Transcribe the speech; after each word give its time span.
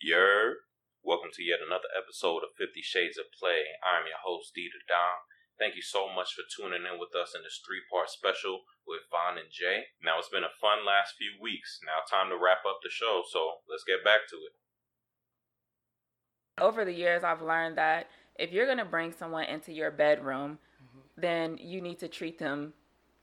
Yer, 0.00 0.62
welcome 1.02 1.30
to 1.34 1.42
yet 1.42 1.58
another 1.58 1.90
episode 1.90 2.46
of 2.46 2.54
Fifty 2.54 2.78
Shades 2.80 3.18
of 3.18 3.26
Play. 3.34 3.66
I'm 3.82 4.06
your 4.06 4.22
host, 4.22 4.54
Dita 4.54 4.78
Dom. 4.86 5.26
Thank 5.58 5.74
you 5.74 5.82
so 5.82 6.06
much 6.06 6.38
for 6.38 6.46
tuning 6.46 6.86
in 6.86 7.00
with 7.02 7.18
us 7.18 7.34
in 7.34 7.42
this 7.42 7.58
three-part 7.66 8.06
special 8.06 8.62
with 8.86 9.10
Vaughn 9.10 9.42
and 9.42 9.50
Jay. 9.50 9.90
Now 9.98 10.22
it's 10.22 10.30
been 10.30 10.46
a 10.46 10.54
fun 10.62 10.86
last 10.86 11.18
few 11.18 11.34
weeks. 11.42 11.80
Now 11.82 12.06
time 12.06 12.30
to 12.30 12.38
wrap 12.38 12.62
up 12.62 12.78
the 12.78 12.94
show, 12.94 13.26
so 13.26 13.66
let's 13.68 13.82
get 13.82 14.06
back 14.06 14.30
to 14.30 14.38
it. 14.38 14.54
Over 16.62 16.84
the 16.84 16.94
years, 16.94 17.24
I've 17.24 17.42
learned 17.42 17.76
that 17.78 18.06
if 18.38 18.52
you're 18.52 18.70
gonna 18.70 18.86
bring 18.86 19.10
someone 19.10 19.50
into 19.50 19.72
your 19.72 19.90
bedroom, 19.90 20.62
mm-hmm. 20.78 21.20
then 21.20 21.58
you 21.58 21.82
need 21.82 21.98
to 21.98 22.08
treat 22.08 22.38
them 22.38 22.72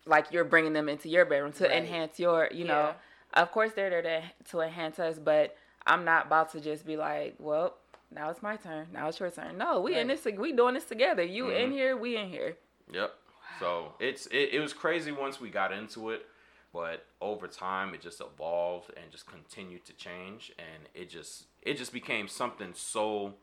like 0.05 0.33
you're 0.35 0.43
bringing 0.43 0.73
them 0.73 0.89
into 0.89 1.07
your 1.07 1.23
bedroom 1.23 1.53
to 1.53 1.71
Right. 1.71 1.77
enhance 1.77 2.19
your, 2.19 2.49
you 2.51 2.65
know. 2.65 2.91
Yeah. 2.91 3.43
Of 3.43 3.51
course, 3.53 3.71
they're 3.71 3.89
there 3.89 4.01
to, 4.01 4.23
to 4.51 4.59
enhance 4.59 4.99
us, 4.99 5.19
but 5.19 5.55
I'm 5.85 6.03
not 6.05 6.27
about 6.27 6.51
to 6.53 6.59
just 6.61 6.85
be 6.85 6.97
like, 6.97 7.35
well, 7.39 7.75
now 8.13 8.29
it's 8.29 8.41
my 8.41 8.55
turn. 8.55 8.87
Now 8.93 9.07
it's 9.07 9.19
your 9.19 9.29
turn. 9.31 9.57
No, 9.57 9.81
we 9.81 9.97
in 9.97 10.07
this. 10.07 10.25
We 10.25 10.51
doing 10.53 10.73
this 10.75 10.85
together. 10.85 11.23
You 11.23 11.49
in 11.49 11.69
Mhm. 11.69 11.73
here, 11.73 11.97
we 11.97 12.17
in 12.17 12.29
here. 12.29 12.57
Yep. 12.91 13.13
So 13.59 13.93
it's 13.99 14.27
it, 14.27 14.49
it 14.53 14.59
was 14.59 14.73
crazy 14.73 15.11
once 15.11 15.39
we 15.39 15.49
got 15.49 15.71
into 15.71 16.09
it, 16.11 16.25
but 16.73 17.05
over 17.21 17.47
time 17.47 17.93
it 17.93 18.01
just 18.01 18.21
evolved 18.21 18.91
and 18.97 19.11
just 19.11 19.27
continued 19.27 19.85
to 19.85 19.93
change, 19.93 20.51
and 20.59 20.87
it 20.93 21.09
just 21.09 21.45
it 21.61 21.75
just 21.77 21.93
became 21.93 22.27
something 22.27 22.71
so 22.73 23.33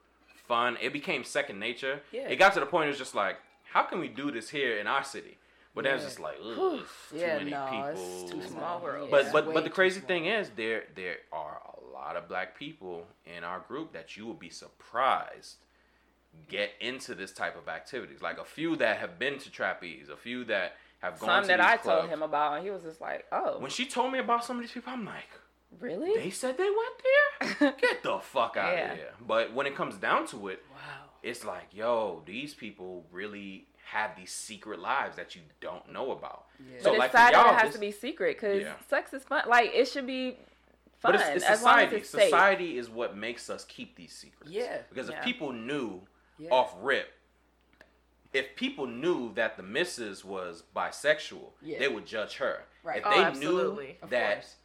fun. 0.47 0.77
It 0.81 0.93
became 0.93 1.25
second 1.25 1.59
nature. 1.59 2.03
Yeah. 2.13 2.29
It 2.29 2.37
got 2.37 2.53
to 2.55 2.61
the 2.61 2.67
point 2.67 2.87
it 2.87 2.89
was 2.89 2.99
just 2.99 3.15
like, 3.15 3.39
how 3.73 3.83
can 3.85 4.01
we 4.01 4.09
do 4.09 4.31
this 4.31 4.51
here 4.51 4.77
in 4.79 4.87
our 4.87 5.05
city? 5.05 5.39
But 5.75 5.85
then 5.85 5.95
it's 5.95 6.03
Yeah. 6.03 6.09
just 6.09 6.21
like, 6.21 6.37
ugh, 6.45 6.81
too 7.11 7.17
Yeah, 7.17 7.39
many 7.39 7.51
no, 7.51 7.67
people. 7.71 7.89
it's 8.23 8.31
too 8.31 8.43
Small 8.43 8.81
world. 8.81 9.11
But 9.11 9.27
Yeah. 9.27 9.33
but 9.33 9.47
Way 9.47 9.55
but 9.55 9.65
the 9.65 9.71
crazy 9.71 10.01
thing 10.01 10.27
is 10.27 10.51
there 10.51 10.85
there 10.95 11.19
are 11.33 11.63
a 11.67 11.72
lot 11.93 12.17
of 12.17 12.29
black 12.29 12.59
people 12.59 13.07
in 13.27 13.45
our 13.45 13.61
group 13.61 13.93
that 13.93 14.17
you 14.17 14.27
will 14.27 14.35
be 14.35 14.51
surprised 14.51 15.57
get 16.49 16.71
into 16.81 17.15
this 17.15 17.33
type 17.33 17.57
of 17.57 17.69
activities. 17.69 18.23
Like 18.23 18.39
a 18.39 18.45
few 18.45 18.77
that 18.77 18.97
have 18.99 19.19
been 19.19 19.39
to 19.39 19.51
trapeze, 19.51 20.09
a 20.09 20.17
few 20.17 20.45
that 20.47 20.77
have 21.01 21.19
gone 21.19 21.29
Some 21.29 21.43
to 21.43 21.49
that 21.49 21.61
I 21.61 21.77
clubs. 21.77 22.01
told 22.01 22.11
him 22.11 22.23
about, 22.23 22.55
and 22.57 22.65
he 22.65 22.71
was 22.71 22.83
just 22.83 23.01
like, 23.01 23.27
oh, 23.33 23.59
When 23.59 23.71
she 23.71 23.85
told 23.87 24.13
me 24.13 24.19
about 24.19 24.45
some 24.45 24.57
of 24.57 24.63
these 24.63 24.73
people, 24.73 24.93
I'm 24.93 25.05
like, 25.05 25.29
really? 25.79 26.15
they 26.19 26.31
said 26.31 26.57
they 26.57 26.65
went 26.71 27.59
there? 27.61 27.73
Get 27.81 28.03
the 28.03 28.19
fuck 28.21 28.57
out 28.57 28.73
Yeah. 28.75 28.93
of 28.93 28.97
here. 28.99 29.13
But 29.27 29.53
when 29.53 29.67
it 29.67 29.77
comes 29.77 29.97
down 29.97 30.27
to 30.29 30.49
it, 30.49 30.63
Wow. 30.73 30.79
it's 31.23 31.45
like, 31.45 31.67
yo, 31.73 32.23
these 32.25 32.55
people 32.55 33.05
really 33.13 33.67
have 33.91 34.17
these 34.17 34.33
secret 34.33 34.79
lives 34.79 35.17
that 35.17 35.35
you 35.35 35.43
don't 35.61 35.93
know 35.93 36.13
about. 36.13 36.47
Yeah. 36.59 36.77
But 36.77 36.83
So 36.85 36.91
it's 36.93 36.99
like 36.99 37.11
for 37.11 37.17
sad 37.19 37.33
y'all, 37.35 37.51
it 37.51 37.55
has 37.57 37.63
this- 37.65 37.75
to 37.75 37.81
be 37.81 37.91
secret 37.91 38.37
because 38.39 38.63
Yeah. 38.63 38.73
sex 38.89 39.13
is 39.13 39.23
fun. 39.25 39.43
Like 39.49 39.71
it 39.75 39.87
should 39.87 40.07
be 40.07 40.39
fun 41.03 41.13
But 41.13 41.21
it's, 41.21 41.45
it's 41.45 41.59
society. 41.59 41.97
it's. 41.97 42.09
Society 42.11 42.79
is 42.79 42.89
what 42.89 43.17
makes 43.17 43.51
us 43.51 43.65
keep 43.65 43.97
these 43.97 44.13
secrets. 44.13 44.51
Yeah. 44.53 44.79
Because 44.89 45.09
if 45.09 45.21
people 45.23 45.53
knew 45.53 46.01
Yeah. 46.39 46.51
off 46.51 46.75
rip, 46.81 47.13
if 48.33 48.57
people 48.57 48.87
knew 48.87 49.33
that 49.35 49.57
the 49.57 49.63
missus 49.63 50.25
was 50.25 50.63
bisexual, 50.75 51.51
Yeah. 51.61 51.79
they 51.79 51.89
would 51.89 52.07
judge 52.07 52.37
her. 52.37 52.65
Right. 52.83 52.99
If 52.99 53.07
Oh, 53.07 53.11
they 53.11 53.23
absolutely. 53.25 53.87
knew 53.87 53.95
Of 54.03 54.11
that 54.11 54.35
course. 54.37 54.57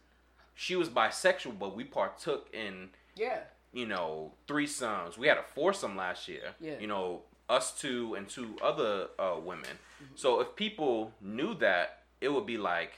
she 0.54 0.74
was 0.76 0.88
bisexual, 0.88 1.58
but 1.58 1.74
we 1.74 1.84
partook 1.84 2.48
in, 2.54 2.90
Yeah. 3.14 3.40
you 3.72 3.86
know, 3.86 4.32
threesomes. 4.46 5.18
We 5.18 5.28
had 5.28 5.36
a 5.38 5.42
foursome 5.42 5.96
last 5.96 6.28
year. 6.28 6.54
Yeah. 6.60 6.78
You 6.78 6.86
know, 6.86 7.22
us 7.48 7.78
two 7.78 8.14
and 8.14 8.28
two 8.28 8.56
other 8.62 9.08
uh, 9.18 9.36
women. 9.40 9.78
Mm-hmm. 10.02 10.16
So 10.16 10.40
if 10.40 10.54
people 10.56 11.12
knew 11.20 11.54
that, 11.54 12.02
it 12.20 12.28
would 12.30 12.46
be 12.46 12.56
like, 12.58 12.92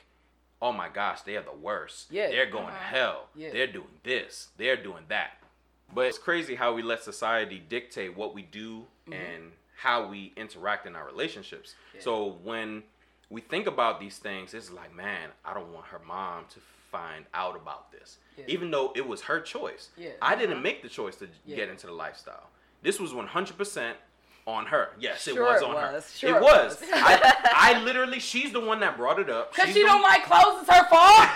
oh 0.63 0.73
my 0.73 0.89
gosh, 0.89 1.23
they 1.23 1.37
are 1.37 1.43
the 1.43 1.53
worst. 1.57 2.09
Yeah. 2.11 2.29
They're 2.29 2.51
going 2.51 2.67
to 2.67 2.73
Uh-huh. 2.73 2.95
hell. 2.97 3.29
Yeah. 3.35 3.51
They're 3.53 3.67
doing 3.67 3.89
this. 4.03 4.49
They're 4.57 4.77
doing 4.83 5.05
that. 5.09 5.39
But 5.95 6.07
it's 6.07 6.19
crazy 6.19 6.55
how 6.55 6.73
we 6.75 6.83
let 6.83 7.03
society 7.03 7.61
dictate 7.69 8.17
what 8.17 8.35
we 8.35 8.43
do 8.43 8.87
and 9.11 9.53
how 9.77 10.07
we 10.07 10.33
interact 10.37 10.87
in 10.87 10.95
our 10.95 11.05
relationships. 11.07 11.71
Mm-hmm. 11.71 11.97
Yeah. 11.97 12.03
So 12.05 12.39
when 12.45 12.83
we 13.29 13.41
think 13.41 13.67
about 13.67 13.99
these 13.99 14.19
things, 14.19 14.55
it's 14.55 14.71
like, 14.71 14.95
man, 14.95 15.31
I 15.45 15.55
don't 15.55 15.73
want 15.73 15.87
her 15.87 16.01
mom 16.07 16.45
to 16.51 16.61
find 16.93 17.25
out 17.35 17.57
about 17.57 17.91
this. 17.91 18.19
Yeah. 18.37 18.45
Even 18.49 18.71
though 18.71 18.93
it 18.95 19.07
was 19.07 19.23
her 19.23 19.41
choice. 19.41 19.89
Yeah. 19.97 20.11
I 20.23 20.37
didn't 20.37 20.63
make 20.63 20.83
the 20.83 20.89
choice 20.89 21.17
to 21.17 21.29
Yeah. 21.45 21.57
get 21.57 21.69
into 21.71 21.87
the 21.87 21.93
lifestyle. 21.93 22.51
This 22.83 23.01
was 23.01 23.13
100% 23.13 23.95
on 24.51 24.67
her. 24.67 24.91
Yes, 24.99 25.27
it 25.29 25.35
Sure 25.35 25.45
was 25.45 25.63
it 25.63 25.69
on 25.69 25.77
her. 25.77 26.03
Sure 26.15 26.31
it 26.31 26.37
it 26.37 26.43
was. 26.43 26.81
was. 26.81 26.89
I, 26.93 27.75
I 27.77 27.83
literally, 27.83 28.19
she's 28.21 28.53
the 28.53 28.61
one 28.61 28.81
that 28.81 28.97
brought 28.97 29.19
it 29.19 29.31
up. 29.31 29.55
Cause 29.55 29.69
she 29.69 29.83
don't 29.83 30.03
one- 30.03 30.11
like 30.11 30.25
clothes. 30.25 30.63
It's 30.63 30.71
her 30.71 30.87
fault. 30.89 31.29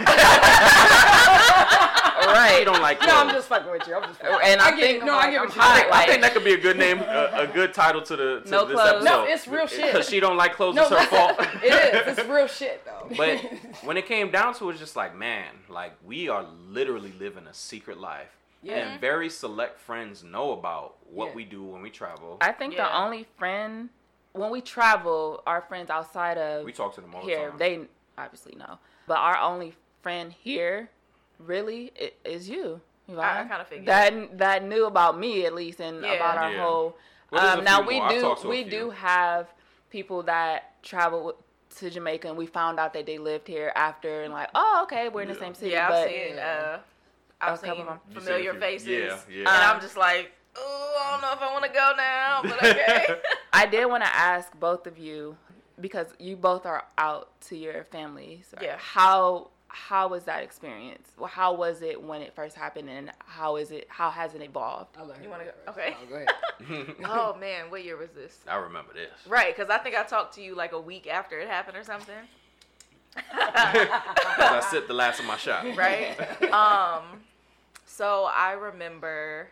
Right. 2.26 2.54
She 2.58 2.64
don't 2.64 2.80
like 2.80 3.00
no, 3.00 3.08
I'm 3.16 3.30
just 3.30 3.48
fucking 3.48 3.70
with 3.70 3.86
you. 3.86 3.94
I'm 3.96 4.02
just. 4.04 4.20
Fucking. 4.20 4.38
And 4.44 4.60
I 4.60 4.68
I'm 4.68 4.76
get 4.76 4.84
thinking 4.84 5.06
no, 5.06 5.12
I 5.14 5.16
like, 5.16 5.30
get 5.32 5.40
I'm 5.40 5.46
what 5.46 5.54
you 5.56 5.60
hot, 5.60 5.76
I 5.76 5.80
think, 5.82 5.92
I 5.94 6.06
think 6.06 6.22
that 6.22 6.32
could 6.34 6.44
be 6.44 6.52
a 6.54 6.58
good 6.58 6.78
name, 6.78 6.98
a, 7.00 7.30
a 7.42 7.46
good 7.46 7.74
title 7.74 8.00
to 8.02 8.16
the 8.16 8.40
to 8.44 8.50
No 8.50 8.64
this 8.64 8.74
clothes. 8.74 8.88
episode. 8.88 9.04
No, 9.04 9.24
it's 9.24 9.48
real 9.48 9.66
shit. 9.66 9.92
Because 9.92 10.08
she 10.08 10.20
don't 10.20 10.36
like 10.36 10.54
clothes, 10.54 10.74
No, 10.76 10.82
it's 10.82 10.90
her 10.90 11.06
fault. 11.06 11.36
it 11.62 12.06
is. 12.08 12.18
It's 12.18 12.28
real 12.28 12.46
shit 12.46 12.84
though. 12.84 13.08
but 13.16 13.38
when 13.82 13.96
it 13.96 14.06
came 14.06 14.30
down 14.30 14.54
to 14.54 14.68
it, 14.68 14.72
it's 14.72 14.80
just 14.80 14.96
like, 14.96 15.16
man, 15.16 15.46
like 15.68 15.92
we 16.04 16.28
are 16.28 16.46
literally 16.68 17.12
living 17.18 17.46
a 17.46 17.54
secret 17.54 17.98
life. 18.00 18.30
Yeah. 18.64 18.74
And 18.92 19.00
very 19.00 19.28
select 19.28 19.78
friends 19.78 20.24
know 20.24 20.52
about 20.52 20.96
what 21.10 21.28
Yeah. 21.28 21.34
we 21.34 21.44
do 21.44 21.62
when 21.62 21.82
we 21.82 21.90
travel. 21.90 22.38
I 22.40 22.52
think 22.52 22.76
the 22.76 22.96
only 22.96 23.24
friend 23.38 23.90
when 24.32 24.50
we 24.50 24.60
travel, 24.60 25.42
our 25.46 25.60
friends 25.60 25.90
outside 25.90 26.38
of 26.38 26.64
we 26.64 26.72
talk 26.72 26.94
to 26.96 27.00
them 27.00 27.14
all 27.14 27.22
the 27.22 27.28
here, 27.28 27.50
time. 27.50 27.58
they 27.58 27.86
obviously 28.18 28.56
know. 28.56 28.78
But 29.06 29.18
our 29.18 29.36
only 29.38 29.74
friend 30.02 30.32
here, 30.32 30.90
really, 31.38 31.92
is 32.24 32.48
you. 32.48 32.80
I- 33.08 33.40
I 33.40 33.42
kinda 33.42 33.64
figured. 33.64 33.86
that 33.86 34.38
that 34.38 34.62
knew 34.64 34.86
about 34.86 35.18
me 35.18 35.44
at 35.46 35.54
least 35.54 35.78
and 35.80 36.02
Yeah. 36.02 36.12
about 36.14 36.38
our 36.38 36.50
Yeah. 36.52 36.62
whole. 36.62 36.96
Well, 37.30 37.58
um, 37.58 37.64
now 37.64 37.80
we 37.82 37.98
more. 38.00 38.08
Do 38.08 38.20
talked 38.22 38.40
to 38.42 38.46
a 38.48 38.50
we 38.50 38.64
do 38.64 38.90
have 38.90 39.52
people 39.90 40.22
that 40.24 40.82
travel 40.82 41.22
with- 41.24 41.36
to 41.78 41.90
Jamaica 41.90 42.28
and 42.28 42.36
we 42.36 42.46
found 42.46 42.78
out 42.80 42.92
that 42.94 43.04
they 43.06 43.18
lived 43.18 43.46
here 43.48 43.72
after 43.74 44.22
and 44.22 44.32
like 44.32 44.48
oh 44.54 44.80
okay 44.84 45.08
we're 45.08 45.22
in 45.22 45.28
the 45.28 45.34
same 45.34 45.54
city 45.54 45.72
Yeah, 45.72 45.88
I've 45.90 46.08
seen. 46.08 46.38
Uh, 46.38 46.78
I've 47.52 47.62
A 47.62 47.66
couple 47.66 47.76
seen 47.76 47.86
of 47.86 47.88
'em. 47.88 48.00
Familiar 48.22 48.50
few- 48.52 48.60
faces. 48.60 48.88
yeah, 48.88 49.18
yeah. 49.28 49.38
And 49.38 49.48
Um, 49.48 49.76
I'm 49.76 49.80
just 49.80 49.96
like, 49.96 50.32
oh, 50.56 50.96
I 51.06 51.10
don't 51.12 51.22
know 51.22 51.32
if 51.32 51.42
I 51.42 51.52
want 51.52 51.64
to 51.64 51.70
go 51.70 51.92
now, 51.96 52.40
but 52.42 52.62
okay. 52.64 53.20
I 53.52 53.66
did 53.66 53.86
want 53.86 54.04
to 54.04 54.14
ask 54.14 54.52
both 54.58 54.86
of 54.86 54.98
you 54.98 55.36
because 55.80 56.06
you 56.18 56.36
both 56.36 56.66
are 56.66 56.84
out 56.98 57.28
to 57.48 57.56
your 57.56 57.84
families. 57.84 58.54
Yeah. 58.60 58.76
How 58.78 59.50
how 59.76 60.06
was 60.06 60.22
that 60.22 60.44
experience? 60.44 61.08
Well, 61.18 61.26
how 61.28 61.52
was 61.52 61.82
it 61.82 62.00
when 62.00 62.22
it 62.22 62.32
first 62.36 62.54
happened, 62.54 62.88
and 62.88 63.10
how 63.26 63.56
is 63.56 63.72
it? 63.72 63.86
How 63.88 64.08
has 64.08 64.32
it 64.36 64.40
evolved? 64.40 64.96
I'll 64.96 65.12
You 65.20 65.28
wanna 65.28 65.46
go 65.46 65.50
go- 65.66 65.72
okay. 65.72 65.96
Oh, 66.00 66.06
go 66.06 66.14
ahead. 66.68 66.94
oh 67.06 67.34
man, 67.40 67.70
what 67.72 67.82
year 67.82 67.96
was 67.96 68.10
this? 68.10 68.38
I 68.46 68.54
remember 68.54 68.92
this. 68.92 69.10
Right, 69.26 69.52
because 69.56 69.70
I 69.70 69.78
think 69.78 69.96
I 69.96 70.04
talked 70.04 70.34
to 70.36 70.42
you 70.42 70.54
like 70.54 70.70
a 70.72 70.80
week 70.80 71.08
after 71.08 71.40
it 71.40 71.48
happened 71.48 71.76
or 71.76 71.82
something. 71.82 72.14
'Cause 73.14 73.24
I 73.36 74.66
sipped 74.70 74.88
the 74.88 74.94
last 74.94 75.18
of 75.20 75.26
my 75.26 75.36
shot. 75.36 75.64
right? 75.76 76.16
um, 76.52 77.20
so 77.86 78.28
I 78.34 78.52
remember, 78.52 79.48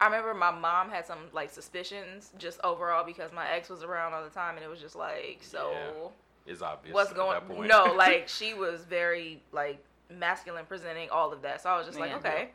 I 0.00 0.06
remember 0.06 0.34
my 0.34 0.50
mom 0.50 0.90
had 0.90 1.06
some 1.06 1.18
like 1.32 1.50
suspicions 1.50 2.30
just 2.38 2.60
overall 2.64 3.04
because 3.04 3.32
my 3.32 3.48
ex 3.50 3.68
was 3.68 3.82
around 3.82 4.12
all 4.14 4.22
the 4.24 4.30
time, 4.30 4.56
and 4.56 4.64
it 4.64 4.68
was 4.68 4.80
just 4.80 4.96
like, 4.96 5.38
so 5.42 6.12
It's 6.46 6.62
obvious. 6.62 6.94
what's 6.94 7.10
at 7.10 7.16
going? 7.16 7.32
that 7.34 7.48
point. 7.48 7.68
No, 7.68 7.84
like 7.96 8.28
she 8.28 8.54
was 8.54 8.80
very 8.84 9.42
like 9.52 9.78
masculine 10.10 10.64
presenting 10.66 11.10
all 11.10 11.32
of 11.32 11.42
that, 11.42 11.62
so 11.62 11.70
I 11.70 11.76
was 11.78 11.86
just 11.86 11.98
like, 11.98 12.10
Yeah. 12.10 12.16
okay, 12.18 12.48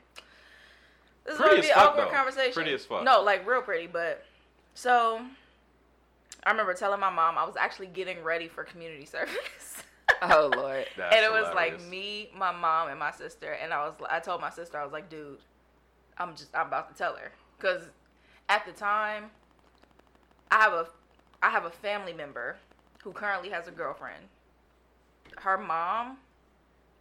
this 1.25 1.33
is 1.35 1.39
Pretty 1.41 1.49
gonna 1.55 1.61
be 1.61 1.69
an 1.69 1.75
fuck, 1.75 1.87
awkward 1.91 2.07
though. 2.07 2.11
conversation. 2.11 2.53
Pretty 2.53 2.73
as 2.73 2.85
fuck. 2.85 3.03
No, 3.03 3.21
like 3.21 3.47
real 3.47 3.61
pretty, 3.61 3.87
but 3.87 4.23
so. 4.73 5.21
I 6.45 6.51
remember 6.51 6.73
telling 6.73 7.01
my 7.01 7.09
mom 7.09 7.37
I 7.37 7.43
was 7.43 7.57
actually 7.57 7.87
getting 7.87 8.23
ready 8.23 8.47
for 8.47 8.63
community 8.63 9.03
service. 9.17 9.83
Oh 10.31 10.51
Lord. 10.55 10.85
That's 10.97 11.15
and 11.15 11.23
it 11.25 11.31
was 11.31 11.47
hilarious. 11.49 11.81
like 11.81 11.89
me, 11.89 12.29
my 12.35 12.51
mom, 12.51 12.89
and 12.89 12.99
my 12.99 13.11
sister. 13.11 13.53
And 13.53 13.73
I 13.73 13.85
was, 13.85 13.93
I 14.09 14.19
told 14.19 14.41
my 14.41 14.49
sister, 14.49 14.77
I 14.77 14.83
was 14.83 14.91
like, 14.93 15.09
dude, 15.09 15.37
I'm 16.17 16.35
just, 16.35 16.55
I'm 16.55 16.67
about 16.67 16.89
to 16.91 16.95
tell 16.97 17.15
her, 17.15 17.31
because 17.57 17.83
at 18.49 18.65
the 18.65 18.71
time, 18.73 19.25
I 20.51 20.57
have 20.59 20.73
a, 20.73 20.87
I 21.41 21.49
have 21.49 21.65
a 21.65 21.69
family 21.69 22.13
member 22.13 22.57
who 23.03 23.11
currently 23.13 23.49
has 23.49 23.67
a 23.67 23.71
girlfriend. 23.71 24.23
Her 25.37 25.57
mom 25.57 26.17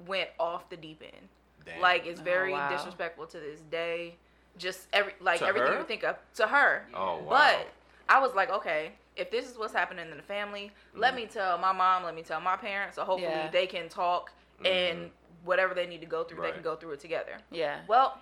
went 0.06 0.30
off 0.38 0.68
the 0.70 0.76
deep 0.76 1.02
end. 1.02 1.28
Damn. 1.64 1.80
Like 1.80 2.06
it's 2.06 2.20
Oh, 2.20 2.24
very 2.24 2.52
wow. 2.52 2.70
disrespectful 2.70 3.26
to 3.26 3.40
this 3.40 3.60
day. 3.70 4.16
Just 4.58 4.86
every 4.92 5.14
like 5.20 5.40
To 5.40 5.46
everything 5.46 5.72
her? 5.72 5.78
you 5.78 5.84
think 5.84 6.04
of 6.04 6.16
to 6.34 6.46
her. 6.46 6.86
Oh 6.94 7.18
wow. 7.18 7.26
But 7.30 7.68
I 8.08 8.20
was 8.20 8.34
like, 8.34 8.50
okay, 8.50 8.92
if 9.18 9.30
this 9.30 9.50
is 9.50 9.58
what's 9.58 9.74
happening 9.74 10.10
in 10.10 10.16
the 10.16 10.22
family, 10.22 10.70
let 10.94 11.14
mm-hmm. 11.14 11.22
me 11.22 11.26
tell 11.26 11.58
my 11.58 11.72
mom, 11.72 12.04
let 12.04 12.14
me 12.14 12.22
tell 12.22 12.40
my 12.40 12.56
parents, 12.56 12.96
so 12.96 13.04
hopefully 13.04 13.32
Yeah. 13.32 13.50
they 13.50 13.66
can 13.66 13.88
talk 13.88 14.32
and 14.64 14.98
mm-hmm. 14.98 15.08
whatever 15.46 15.74
they 15.74 15.86
need 15.86 16.00
to 16.00 16.06
go 16.06 16.24
through, 16.24 16.42
they 16.42 16.52
can 16.52 16.62
go 16.62 16.76
through 16.76 16.92
it 16.92 17.00
together. 17.00 17.38
Yeah. 17.50 17.80
Well, 17.88 18.18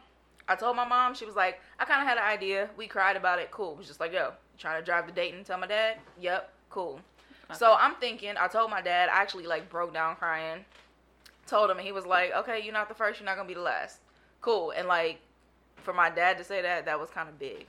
I 0.49 0.55
told 0.55 0.77
my 0.77 0.87
mom, 0.87 1.15
she 1.15 1.25
was 1.25 1.35
like, 1.35 1.61
I 1.79 1.85
kind 1.85 2.01
of 2.01 2.09
had 2.09 2.19
an 2.19 2.25
idea. 2.25 2.71
We 2.77 2.87
cried 2.87 3.17
about 3.17 3.39
it. 3.39 3.51
Cool. 3.51 3.73
It 3.73 3.79
was 3.79 3.87
just 3.87 4.01
like, 4.01 4.13
yo, 4.13 4.33
trying 4.59 4.81
to 4.81 4.85
drive 4.85 5.07
to 5.07 5.13
Dayton? 5.13 5.45
Tell 5.45 5.59
my 5.59 5.67
dad. 5.67 5.97
Yep. 6.21 6.53
Cool. 6.71 7.01
So 7.55 7.77
I'm 7.79 7.95
thinking, 7.97 8.35
I 8.39 8.49
told 8.49 8.71
my 8.71 8.83
dad, 8.83 9.09
I 9.09 9.23
actually 9.23 9.47
like 9.47 9.71
broke 9.71 9.93
down 9.93 10.17
crying. 10.17 10.65
Told 11.47 11.71
him, 11.71 11.79
and 11.79 11.87
he 11.87 11.93
was 11.93 12.05
like, 12.05 12.33
okay, 12.35 12.61
you're 12.63 12.73
not 12.73 12.89
the 12.89 12.95
first, 12.95 13.21
you're 13.21 13.25
not 13.27 13.37
gonna 13.37 13.47
be 13.47 13.55
the 13.55 13.61
last. 13.61 14.01
Cool. 14.41 14.73
And 14.73 14.89
like, 14.89 15.21
for 15.77 15.93
my 15.93 16.11
dad 16.11 16.39
to 16.39 16.45
say 16.45 16.61
that, 16.63 16.85
that 16.87 16.99
was 16.99 17.11
kind 17.11 17.29
of 17.29 17.39
big. 17.39 17.67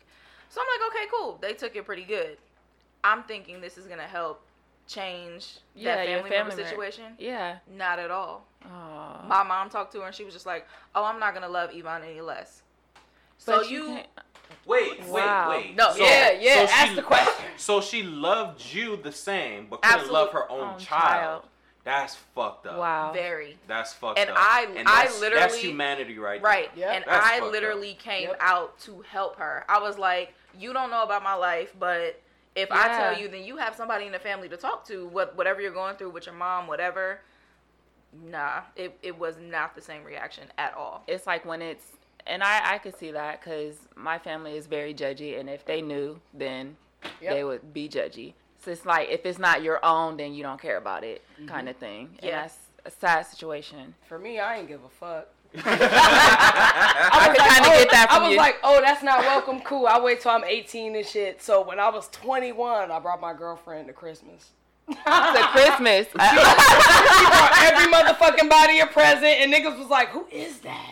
So 0.50 0.62
I'm 0.62 0.68
like, 0.68 0.90
okay, 0.92 1.06
cool. 1.14 1.38
They 1.42 1.54
took 1.54 1.76
it 1.76 1.86
pretty 1.86 2.04
good. 2.04 2.38
I'm 3.04 3.24
thinking 3.24 3.62
this 3.62 3.78
is 3.78 3.86
gonna 3.88 4.04
help 4.04 4.42
change 4.88 5.56
Yeah, 5.76 5.96
that 5.96 6.06
family, 6.06 6.14
member 6.16 6.30
family 6.30 6.56
member. 6.56 6.70
situation. 6.70 7.16
Yeah. 7.20 7.58
Not 7.76 8.00
at 8.00 8.12
all. 8.12 8.46
Oh. 8.66 9.20
My 9.28 9.44
mom 9.44 9.70
talked 9.70 9.92
to 9.94 10.00
her 10.02 10.08
and 10.08 10.16
she 10.16 10.24
was 10.24 10.34
just 10.34 10.46
like, 10.46 10.66
"Oh, 10.96 11.04
I'm 11.04 11.20
not 11.20 11.34
gonna 11.34 11.50
love 11.50 11.72
Yvonne 11.74 12.04
any 12.04 12.22
less." 12.22 12.62
So 13.38 13.58
But 13.58 13.70
you, 13.70 14.00
Wait, 14.66 15.02
Wow. 15.04 15.50
wait, 15.50 15.58
wait. 15.68 15.76
No, 15.76 15.92
So- 15.92 16.04
yeah, 16.06 16.32
yeah. 16.32 16.66
so 16.66 16.74
ask 16.74 16.88
she- 16.90 16.96
the 16.96 17.02
question. 17.04 17.46
So 17.58 17.82
she 17.82 18.04
loved 18.04 18.64
you 18.74 18.96
the 18.98 19.12
same, 19.12 19.68
but 19.68 19.82
couldn't 19.82 20.00
Absolute- 20.00 20.14
love 20.14 20.32
her 20.32 20.50
own, 20.52 20.60
Own 20.62 20.80
child. 20.80 20.84
child. 20.84 21.44
That's 21.84 22.16
fucked 22.36 22.66
up. 22.68 22.78
Wow. 22.78 23.12
very 23.14 23.58
That's 23.68 23.94
fucked 23.94 24.20
And 24.20 24.30
up. 24.30 24.38
I- 24.38 24.64
and 24.76 24.88
I 24.88 25.04
that's, 25.04 25.12
that's 25.12 25.22
literally- 25.22 25.60
humanity 25.62 26.18
right 26.20 26.42
right. 26.42 26.70
Yep. 26.76 26.96
And 26.96 27.06
That's 27.06 27.26
I 27.26 27.30
fucked 27.32 27.44
up. 27.44 27.52
literally 27.52 27.94
came 27.96 28.28
Yep. 28.30 28.38
out 28.40 28.80
to 28.82 29.02
help 29.10 29.38
her. 29.38 29.66
I 29.70 29.80
was 29.80 29.98
like, 29.98 30.34
"You 30.58 30.72
don't 30.74 30.90
know 30.92 31.04
about 31.04 31.24
my 31.24 31.34
life, 31.34 31.74
but 31.78 32.22
if 32.58 32.72
I 32.72 32.88
tell 32.98 33.18
you, 33.20 33.28
then 33.28 33.44
you 33.44 33.58
have 33.58 33.76
somebody 33.76 34.06
in 34.06 34.12
the 34.12 34.20
family 34.20 34.50
to 34.50 34.58
talk 34.58 34.86
to. 34.88 35.08
What 35.08 35.36
whatever 35.38 35.62
you're 35.62 35.72
going 35.72 35.96
through 35.96 36.10
with 36.12 36.26
your 36.26 36.36
mom, 36.36 36.68
whatever." 36.68 37.22
Nah, 38.14 38.62
it 38.76 38.98
it 39.04 39.18
was 39.18 39.36
not 39.40 39.76
the 39.76 39.82
same 39.82 40.04
reaction 40.04 40.46
at 40.58 40.74
all. 40.74 41.04
It's 41.08 41.28
like 41.28 41.46
when 41.46 41.62
it's, 41.62 41.86
and 42.26 42.44
I 42.44 42.74
I 42.74 42.78
could 42.78 42.98
see 42.98 43.12
that 43.12 43.42
because 43.42 43.76
my 43.96 44.18
family 44.18 44.56
is 44.58 44.66
very 44.68 44.94
judgy, 44.94 45.40
and 45.40 45.50
if 45.50 45.66
they 45.66 45.82
knew, 45.82 46.20
then 46.34 46.78
Yep. 47.22 47.32
they 47.34 47.44
would 47.44 47.74
be 47.74 47.88
judgy. 47.90 48.34
So 48.60 48.72
it's 48.72 48.86
like 48.86 49.10
if 49.10 49.26
it's 49.26 49.38
not 49.40 49.62
your 49.62 49.84
own, 49.86 50.18
then 50.18 50.34
you 50.34 50.42
don't 50.44 50.60
care 50.60 50.78
about 50.78 51.04
it, 51.04 51.22
Mm-hmm. 51.34 51.48
kind 51.48 51.70
of 51.70 51.76
thing. 51.78 52.18
And 52.20 52.30
Yeah. 52.30 52.42
that's 52.42 52.58
a 52.86 52.92
sad 52.92 53.24
situation. 53.28 53.94
For 54.08 54.18
me, 54.18 54.40
I 54.40 54.58
ain't 54.58 54.68
give 54.68 54.84
a 54.84 54.90
fuck. 54.90 55.28
I 55.56 57.30
could 57.32 57.38
kind 57.40 57.66
of 57.66 57.72
oh, 57.72 57.78
get 57.80 57.92
that 57.92 58.08
from 58.10 58.24
I 58.24 58.26
was 58.28 58.32
you. 58.32 58.38
like, 58.38 58.56
oh, 58.64 58.82
that's 58.82 59.04
not 59.04 59.20
welcome. 59.20 59.60
Cool. 59.62 59.88
I 59.88 60.00
wait 60.00 60.22
till 60.22 60.32
I'm 60.32 60.44
18 60.44 60.96
and 60.96 61.06
shit. 61.06 61.42
So 61.42 61.62
when 61.66 61.80
I 61.80 61.90
was 61.90 62.08
21, 62.10 62.92
I 62.92 63.00
brought 63.00 63.22
my 63.22 63.34
girlfriend 63.34 63.88
to 63.88 63.94
Christmas. 63.94 64.52
to 64.88 64.96
Christmas. 65.52 66.08
She 66.18 67.26
brought 67.26 67.52
every 67.62 67.92
motherfucking 67.92 68.50
body 68.50 68.80
a 68.80 68.86
present, 68.88 69.26
and 69.26 69.52
niggas 69.54 69.78
was 69.78 69.90
like, 69.90 70.10
"Who 70.10 70.26
is 70.32 70.60
that?" 70.60 70.88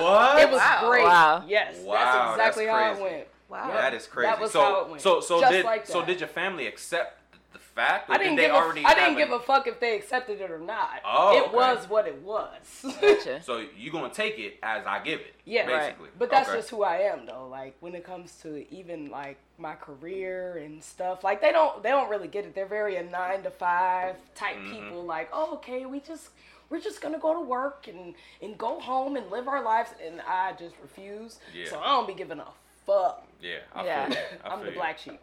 what? 0.00 0.40
It 0.42 0.50
was 0.50 0.58
Wow. 0.58 0.88
great. 0.88 1.04
Wow. 1.04 1.44
Yes, 1.46 1.76
Wow, 1.84 1.94
that's 2.36 2.56
exactly 2.56 2.66
that's 2.66 2.78
how 2.78 2.84
it 2.84 2.94
crazy. 2.96 3.02
went. 3.02 3.26
Wow. 3.50 3.68
Yep. 3.68 3.76
That 3.80 3.94
is 3.94 4.06
crazy. 4.06 4.30
That 4.30 4.40
was 4.40 4.52
so, 4.52 4.60
how 4.62 4.80
it 4.82 4.88
went. 4.90 5.02
so, 5.02 5.20
so 5.20 5.40
Just 5.40 5.52
did 5.52 5.64
like 5.64 5.86
so 5.86 6.04
did 6.04 6.20
your 6.20 6.28
family 6.28 6.66
accept 6.66 7.19
the 7.52 7.58
fact, 7.58 8.08
or 8.08 8.14
I 8.14 8.18
didn't 8.18 8.36
did 8.36 8.44
they 8.44 8.46
give 8.48 8.54
already? 8.54 8.82
a, 8.84 8.86
I 8.86 8.94
didn't 8.94 9.16
give 9.16 9.30
a 9.32 9.40
fuck 9.40 9.66
if 9.66 9.80
they 9.80 9.96
accepted 9.96 10.40
it 10.40 10.50
or 10.50 10.58
not. 10.58 11.00
Oh, 11.04 11.36
it 11.36 11.42
okay. 11.48 11.54
was 11.56 11.88
what 11.88 12.06
it 12.06 12.20
was. 12.22 12.84
Gotcha. 13.00 13.42
So 13.42 13.64
you're 13.76 13.92
gonna 13.92 14.12
take 14.12 14.38
it 14.38 14.58
as 14.62 14.86
I 14.86 15.00
give 15.00 15.20
it? 15.20 15.34
Yeah, 15.44 15.66
right. 15.66 15.96
But 16.18 16.30
that's 16.30 16.48
Okay. 16.48 16.58
just 16.58 16.70
who 16.70 16.82
I 16.84 16.98
am, 16.98 17.26
though. 17.26 17.48
Like 17.48 17.74
when 17.80 17.94
it 17.94 18.04
comes 18.04 18.36
to 18.42 18.64
even 18.72 19.10
like 19.10 19.38
my 19.58 19.74
career 19.74 20.58
and 20.58 20.82
stuff, 20.82 21.24
like 21.24 21.40
they 21.40 21.52
don't 21.52 21.82
they 21.82 21.90
don't 21.90 22.10
really 22.10 22.28
get 22.28 22.44
it. 22.44 22.54
They're 22.54 22.66
very 22.66 22.96
a 22.96 23.02
nine 23.02 23.42
to 23.42 23.50
five 23.50 24.16
type 24.34 24.56
Mhm. 24.56 24.70
people. 24.70 25.02
Like, 25.04 25.28
oh, 25.32 25.54
okay, 25.54 25.86
we 25.86 26.00
just 26.00 26.30
we're 26.68 26.80
just 26.80 27.00
gonna 27.00 27.18
go 27.18 27.34
to 27.34 27.40
work 27.40 27.88
and 27.88 28.14
and 28.40 28.56
go 28.56 28.78
home 28.78 29.16
and 29.16 29.28
live 29.30 29.48
our 29.48 29.62
lives, 29.62 29.90
and 30.04 30.20
I 30.20 30.52
just 30.52 30.76
refuse. 30.80 31.40
Yeah. 31.52 31.68
So 31.68 31.80
I 31.80 31.86
don't 31.88 32.06
be 32.06 32.14
giving 32.14 32.38
a 32.38 32.46
fuck. 32.86 33.26
Yeah, 33.40 33.58
I 33.74 33.84
Yeah. 33.84 34.06
feel. 34.08 34.16
I 34.44 34.48
I'm 34.50 34.58
feel 34.58 34.64
the 34.66 34.70
you. 34.72 34.76
black 34.76 34.98
sheep. 34.98 35.20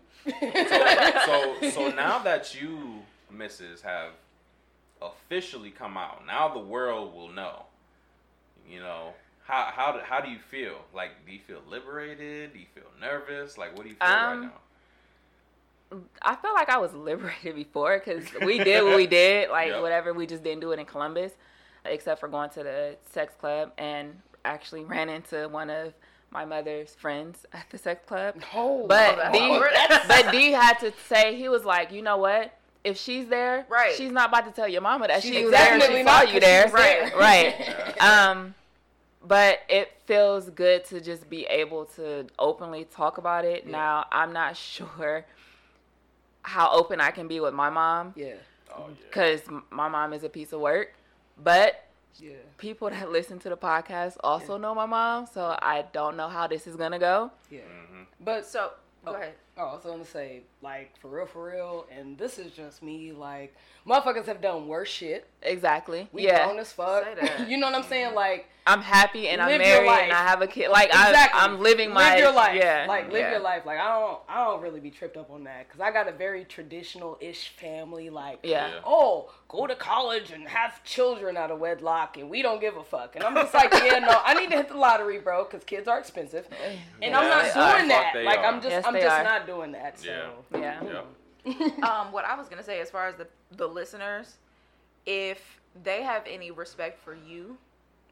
so 1.25 1.55
so 1.71 1.89
now 1.91 2.19
that 2.19 2.55
you, 2.59 3.01
Mrs. 3.33 3.81
have 3.81 4.11
officially 5.01 5.69
come 5.71 5.97
out, 5.97 6.25
now 6.25 6.47
the 6.47 6.59
world 6.59 7.13
will 7.15 7.29
know. 7.29 7.63
You 8.69 8.79
know 8.79 9.13
how 9.45 9.69
how 9.73 9.91
do, 9.93 9.99
how 10.03 10.19
do 10.21 10.29
you 10.29 10.39
feel? 10.39 10.79
Like, 10.93 11.11
do 11.25 11.31
you 11.31 11.39
feel 11.39 11.61
liberated? 11.69 12.53
Do 12.53 12.59
you 12.59 12.65
feel 12.73 12.89
nervous? 12.99 13.57
Like, 13.57 13.75
what 13.77 13.83
do 13.83 13.89
you 13.89 13.95
feel 13.95 14.07
right 14.07 14.33
Um, 14.33 14.41
now? 15.91 15.99
I 16.21 16.35
felt 16.35 16.55
like 16.55 16.69
I 16.69 16.77
was 16.77 16.93
liberated 16.95 17.55
before 17.55 17.99
because 18.03 18.25
we 18.43 18.57
did 18.61 18.83
what 18.83 18.95
we 18.97 19.07
did, 19.07 19.49
like 19.49 19.69
Yeah. 19.69 19.81
whatever. 19.81 20.13
We 20.13 20.25
just 20.27 20.43
didn't 20.43 20.59
do 20.61 20.71
it 20.71 20.79
in 20.79 20.85
Columbus, 20.85 21.33
except 21.85 22.19
for 22.19 22.27
going 22.27 22.49
to 22.51 22.63
the 22.63 22.97
sex 23.11 23.33
club 23.39 23.71
and 23.77 24.19
actually 24.43 24.83
ran 24.83 25.07
into 25.09 25.47
one 25.49 25.69
of 25.69 25.93
my 26.31 26.45
mother's 26.45 26.93
friends 26.95 27.45
at 27.53 27.69
the 27.69 27.77
sex 27.77 28.05
club. 28.05 28.35
Oh, 28.53 28.85
But 28.87 29.15
that's 29.17 29.37
D, 29.37 29.59
but 30.07 30.31
D 30.31 30.51
had 30.51 30.73
to 30.79 30.91
say 31.07 31.35
he 31.35 31.49
was 31.49 31.63
like, 31.65 31.91
you 31.91 32.01
know 32.01 32.17
what? 32.17 32.53
If 32.83 32.97
she's 32.97 33.27
there, 33.27 33.65
Right. 33.69 33.93
she's 33.95 34.11
not 34.11 34.29
about 34.29 34.45
to 34.45 34.51
tell 34.51 34.67
your 34.67 34.81
mama 34.81 35.07
that 35.07 35.21
She's 35.23 35.33
she 35.33 35.43
was 35.43 35.51
there. 35.51 35.73
and 35.75 35.83
She 35.83 35.89
saw 35.89 36.03
not, 36.03 36.27
you 36.33 36.33
'cause 36.33 36.33
she 36.33 36.39
there, 36.39 36.63
was 36.65 36.73
there. 36.73 37.11
right? 37.17 38.01
Um, 38.01 38.55
but 39.25 39.59
it 39.67 39.91
feels 40.05 40.49
good 40.51 40.85
to 40.85 41.01
just 41.01 41.29
be 41.29 41.45
able 41.47 41.85
to 41.97 42.27
openly 42.39 42.85
talk 42.85 43.17
about 43.17 43.43
it. 43.43 43.63
Yeah. 43.65 43.71
Now 43.71 44.05
I'm 44.11 44.31
not 44.31 44.55
sure 44.75 45.25
how 46.43 46.71
open 46.71 47.01
I 47.01 47.11
can 47.11 47.27
be 47.27 47.39
with 47.41 47.53
my 47.53 47.69
mom 47.69 48.13
yeah, 48.15 48.35
Oh 48.73 48.85
yeah. 48.89 48.95
because 49.07 49.41
my 49.69 49.89
mom 49.89 50.13
is 50.13 50.23
a 50.23 50.29
piece 50.29 50.53
of 50.53 50.61
work, 50.61 50.93
but 51.43 51.83
yeah. 52.15 52.31
people 52.57 52.89
that 52.89 53.11
listen 53.11 53.39
to 53.39 53.49
the 53.49 53.57
podcast 53.57 54.17
also 54.23 54.57
know 54.57 54.73
my 54.73 54.85
mom, 54.85 55.25
so 55.25 55.55
I 55.61 55.85
don't 55.93 56.17
know 56.17 56.27
how 56.29 56.47
this 56.47 56.67
is 56.67 56.75
gonna 56.75 56.99
go. 56.99 57.31
Yeah. 57.49 57.61
hmm 57.61 58.03
But 58.19 58.45
So 58.45 58.71
go 59.05 59.11
Oh. 59.11 59.15
ahead. 59.15 59.33
Oh, 59.57 59.61
so 59.61 59.69
I 59.69 59.73
was 59.73 59.83
gonna 59.85 60.05
say, 60.05 60.43
like, 60.61 60.97
for 60.99 61.09
real, 61.09 61.25
for 61.25 61.45
real, 61.51 61.85
and 61.91 62.17
this 62.17 62.39
is 62.39 62.51
just 62.51 62.81
me, 62.81 63.11
like, 63.11 63.55
motherfuckers 63.87 64.25
have 64.25 64.41
done 64.41 64.67
worse 64.67 64.89
shit. 64.89 65.27
Exactly. 65.43 66.09
We 66.11 66.25
yeah. 66.25 66.45
grown 66.45 66.59
as 66.59 66.71
fuck. 66.71 67.05
You 67.47 67.57
know 67.57 67.67
what 67.67 67.75
I'm 67.75 67.83
saying? 67.83 68.07
Mm-hmm. 68.07 68.15
Like, 68.15 68.49
I'm 68.65 68.81
happy 68.81 69.29
and 69.29 69.41
I'm 69.41 69.57
married 69.57 69.87
and. 69.87 70.11
I 70.11 70.27
have 70.27 70.41
a 70.41 70.47
kid. 70.47 70.69
Like 70.69 70.89
exactly. 70.89 71.39
I'm, 71.39 71.51
I'm 71.53 71.61
living 71.61 71.93
my 71.93 72.09
live 72.09 72.19
your 72.19 72.33
life. 72.33 72.55
Yeah, 72.55 72.85
Like, 72.87 73.05
live 73.11 73.21
yeah. 73.21 73.31
your 73.31 73.39
life. 73.39 73.65
Like, 73.65 73.79
I 73.79 73.87
don't, 73.87 74.19
I 74.27 74.43
don't 74.43 74.61
really 74.61 74.81
be 74.81 74.91
tripped 74.91 75.15
up 75.15 75.31
on 75.31 75.45
that 75.45 75.67
because 75.67 75.79
I 75.79 75.91
got 75.91 76.09
a 76.09 76.11
very 76.11 76.43
traditional-ish 76.43 77.49
family. 77.49 78.09
Like, 78.09 78.39
Yeah. 78.43 78.67
Yeah. 78.67 78.79
oh, 78.85 79.31
go 79.47 79.67
to 79.67 79.75
college 79.75 80.31
and 80.31 80.47
have 80.49 80.83
children 80.83 81.37
out 81.37 81.49
of 81.51 81.59
wedlock, 81.59 82.17
and 82.17 82.29
we 82.29 82.41
don't 82.41 82.59
give 82.59 82.75
a 82.75 82.83
fuck. 82.83 83.15
And 83.15 83.23
I'm 83.23 83.35
just 83.35 83.53
like, 83.53 83.71
yeah, 83.71 83.99
no, 83.99 84.19
I 84.25 84.33
need 84.33 84.49
to 84.49 84.57
hit 84.57 84.67
the 84.67 84.77
lottery, 84.77 85.19
bro, 85.19 85.45
because 85.45 85.63
kids 85.63 85.87
are 85.87 85.99
expensive, 85.99 86.47
and 87.01 87.15
I'm 87.15 87.29
not 87.29 87.43
doing 87.53 87.55
are. 87.55 87.87
that. 87.87 88.23
Like, 88.25 88.39
are. 88.39 88.45
I'm 88.45 88.61
just, 88.61 88.69
Yes, 88.69 88.85
I'm 88.85 88.93
just 88.95 89.07
are. 89.07 89.23
not 89.23 89.47
doing 89.47 89.71
that. 89.71 89.99
So, 89.99 90.31
Yeah. 90.61 90.83
Yeah. 90.83 91.01
Um, 91.83 92.11
what 92.11 92.25
I 92.25 92.35
was 92.35 92.47
gonna 92.49 92.63
say 92.63 92.81
as 92.81 92.89
far 92.89 93.07
as 93.07 93.15
the 93.15 93.27
the 93.55 93.67
listeners, 93.67 94.37
if 95.05 95.61
they 95.83 96.03
have 96.03 96.23
any 96.27 96.51
respect 96.51 96.99
for 96.99 97.13
you, 97.15 97.57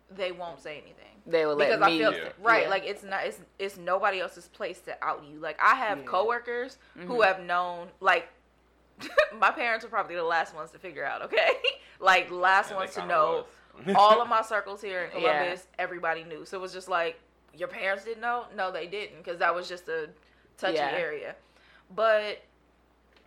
they 0.10 0.32
won't 0.32 0.62
say 0.62 0.74
anything. 0.78 1.12
They 1.28 1.46
will 1.46 1.56
let 1.56 1.70
because 1.80 1.88
me. 1.90 1.96
I 1.96 1.98
feel 2.12 2.14
Yeah. 2.14 2.30
right, 2.42 2.64
Yeah. 2.64 2.70
like 2.70 2.84
it's 2.86 3.04
not 3.04 3.26
it's 3.26 3.40
it's 3.60 3.78
nobody 3.78 4.20
else's 4.22 4.48
place 4.48 4.80
to 4.82 4.96
out 5.04 5.24
you. 5.30 5.40
Like 5.40 5.60
I 5.62 5.76
have 5.76 6.00
Yeah. 6.00 6.06
coworkers 6.06 6.78
who 6.96 7.16
Mhm. 7.20 7.26
have 7.26 7.40
known 7.42 7.90
like 8.00 8.30
my 9.40 9.52
parents 9.52 9.84
were 9.84 9.90
probably 9.90 10.16
the 10.16 10.24
last 10.24 10.56
ones 10.56 10.72
to 10.72 10.80
figure 10.80 11.04
out, 11.06 11.22
okay? 11.24 11.50
like 12.00 12.32
last 12.32 12.70
Yeah, 12.72 12.78
ones 12.78 12.94
to 12.94 13.06
know. 13.06 13.46
All 13.96 14.22
of 14.22 14.30
my 14.30 14.42
circles 14.42 14.82
here 14.82 15.04
in 15.04 15.22
Yeah. 15.22 15.34
Columbus, 15.40 15.68
everybody 15.78 16.24
knew. 16.24 16.46
So 16.46 16.58
it 16.58 16.62
was 16.62 16.72
just 16.72 16.88
like 16.88 17.20
your 17.54 17.68
parents 17.68 18.06
didn't 18.06 18.22
know? 18.22 18.46
No, 18.56 18.72
they 18.72 18.88
didn't 18.88 19.18
because 19.18 19.40
that 19.40 19.54
was 19.54 19.68
just 19.68 19.90
a 19.90 20.10
touchy 20.58 20.76
Yeah. 20.76 20.92
area. 20.96 21.36
But 21.94 22.42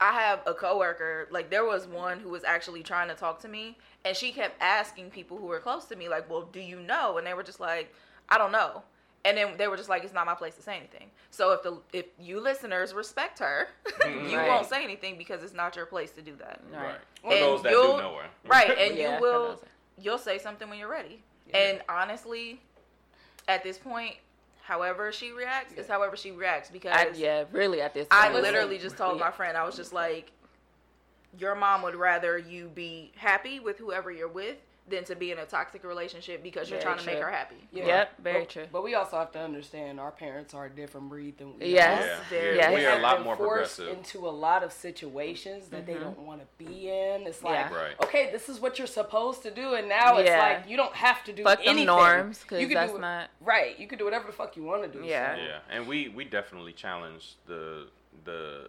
I 0.00 0.12
have 0.12 0.40
a 0.46 0.54
coworker, 0.54 1.28
like 1.30 1.50
there 1.50 1.64
was 1.64 1.86
one 1.86 2.20
who 2.20 2.28
was 2.28 2.44
actually 2.44 2.82
trying 2.82 3.08
to 3.08 3.14
talk 3.14 3.40
to 3.40 3.48
me 3.48 3.76
and 4.04 4.16
she 4.16 4.32
kept 4.32 4.60
asking 4.62 5.10
people 5.10 5.36
who 5.38 5.46
were 5.46 5.58
close 5.60 5.84
to 5.86 5.96
me 5.96 6.08
like, 6.08 6.30
"Well, 6.30 6.42
do 6.42 6.60
you 6.60 6.80
know?" 6.80 7.18
And 7.18 7.26
they 7.26 7.34
were 7.34 7.42
just 7.42 7.60
like, 7.60 7.92
"I 8.28 8.38
don't 8.38 8.52
know." 8.52 8.82
And 9.24 9.36
then 9.36 9.56
they 9.56 9.66
were 9.66 9.76
just 9.76 9.88
like, 9.88 10.04
"It's 10.04 10.14
not 10.14 10.24
my 10.26 10.34
place 10.34 10.54
to 10.54 10.62
say 10.62 10.76
anything." 10.76 11.10
So 11.30 11.52
if 11.52 11.62
the 11.62 11.78
if 11.92 12.06
you 12.18 12.40
listeners 12.40 12.94
respect 12.94 13.40
her, 13.40 13.68
mm-hmm. 13.84 14.28
you 14.28 14.38
Right. 14.38 14.48
won't 14.48 14.66
say 14.66 14.84
anything 14.84 15.18
because 15.18 15.42
it's 15.42 15.52
not 15.52 15.74
your 15.74 15.86
place 15.86 16.12
to 16.12 16.22
do 16.22 16.36
that. 16.36 16.60
Right. 16.72 16.80
Right. 16.82 16.96
For 17.22 17.32
And 17.32 17.42
those 17.42 17.62
that 17.64 17.72
you'll- 17.72 17.96
do 17.96 18.02
know 18.02 18.14
her. 18.16 18.26
Right, 18.48 18.78
and 18.78 18.96
Yeah, 18.96 19.16
you 19.16 19.20
will 19.20 19.60
you'll 20.00 20.18
say 20.18 20.38
something 20.38 20.68
when 20.70 20.78
you're 20.78 20.88
ready. 20.88 21.22
Yeah. 21.48 21.56
And 21.58 21.82
honestly, 21.88 22.60
at 23.48 23.62
this 23.64 23.78
point, 23.78 24.14
however 24.68 25.10
she 25.12 25.32
reacts 25.32 25.72
is 25.72 25.88
however 25.88 26.14
she 26.14 26.30
reacts 26.30 26.68
because 26.68 26.92
I, 26.94 27.08
yeah, 27.14 27.44
really 27.52 27.80
at 27.80 27.94
this. 27.94 28.06
I 28.10 28.30
literally 28.38 28.76
just 28.76 28.98
told 28.98 29.16
Yeah. 29.18 29.24
my 29.24 29.30
friend, 29.30 29.56
I 29.56 29.64
was 29.64 29.74
just 29.74 29.94
like, 29.94 30.30
your 31.38 31.54
mom 31.54 31.80
would 31.82 31.94
rather 31.94 32.36
you 32.36 32.68
be 32.74 33.10
happy 33.16 33.60
with 33.60 33.78
whoever 33.78 34.12
you're 34.12 34.28
with 34.28 34.58
than 34.88 35.04
to 35.04 35.14
be 35.14 35.30
in 35.32 35.38
a 35.38 35.44
toxic 35.44 35.84
relationship 35.84 36.42
because 36.42 36.70
you're 36.70 36.80
Very 36.80 36.94
trying 36.94 37.04
to 37.04 37.12
make 37.12 37.18
her 37.22 37.30
happy. 37.30 37.56
Yeah. 37.72 37.86
Yep, 37.86 38.10
very 38.22 38.40
but, 38.40 38.48
true. 38.48 38.66
But 38.72 38.82
we 38.84 38.94
also 38.94 39.18
have 39.18 39.32
to 39.32 39.38
understand 39.40 40.00
our 40.00 40.10
parents 40.10 40.54
are 40.54 40.66
a 40.66 40.70
different 40.70 41.08
breed 41.08 41.38
than 41.38 41.58
we 41.58 41.66
Yes. 41.74 42.02
are. 42.02 42.06
Yeah, 42.06 42.20
Very- 42.30 42.56
yeah, 42.56 42.70
Yes. 42.70 42.78
we 42.78 42.86
are 42.86 42.98
a 42.98 43.02
lot 43.02 43.22
more 43.22 43.36
forced 43.36 43.76
progressive. 43.76 43.98
into 43.98 44.26
a 44.26 44.30
lot 44.30 44.62
of 44.62 44.72
situations 44.72 45.68
that 45.68 45.86
they 45.86 45.94
Mhm. 45.94 46.00
don't 46.00 46.18
want 46.20 46.40
to 46.40 46.46
be 46.64 46.90
in. 46.90 47.26
It's 47.26 47.42
like, 47.42 47.70
Yeah. 47.70 47.74
Right. 47.74 48.00
okay, 48.02 48.30
this 48.30 48.48
is 48.48 48.60
what 48.60 48.78
you're 48.78 48.86
supposed 48.86 49.42
to 49.42 49.50
do, 49.50 49.74
and 49.74 49.88
now 49.88 50.16
it's 50.18 50.28
Yeah. 50.28 50.38
like 50.38 50.68
you 50.68 50.76
don't 50.76 50.94
have 50.94 51.22
to 51.24 51.32
do 51.32 51.42
Fuck 51.44 51.58
them 51.58 51.68
anything. 51.68 51.86
norms 51.86 52.38
You 52.40 52.44
because 52.44 52.58
can 52.66 52.74
that's 52.74 52.92
do 52.92 52.98
it- 52.98 53.00
not. 53.00 53.30
right. 53.40 53.78
You 53.78 53.86
can 53.86 53.98
do 53.98 54.04
whatever 54.04 54.26
the 54.26 54.32
fuck 54.32 54.56
you 54.56 54.62
want 54.64 54.82
to 54.84 54.88
do. 54.88 55.04
Yeah. 55.04 55.34
so- 55.36 55.42
Yeah, 55.42 55.58
and 55.70 55.86
we 55.86 56.08
we 56.08 56.24
definitely 56.24 56.72
challenge 56.72 57.34
the 57.46 57.88
the 58.24 58.68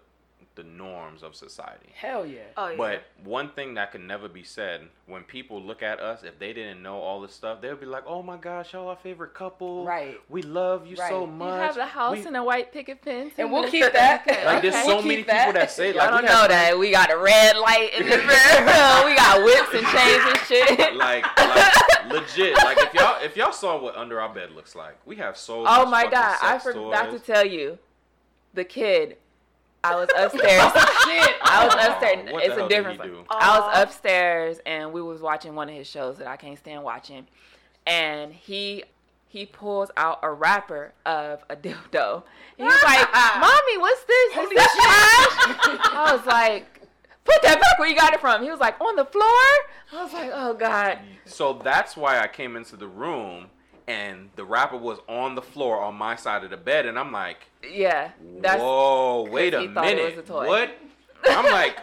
the 0.62 0.70
norms 0.70 1.24
of 1.24 1.36
society. 1.36 1.90
Hell 1.94 2.26
yeah. 2.26 2.40
Oh 2.58 2.68
yeah. 2.70 2.76
But 2.78 3.04
one 3.24 3.50
thing 3.52 3.76
that 3.76 3.92
can 3.94 4.06
never 4.08 4.28
be 4.28 4.44
said 4.44 4.82
when 5.08 5.24
people 5.24 5.62
look 5.62 5.82
at 5.82 6.00
us, 6.02 6.24
if 6.24 6.38
they 6.38 6.52
didn't 6.52 6.84
know 6.84 6.98
all 6.98 7.22
this 7.22 7.34
stuff, 7.34 7.62
they'll 7.62 7.78
be 7.78 7.86
like, 7.86 8.04
"Oh 8.06 8.22
my 8.22 8.36
gosh, 8.38 8.74
y'all 8.74 8.90
our 8.90 8.98
favorite 8.98 9.34
couple. 9.34 9.86
Right. 9.86 10.20
We 10.28 10.42
love 10.42 10.86
you 10.86 10.98
so 10.98 11.26
much. 11.26 11.48
You 11.48 11.62
have 11.62 11.78
a 11.78 11.86
house 11.86 12.18
We- 12.18 12.26
and 12.28 12.36
a 12.36 12.44
white 12.44 12.74
picket 12.74 13.02
fence, 13.04 13.34
And 13.38 13.52
we'll 13.52 13.70
keep 13.70 13.92
that. 13.94 14.28
Like 14.46 14.62
there's 14.62 14.74
Okay. 14.76 14.84
so 14.84 14.96
We'll 14.98 15.04
many 15.04 15.16
keep 15.18 15.28
people 15.28 15.38
that. 15.38 15.54
that 15.54 15.72
say 15.72 15.90
Y'all 15.94 15.98
like 16.00 16.10
don't 16.12 16.22
we 16.24 16.28
have 16.28 16.36
know 16.42 16.46
friends- 16.48 16.70
that 16.72 16.80
we 16.80 16.92
got 16.92 17.12
a 17.12 17.18
red 17.18 17.58
light 17.58 17.90
in 17.98 18.06
this 18.06 18.18
room. 18.18 19.06
we 19.06 19.16
got 19.16 19.44
whips 19.46 19.74
and 19.74 19.88
chains 19.88 20.24
and 20.28 20.40
shit. 20.48 20.96
like, 20.98 21.26
like 21.38 22.12
legit. 22.12 22.56
Like 22.58 22.78
if 22.80 22.94
y'all 22.94 23.24
if 23.24 23.38
y'all 23.38 23.52
saw 23.54 23.80
what 23.82 23.96
under 23.96 24.20
our 24.20 24.34
bed 24.34 24.52
looks 24.52 24.76
like, 24.76 24.98
we 25.06 25.16
have 25.18 25.38
so. 25.38 25.64
oh 25.66 25.86
my 25.86 26.04
fucking 26.04 26.12
god, 26.12 26.38
I 26.42 26.60
forgot 26.60 27.12
to 27.12 27.20
tell 27.20 27.46
you, 27.46 27.78
the 28.54 28.64
kid. 28.66 29.18
I 29.84 29.96
was 29.96 30.10
upstairs. 30.18 30.72
Shit. 31.06 31.36
I 31.42 31.66
was 31.66 31.76
Oh, 31.78 31.92
upstairs. 31.92 32.32
what 32.32 32.44
the 32.44 32.46
it's 32.50 32.56
hell 32.56 32.66
a 32.66 32.70
did 32.70 32.76
difference. 32.76 33.02
he 33.02 33.08
do? 33.08 33.24
I 33.30 33.60
was 33.60 33.82
upstairs 33.84 34.60
and 34.66 34.92
we 34.92 35.02
was 35.02 35.22
watching 35.22 35.56
one 35.56 35.70
of 35.70 35.76
his 35.76 35.88
shows 35.88 36.18
that 36.18 36.28
I 36.28 36.36
can't 36.38 36.58
stand 36.58 36.84
watching, 36.84 37.28
and 37.88 38.34
he 38.34 38.84
he 39.28 39.46
pulls 39.46 39.92
out 39.96 40.20
a 40.24 40.32
wrapper 40.32 40.92
of 41.06 41.44
a 41.50 41.56
dildo. 41.56 42.24
He 42.58 42.64
was 42.64 42.84
like, 42.84 43.08
"Mommy, 43.40 43.78
what's 43.78 44.04
this? 44.04 44.32
Is 44.32 44.36
Holy 44.38 44.56
this 44.56 44.72
shit. 44.72 44.82
trash?" 44.82 45.80
I 45.94 46.14
was 46.16 46.26
like, 46.26 46.82
"Put 47.26 47.42
that 47.44 47.60
back 47.62 47.78
where 47.80 47.88
you 47.88 47.96
got 47.96 48.14
it 48.14 48.20
from." 48.22 48.44
He 48.44 48.50
was 48.50 48.60
like, 48.60 48.80
"On 48.82 48.96
the 48.96 49.06
floor." 49.06 49.24
I 49.94 50.04
was 50.04 50.14
like, 50.14 50.32
"Oh 50.34 50.54
God." 50.56 51.00
So 51.26 51.54
that's 51.54 51.96
why 51.96 52.20
I 52.20 52.28
came 52.28 52.56
into 52.56 52.76
the 52.76 52.88
room 52.88 53.48
and 53.88 54.30
the 54.36 54.46
wrapper 54.46 54.78
was 54.78 55.00
on 55.08 55.36
the 55.36 55.42
floor 55.42 55.82
on 55.82 55.96
my 55.96 56.16
side 56.16 56.44
of 56.44 56.50
the 56.50 56.58
bed, 56.58 56.86
and 56.86 56.98
I'm 57.00 57.12
like, 57.12 57.49
Yeah, 57.64 58.12
that's 58.42 58.62
whoa, 58.62 59.28
wait 59.30 59.54
a 59.54 59.62
he 59.62 59.68
thought 59.68 59.86
it 59.86 59.96
minute, 59.98 60.16
was 60.16 60.26
a 60.26 60.28
toy. 60.28 60.48
what? 60.48 60.70
I'm 61.28 61.46
like, 61.52 61.78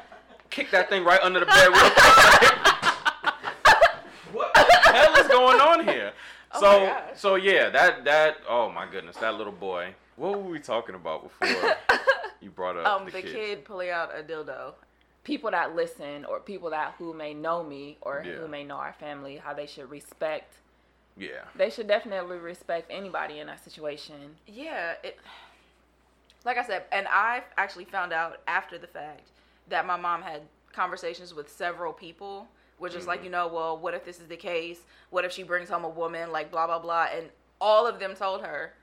kick 0.50 0.71
that 0.71 0.88
thing 0.88 1.04
right 1.04 1.21
under 1.23 1.40
the 1.40 1.47
bed. 1.47 1.68
what 4.33 4.52
the 4.54 4.92
hell 4.92 5.14
is 5.16 5.28
going 5.28 5.61
on 5.61 5.87
here? 5.87 6.12
Oh 6.52 6.61
so, 6.61 6.87
my 6.87 7.02
so 7.14 7.35
yeah, 7.35 7.68
that 7.71 8.04
that 8.04 8.37
oh 8.49 8.71
my 8.71 8.87
goodness, 8.90 9.16
that 9.18 9.35
little 9.35 9.52
boy. 9.52 9.95
What 10.16 10.42
were 10.42 10.49
we 10.50 10.59
talking 10.61 10.95
about 10.95 11.25
before 11.25 11.75
you 12.40 12.49
brought 12.50 12.76
up 12.78 12.87
um, 12.87 13.04
the, 13.06 13.12
the 13.12 13.23
kid? 13.23 13.33
kid 13.35 13.64
pulling 13.66 13.90
out 13.90 14.12
a 14.18 14.23
dildo. 14.23 14.73
people 15.25 15.50
that 15.50 15.76
listen 15.76 16.25
or 16.25 16.40
people 16.40 16.71
that 16.71 16.95
who 16.99 17.12
may 17.12 17.35
know 17.35 17.62
me 17.62 17.99
or 18.00 18.23
Yeah. 18.26 18.37
who 18.37 18.49
may 18.49 18.64
know 18.64 18.76
our 18.76 18.95
family 18.95 19.37
how 19.37 19.52
they 19.52 19.66
should 19.66 19.90
respect 19.90 20.54
Yeah, 21.18 21.45
they 21.54 21.68
should 21.68 21.87
definitely 21.87 22.38
respect 22.38 22.87
anybody 22.90 23.40
in 23.40 23.47
that 23.49 23.62
situation 23.62 24.37
Yeah, 24.47 24.95
it. 25.04 25.18
Like 26.47 26.59
I 26.59 26.65
said, 26.65 26.85
and 26.93 27.07
I 27.11 27.43
actually 27.59 27.85
found 27.87 28.12
out 28.12 28.41
after 28.47 28.79
the 28.79 28.87
fact 28.87 29.29
that 29.69 29.85
my 29.85 29.97
mom 29.97 30.23
had 30.23 30.43
conversations 30.73 31.35
with 31.35 31.50
several 31.50 31.93
people, 31.93 32.47
which 32.79 32.95
is 32.95 33.07
like, 33.07 33.21
Mhm. 33.21 33.25
you 33.25 33.31
know, 33.31 33.49
well, 33.49 33.76
what 33.76 33.95
if 33.95 34.05
this 34.05 34.21
is 34.21 34.29
the 34.29 34.37
case? 34.37 34.81
What 35.11 35.25
if 35.25 35.33
she 35.33 35.43
brings 35.43 35.69
home 35.69 35.85
a 35.85 35.88
woman? 35.88 36.31
Like, 36.31 36.53
blah 36.53 36.67
blah 36.69 36.79
blah, 36.79 37.09
and 37.12 37.31
all 37.61 37.87
of 37.87 37.99
them 37.99 38.15
told 38.15 38.43
her, 38.47 38.75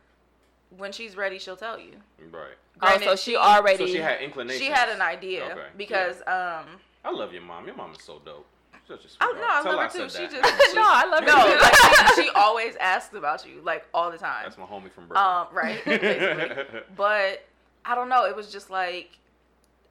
when 0.75 0.91
she's 0.91 1.15
ready, 1.15 1.39
she'll 1.39 1.55
tell 1.55 1.79
you. 1.79 1.93
right. 2.31 2.57
oh 2.81 2.87
so 2.89 2.97
Granted, 2.99 3.19
she 3.19 3.35
already 3.37 3.77
So 3.77 3.85
she 3.87 3.97
had 3.99 4.19
inclination. 4.21 4.59
She 4.61 4.69
had 4.69 4.89
an 4.89 5.01
idea 5.01 5.45
Okay, 5.45 5.67
because 5.77 6.17
um 6.27 6.81
I 7.05 7.11
love 7.11 7.31
your 7.31 7.43
mom. 7.43 7.65
Your 7.65 7.75
mom 7.77 7.91
is 7.93 8.03
so 8.03 8.19
dope. 8.25 8.45
She's 8.73 8.87
Such 8.87 9.05
a 9.05 9.07
Oh 9.21 9.31
no, 9.39 9.47
I 9.49 9.61
Tell 9.63 9.71
love 9.77 9.93
her 9.93 10.01
I 10.01 10.05
too. 10.05 10.09
She 10.09 10.27
that. 10.27 10.31
just 10.31 10.75
no 10.75 10.81
i 10.83 11.05
love 11.05 11.23
no, 11.31 11.57
like, 11.61 12.15
she, 12.15 12.23
she 12.23 12.29
always 12.35 12.75
asks 12.77 13.15
about 13.15 13.47
you, 13.47 13.61
like 13.61 13.87
all 13.93 14.11
the 14.11 14.17
time. 14.17 14.43
That's 14.43 14.57
my 14.57 14.65
homie 14.65 14.91
from 14.91 15.07
Brooklyn. 15.07 15.25
Um, 15.25 15.47
right. 15.53 16.85
But 16.97 17.45
I 17.85 17.95
don't 17.95 18.09
know. 18.09 18.25
It 18.25 18.35
was 18.35 18.51
just 18.51 18.69
like 18.69 19.11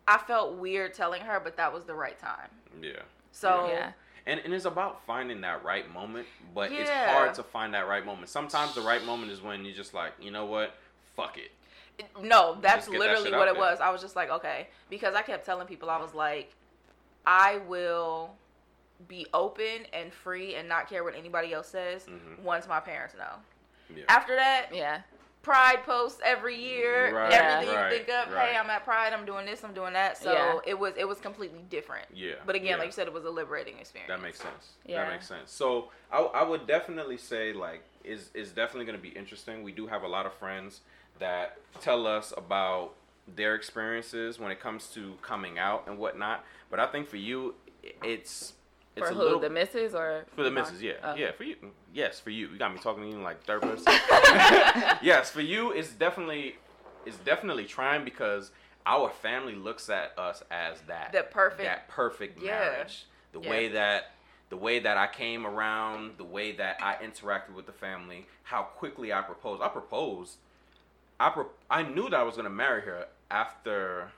I 0.09 0.19
felt 0.19 0.55
weird 0.55 0.95
telling 0.95 1.23
her, 1.23 1.41
but 1.41 1.57
that 1.57 1.73
was 1.73 1.85
the 1.85 1.95
right 1.95 2.19
time. 2.19 2.49
yeah. 2.83 3.01
So 3.31 3.69
yeah 3.69 3.93
And, 4.27 4.41
and 4.45 4.53
it's 4.53 4.65
about 4.67 5.05
finding 5.07 5.41
that 5.43 5.65
right 5.65 5.91
moment, 5.93 6.27
but 6.55 6.71
it's 6.73 6.91
hard 6.91 7.35
to 7.35 7.43
find 7.43 7.73
that 7.75 7.87
right 7.89 8.05
moment. 8.05 8.29
Sometimes 8.29 8.75
the 8.75 8.81
right 8.83 9.05
moment 9.05 9.31
is 9.33 9.41
when 9.43 9.65
you're 9.65 9.75
just 9.75 9.95
like, 9.95 10.13
you 10.21 10.31
know 10.31 10.45
what? 10.47 10.75
Fuck 11.17 11.39
it. 11.39 11.51
no, 12.23 12.57
that's 12.61 12.87
Just 12.87 12.91
get 12.93 12.99
that 13.01 13.07
literally 13.09 13.31
what 13.33 13.49
it 13.49 13.55
there. 13.55 13.63
was. 13.63 13.81
I 13.81 13.91
was 13.91 14.01
just 14.01 14.17
like, 14.17 14.31
okay, 14.31 14.69
because 14.91 15.15
I 15.15 15.23
kept 15.23 15.45
telling 15.47 15.67
people 15.67 15.89
I 15.91 16.01
was 16.01 16.15
like, 16.15 16.53
I 17.27 17.59
will 17.69 18.35
be 19.09 19.27
open 19.35 19.87
and 19.93 20.13
free 20.13 20.55
and 20.55 20.69
not 20.69 20.89
care 20.89 21.05
what 21.05 21.15
anybody 21.17 21.53
else 21.53 21.69
says 21.69 22.05
Mhm. 22.07 22.41
once 22.43 22.67
my 22.69 22.81
parents 22.81 23.15
know. 23.17 23.35
Yeah. 23.95 24.05
After 24.09 24.35
that, 24.37 24.69
yeah 24.73 25.03
Pride 25.43 25.83
posts 25.85 26.21
every 26.25 26.57
year. 26.57 27.15
Right, 27.15 27.33
everything 27.33 27.75
right, 27.75 27.91
you 27.93 27.99
think 27.99 28.09
of, 28.11 28.33
right. 28.33 28.51
hey, 28.51 28.57
I'm 28.57 28.71
at 28.71 28.85
Pride, 28.85 29.13
I'm 29.13 29.27
doing 29.27 29.45
this, 29.45 29.65
I'm 29.65 29.75
doing 29.75 29.93
that. 29.95 30.17
So 30.17 30.33
Yeah. 30.33 30.59
it 30.65 30.79
was 30.79 30.95
it 30.97 31.07
was 31.07 31.19
completely 31.19 31.65
different. 31.69 32.07
yeah. 32.15 32.35
But 32.47 32.55
again, 32.55 32.71
yeah. 32.71 32.77
like 32.77 32.87
you 32.87 32.93
said, 32.93 33.09
it 33.09 33.13
was 33.13 33.25
a 33.25 33.31
liberating 33.31 33.79
experience. 33.79 34.09
That 34.09 34.23
makes 34.23 34.39
sense. 34.41 34.71
Yeah. 34.87 35.03
That 35.03 35.11
makes 35.13 35.27
sense. 35.27 35.51
So 35.51 35.91
I, 36.13 36.21
I 36.21 36.43
would 36.45 36.67
definitely 36.67 37.19
say 37.19 37.53
like 37.53 37.83
is 38.05 38.31
is 38.35 38.51
definitely 38.51 38.85
going 38.87 38.99
to 38.99 39.03
be 39.03 39.11
interesting. 39.11 39.63
We 39.63 39.73
do 39.73 39.89
have 39.89 40.03
a 40.05 40.09
lot 40.09 40.27
of 40.27 40.33
friends 40.35 40.81
that 41.19 41.59
tell 41.81 42.07
us 42.07 42.33
about 42.37 42.95
their 43.37 43.55
experiences 43.55 44.39
when 44.39 44.51
it 44.51 44.61
comes 44.61 44.87
to 44.89 45.15
coming 45.23 45.59
out 45.59 45.85
and 45.89 45.99
whatnot. 45.99 46.45
But 46.71 46.81
I 46.81 46.87
think 46.87 47.09
for 47.09 47.17
you, 47.17 47.55
it's 48.03 48.55
it's 48.97 49.09
for 49.09 49.15
who 49.15 49.21
little 49.21 49.39
the 49.41 49.51
misses 49.51 49.95
or 49.95 50.25
for 50.35 50.43
the 50.43 50.51
misses. 50.51 50.83
Yeah, 50.83 50.93
Oh. 51.03 51.15
yeah. 51.15 51.33
For 51.33 51.45
you, 51.45 51.57
yes, 51.95 52.21
for 52.21 52.31
you. 52.31 52.49
You 52.49 52.59
got 52.59 52.73
me 52.75 52.81
talking 52.81 53.03
to 53.05 53.09
you 53.17 53.23
like 53.23 53.43
third 53.45 53.63
person. 53.63 53.85
yes, 55.03 55.31
for 55.31 55.41
you, 55.41 55.73
it's 55.73 55.91
definitely 55.93 56.57
it's 57.07 57.17
definitely 57.19 57.65
trying 57.65 58.05
because 58.05 58.51
our 58.87 59.11
family 59.11 59.55
looks 59.55 59.89
at 59.89 60.13
us 60.19 60.43
as 60.51 60.81
that 60.89 61.13
The 61.13 61.23
perfect- 61.23 61.63
that 61.63 61.89
perfect 61.89 62.41
Yeah. 62.43 62.51
marriage. 62.59 63.07
The 63.33 63.41
Yeah. 63.41 63.51
way 63.51 63.69
that 63.69 64.11
the 64.51 64.57
way 64.59 64.79
that 64.81 64.99
I 64.99 65.07
came 65.07 65.47
around, 65.47 66.19
the 66.19 66.25
way 66.25 66.53
that 66.53 66.77
I 66.83 66.97
interacted 66.97 67.55
with 67.55 67.65
the 67.65 67.73
family, 67.73 68.27
how 68.43 68.63
quickly 68.65 69.11
I 69.11 69.23
proposed. 69.23 69.63
I 69.63 69.69
proposed. 69.69 70.37
I 71.19 71.31
pro- 71.31 71.49
I 71.71 71.83
knew 71.83 72.11
that 72.11 72.21
I 72.21 72.23
was 72.23 72.37
gonna 72.37 72.51
marry 72.51 72.83
her 72.83 73.07
after 73.31 74.13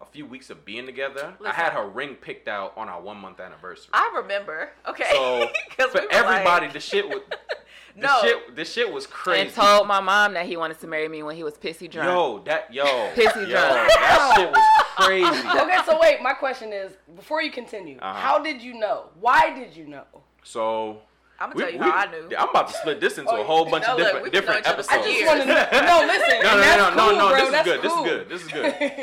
a 0.00 0.06
few 0.06 0.26
weeks 0.26 0.50
of 0.50 0.64
being 0.64 0.86
together. 0.86 1.34
I 1.44 1.52
had 1.52 1.72
her 1.72 1.86
ring 1.88 2.14
picked 2.16 2.48
out 2.48 2.72
on 2.76 2.88
our 2.88 3.00
one 3.00 3.16
month 3.18 3.40
anniversary. 3.40 3.90
I 3.92 4.12
remember. 4.16 4.70
Okay. 4.88 5.04
So 5.12 5.48
for 5.88 6.00
we 6.02 6.06
everybody, 6.10 6.66
like- 6.66 6.72
the 6.74 6.80
shit 6.80 7.08
was 7.08 7.20
the 7.96 8.00
No. 8.02 8.18
shit 8.22 8.56
the 8.56 8.64
shit 8.64 8.92
was 8.92 9.06
crazy. 9.06 9.42
and 9.42 9.52
told 9.54 9.86
my 9.86 10.00
mom 10.00 10.34
that 10.34 10.46
he 10.46 10.56
wanted 10.56 10.80
to 10.80 10.86
marry 10.88 11.08
me 11.08 11.22
when 11.22 11.36
he 11.36 11.44
was 11.44 11.54
pissy 11.54 11.88
drunk 11.90 12.08
Yo, 12.08 12.42
that 12.44 12.72
yo, 12.74 12.84
Pissy 13.14 13.46
yo, 13.48 13.50
drunk. 13.50 13.88
that 13.88 14.32
shit 14.36 14.50
was 14.50 15.06
crazy. 15.06 15.48
Okay, 15.48 15.78
so 15.86 15.98
wait, 16.00 16.20
my 16.20 16.32
question 16.34 16.72
is 16.72 16.92
before 17.16 17.40
you 17.42 17.50
continue, 17.52 17.98
Uh-huh. 18.00 18.20
how 18.20 18.38
did 18.40 18.60
you 18.62 18.74
know? 18.74 19.06
Why 19.20 19.54
did 19.54 19.76
you 19.76 19.86
know? 19.86 20.04
So 20.42 20.98
I'm 21.38 21.50
gonna 21.52 21.54
we- 21.54 21.62
tell 21.62 21.72
you 21.72 21.78
we- 21.78 21.84
how 21.90 21.96
I 21.98 22.10
knew. 22.10 22.28
yeah, 22.30 22.42
I'm 22.42 22.48
about 22.50 22.66
to 22.68 22.74
split 22.74 23.00
this 23.00 23.16
into 23.16 23.30
Oh, 23.30 23.40
a 23.40 23.44
whole 23.44 23.64
bunch 23.70 23.84
no, 23.86 23.92
of 23.92 23.98
different 23.98 24.22
we've 24.24 24.32
different 24.32 24.66
knowing 24.66 24.78
each 24.80 24.86
other 24.90 24.98
episodes. 24.98 25.06
I 25.06 25.12
just 25.12 25.26
want 25.26 25.40
to 25.40 25.46
know. 25.46 25.86
No, 25.86 26.12
listen. 26.12 26.42
no, 26.42 26.60
no, 26.60 26.76
no, 26.76 26.94
no, 26.94 27.08
cool, 27.08 27.16
no, 27.16 27.28
bro. 27.30 27.50
This 27.50 27.54
is 27.56 27.64
good. 27.64 27.82
This 27.82 27.92
is 27.92 28.02
good. 28.02 28.28
This 28.28 28.42
is 28.42 28.48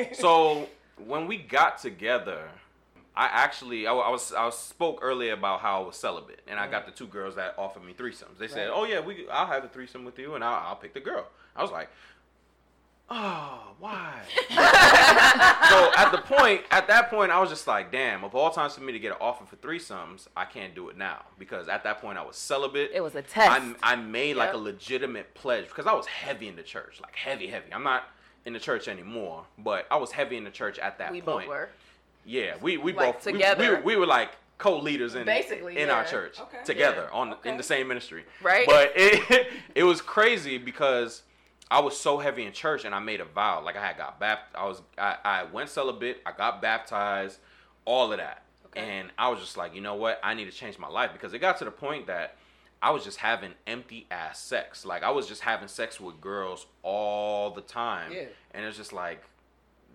good. 0.09 0.15
So 0.17 0.67
when 1.05 1.27
we 1.27 1.37
got 1.37 1.77
together, 1.77 2.49
I 3.15 3.25
actually 3.25 3.87
I, 3.87 3.93
I 3.93 4.09
was 4.09 4.33
I 4.33 4.49
spoke 4.51 4.99
earlier 5.01 5.33
about 5.33 5.59
how 5.61 5.81
I 5.81 5.85
was 5.85 5.95
celibate, 5.97 6.41
and 6.47 6.59
I 6.59 6.67
got 6.69 6.85
the 6.85 6.91
two 6.91 7.07
girls 7.07 7.35
that 7.35 7.55
offered 7.57 7.83
me 7.83 7.93
threesomes. 7.93 8.37
They 8.39 8.47
said, 8.47 8.69
Right. 8.69 8.73
"Oh 8.73 8.85
yeah, 8.85 8.99
we 9.01 9.27
I'll 9.29 9.47
have 9.47 9.63
a 9.63 9.67
threesome 9.67 10.05
with 10.05 10.17
you, 10.17 10.35
and 10.35 10.43
I'll, 10.43 10.67
I'll 10.69 10.75
pick 10.75 10.93
the 10.93 10.99
girl." 11.01 11.27
I 11.55 11.61
was 11.61 11.71
like, 11.71 11.89
"Oh, 13.09 13.73
why?" 13.79 14.21
so 15.69 15.91
at 15.97 16.11
the 16.11 16.19
point, 16.19 16.61
at 16.71 16.87
that 16.87 17.09
point, 17.09 17.31
I 17.31 17.39
was 17.39 17.49
just 17.49 17.67
like, 17.67 17.91
"Damn!" 17.91 18.23
Of 18.23 18.33
all 18.33 18.49
times 18.49 18.75
for 18.75 18.81
me 18.81 18.93
to 18.93 18.99
get 18.99 19.11
an 19.11 19.17
offer 19.19 19.43
for 19.45 19.57
threesomes, 19.57 20.27
I 20.37 20.45
can't 20.45 20.73
do 20.73 20.87
it 20.89 20.97
now 20.97 21.25
because 21.37 21.67
at 21.67 21.83
that 21.83 21.99
point 22.01 22.17
I 22.17 22.23
was 22.23 22.37
celibate. 22.37 22.91
it 22.93 23.01
was 23.01 23.15
a 23.15 23.21
test 23.21 23.51
I, 23.51 23.93
I 23.93 23.95
made 23.97 24.37
like 24.37 24.53
a 24.53 24.57
legitimate 24.57 25.33
pledge 25.33 25.67
because 25.67 25.85
I 25.85 25.93
was 25.93 26.05
heavy 26.05 26.47
in 26.47 26.55
the 26.55 26.63
church, 26.63 26.99
like 27.01 27.15
heavy, 27.15 27.47
heavy. 27.47 27.73
I'm 27.73 27.83
not 27.83 28.03
in 28.45 28.53
the 28.53 28.59
church 28.59 28.87
anymore, 28.87 29.45
but 29.57 29.85
I 29.91 29.97
was 29.97 30.11
heavy 30.11 30.37
in 30.37 30.43
the 30.43 30.49
church 30.51 30.79
at 30.79 30.97
that 30.97 31.09
point. 31.09 31.13
we 31.13 31.21
point. 31.21 31.47
both 31.47 31.49
were. 31.49 31.69
Yeah, 32.25 32.55
we 32.61 32.77
we 32.77 32.93
Like, 32.93 33.13
both 33.15 33.23
together. 33.23 33.61
We, 33.63 33.69
were, 33.69 33.81
we 33.81 33.95
were 33.95 34.05
like 34.05 34.31
co-leaders 34.57 35.15
in 35.15 35.25
Basically, 35.25 35.77
in 35.77 35.89
our 35.89 36.03
church 36.05 36.39
Okay. 36.39 36.59
together 36.63 37.07
Yeah. 37.11 37.17
on 37.19 37.33
Okay. 37.33 37.49
in 37.49 37.57
the 37.57 37.63
same 37.63 37.87
ministry. 37.87 38.25
Right? 38.43 38.65
But 38.67 38.93
it 38.95 39.47
it 39.75 39.83
was 39.83 40.01
crazy 40.01 40.57
because 40.57 41.23
I 41.69 41.79
was 41.79 41.97
so 41.97 42.17
heavy 42.19 42.43
in 42.45 42.51
church 42.53 42.85
and 42.85 42.93
I 42.93 42.99
made 42.99 43.21
a 43.21 43.25
vow. 43.25 43.63
Like 43.63 43.75
I 43.77 43.85
had 43.85 43.97
got 43.97 44.19
baptized. 44.19 44.55
I 44.55 44.65
was 44.67 44.81
I, 44.97 45.15
I 45.23 45.43
went 45.45 45.69
celibate. 45.69 46.21
I 46.25 46.31
got 46.31 46.61
baptized. 46.61 47.39
All 47.85 48.11
of 48.11 48.19
that. 48.19 48.43
Okay. 48.67 48.81
And 48.81 49.09
I 49.17 49.29
was 49.29 49.39
just 49.39 49.57
like, 49.57 49.73
you 49.73 49.81
know 49.81 49.95
what? 49.95 50.19
I 50.23 50.33
need 50.35 50.45
to 50.45 50.51
change 50.51 50.77
my 50.77 50.87
life 50.87 51.11
because 51.13 51.33
it 51.33 51.39
got 51.39 51.57
to 51.57 51.65
the 51.65 51.71
point 51.71 52.07
that 52.07 52.35
I 52.81 52.89
was 52.91 53.03
just 53.03 53.17
having 53.17 53.51
empty 53.67 54.07
ass 54.09 54.39
sex. 54.39 54.85
Like 54.85 55.03
I 55.03 55.11
was 55.11 55.27
just 55.27 55.41
having 55.41 55.67
sex 55.67 55.99
with 55.99 56.19
girls 56.19 56.65
all 56.83 57.51
the 57.51 57.61
time. 57.61 58.11
Yeah. 58.11 58.25
And 58.51 58.65
it's 58.65 58.77
just 58.77 58.93
like 58.93 59.23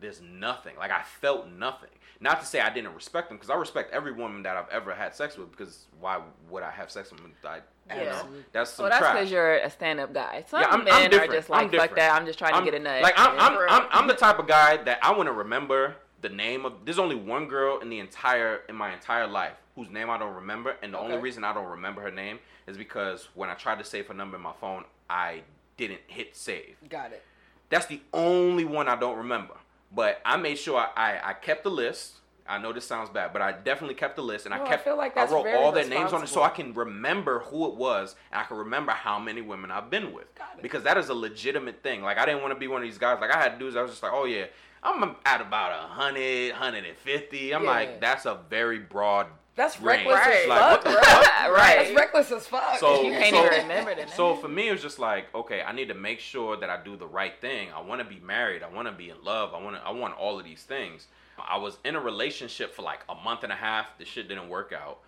there's 0.00 0.20
nothing. 0.22 0.76
Like 0.76 0.90
I 0.90 1.02
felt 1.02 1.48
nothing. 1.50 1.90
Not 2.20 2.40
to 2.40 2.46
say 2.46 2.60
I 2.60 2.70
didn't 2.72 2.94
respect 2.94 3.28
them 3.28 3.36
because 3.36 3.50
I 3.50 3.56
respect 3.56 3.92
every 3.92 4.12
woman 4.12 4.42
that 4.44 4.56
I've 4.56 4.68
ever 4.70 4.94
had 4.94 5.14
sex 5.14 5.36
with 5.36 5.50
because 5.50 5.86
why 6.00 6.20
would 6.48 6.62
I 6.62 6.70
have 6.70 6.90
sex 6.90 7.10
with 7.10 7.20
them? 7.20 7.32
I, 7.44 7.60
you 7.98 8.04
know, 8.04 8.26
that's 8.52 8.70
some 8.72 8.84
well 8.84 8.90
that's 8.90 9.12
because 9.12 9.30
you're 9.30 9.58
a 9.58 9.70
stand-up 9.70 10.12
guy 10.12 10.44
some 10.48 10.60
Yeah, 10.60 10.66
I'm- 10.68 10.80
I'm 10.80 10.84
men 10.84 11.14
are 11.14 11.26
just 11.28 11.48
like 11.48 11.72
fuck 11.72 11.94
that 11.94 12.12
i'm 12.12 12.26
just 12.26 12.36
trying 12.36 12.54
I'm, 12.54 12.64
to 12.64 12.70
get 12.72 12.80
a 12.80 12.82
nut 12.82 13.00
Like 13.00 13.14
I'm, 13.16 13.38
I'm. 13.38 13.56
I'm, 13.68 13.88
I'm 13.92 14.08
the 14.08 14.14
type 14.14 14.40
of 14.40 14.48
guy 14.48 14.76
that 14.78 14.98
I 15.02 15.12
want 15.12 15.28
to 15.28 15.32
remember 15.32 15.94
the 16.20 16.28
name 16.28 16.66
of. 16.66 16.84
There's 16.84 16.98
only 16.98 17.14
one 17.14 17.46
girl 17.46 17.78
in 17.78 17.88
the 17.88 18.00
entire 18.00 18.62
in 18.68 18.74
my 18.74 18.92
entire 18.92 19.28
life 19.28 19.56
whose 19.76 19.90
name 19.90 20.10
I 20.10 20.18
don't 20.18 20.34
remember, 20.34 20.74
and 20.82 20.92
the 20.92 20.98
only 20.98 21.18
reason 21.18 21.44
I 21.44 21.52
don't 21.54 21.68
remember 21.68 22.00
her 22.00 22.10
name 22.10 22.40
is 22.66 22.76
because 22.76 23.28
when 23.34 23.48
I 23.50 23.54
tried 23.54 23.78
to 23.78 23.84
save 23.84 24.08
her 24.08 24.14
number 24.14 24.36
in 24.36 24.42
my 24.42 24.54
phone, 24.60 24.84
I 25.08 25.42
didn't 25.76 26.00
hit 26.08 26.34
save. 26.34 26.76
Got 26.88 27.12
it. 27.12 27.22
That's 27.68 27.86
the 27.86 28.00
only 28.12 28.64
one 28.64 28.88
I 28.88 28.96
don't 28.96 29.18
remember. 29.18 29.54
But 29.94 30.20
I 30.24 30.36
made 30.36 30.58
sure 30.58 30.78
I, 30.78 30.88
I, 30.96 31.30
I 31.30 31.32
kept 31.34 31.62
the 31.62 31.70
list. 31.70 32.14
I 32.48 32.58
know 32.58 32.72
this 32.72 32.86
sounds 32.86 33.10
bad, 33.10 33.32
but 33.32 33.42
I 33.42 33.52
definitely 33.52 33.96
kept 33.96 34.14
the 34.16 34.22
list 34.22 34.46
and 34.46 34.54
No, 34.54 34.62
I 34.62 34.64
I 34.64 34.68
kept 34.68 34.84
feel 34.84 34.96
like 34.96 35.16
that's 35.16 35.32
I 35.32 35.34
wrote 35.34 35.48
all 35.48 35.72
their 35.72 35.86
names 35.86 36.12
on 36.12 36.22
it 36.22 36.28
so. 36.28 36.42
I 36.42 36.48
can 36.50 36.72
remember 36.74 37.40
who 37.40 37.66
it 37.66 37.74
was 37.74 38.14
and 38.30 38.40
I 38.40 38.44
can 38.44 38.56
remember 38.56 38.92
how 38.92 39.18
many 39.18 39.42
women 39.42 39.72
I've 39.72 39.90
been 39.90 40.12
with. 40.12 40.32
Got 40.36 40.50
it. 40.56 40.62
Because 40.62 40.84
that 40.84 40.96
is 40.96 41.08
a 41.08 41.14
legitimate 41.14 41.82
thing. 41.82 42.02
Like 42.02 42.18
I 42.18 42.24
didn't 42.24 42.42
want 42.42 42.54
to 42.54 42.58
be 42.60 42.68
one 42.68 42.82
of 42.82 42.88
these 42.88 42.98
guys. 42.98 43.18
Like 43.20 43.32
I 43.34 43.42
had 43.42 43.58
dudes 43.58 43.74
I 43.74 43.82
was 43.82 43.90
just 43.90 44.02
like, 44.02 44.12
Oh 44.14 44.26
yeah, 44.26 44.46
I'm 44.82 45.16
at 45.24 45.40
about 45.40 45.72
a 45.72 45.88
hundred, 45.88 46.52
hundred 46.52 46.84
and 46.84 46.96
fifty. 46.96 47.52
I'm 47.52 47.64
Yeah. 47.64 47.70
like, 47.70 48.00
that's 48.00 48.26
a 48.26 48.38
very 48.48 48.78
broad 48.78 49.26
That's 49.56 49.80
range. 49.80 50.06
reckless 50.06 50.26
Right. 50.26 50.36
as 50.42 50.46
Like, 50.48 50.60
fuck, 50.60 50.70
what 50.70 50.84
the 50.84 50.90
bro. 50.90 51.00
fuck? 51.02 51.56
That's 51.56 51.90
reckless 51.96 52.30
as 52.32 52.46
fuck. 52.46 52.78
So- 52.78 53.02
You 53.02 53.10
can't 53.12 53.34
so- 53.34 53.46
even 53.46 53.62
remember 53.62 53.94
the. 53.94 54.06
So 54.08 54.36
for 54.36 54.48
me, 54.48 54.68
it 54.68 54.72
was 54.72 54.82
just 54.82 54.98
like, 54.98 55.34
okay, 55.34 55.62
I 55.62 55.72
need 55.72 55.88
to 55.88 55.94
make 55.94 56.20
sure 56.20 56.56
that 56.58 56.68
I 56.70 56.82
do 56.82 56.96
the 56.96 57.06
right 57.06 57.32
thing. 57.40 57.70
I 57.74 57.80
want 57.80 58.00
to 58.00 58.04
be 58.06 58.20
married. 58.20 58.62
I 58.62 58.68
want 58.68 58.86
to 58.86 58.92
be 58.92 59.08
in 59.10 59.16
love. 59.24 59.54
I 59.54 59.58
want 59.62 59.76
to. 59.76 59.82
I 59.82 59.90
want 59.90 60.14
all 60.18 60.38
of 60.38 60.44
these 60.44 60.62
things. 60.62 61.06
I 61.38 61.56
was 61.58 61.78
in 61.84 61.96
a 61.96 62.00
relationship 62.00 62.74
for 62.74 62.82
like 62.82 63.00
a 63.08 63.14
month 63.14 63.42
and 63.44 63.52
a 63.52 63.56
half. 63.56 63.86
The 63.98 64.04
shit 64.04 64.28
didn't 64.28 64.48
work 64.48 64.72
out. 64.72 64.98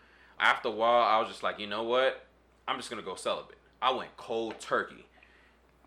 After 0.41 0.69
a 0.69 0.73
while, 0.73 1.03
I 1.03 1.19
was 1.21 1.29
just 1.29 1.43
like, 1.43 1.59
you 1.59 1.67
know 1.67 1.83
what? 1.83 2.25
I'm 2.67 2.77
just 2.77 2.91
gonna 2.91 3.03
go 3.03 3.15
celibate. 3.17 3.57
I 3.83 3.91
went 3.93 4.17
cold 4.17 4.59
turkey, 4.61 5.07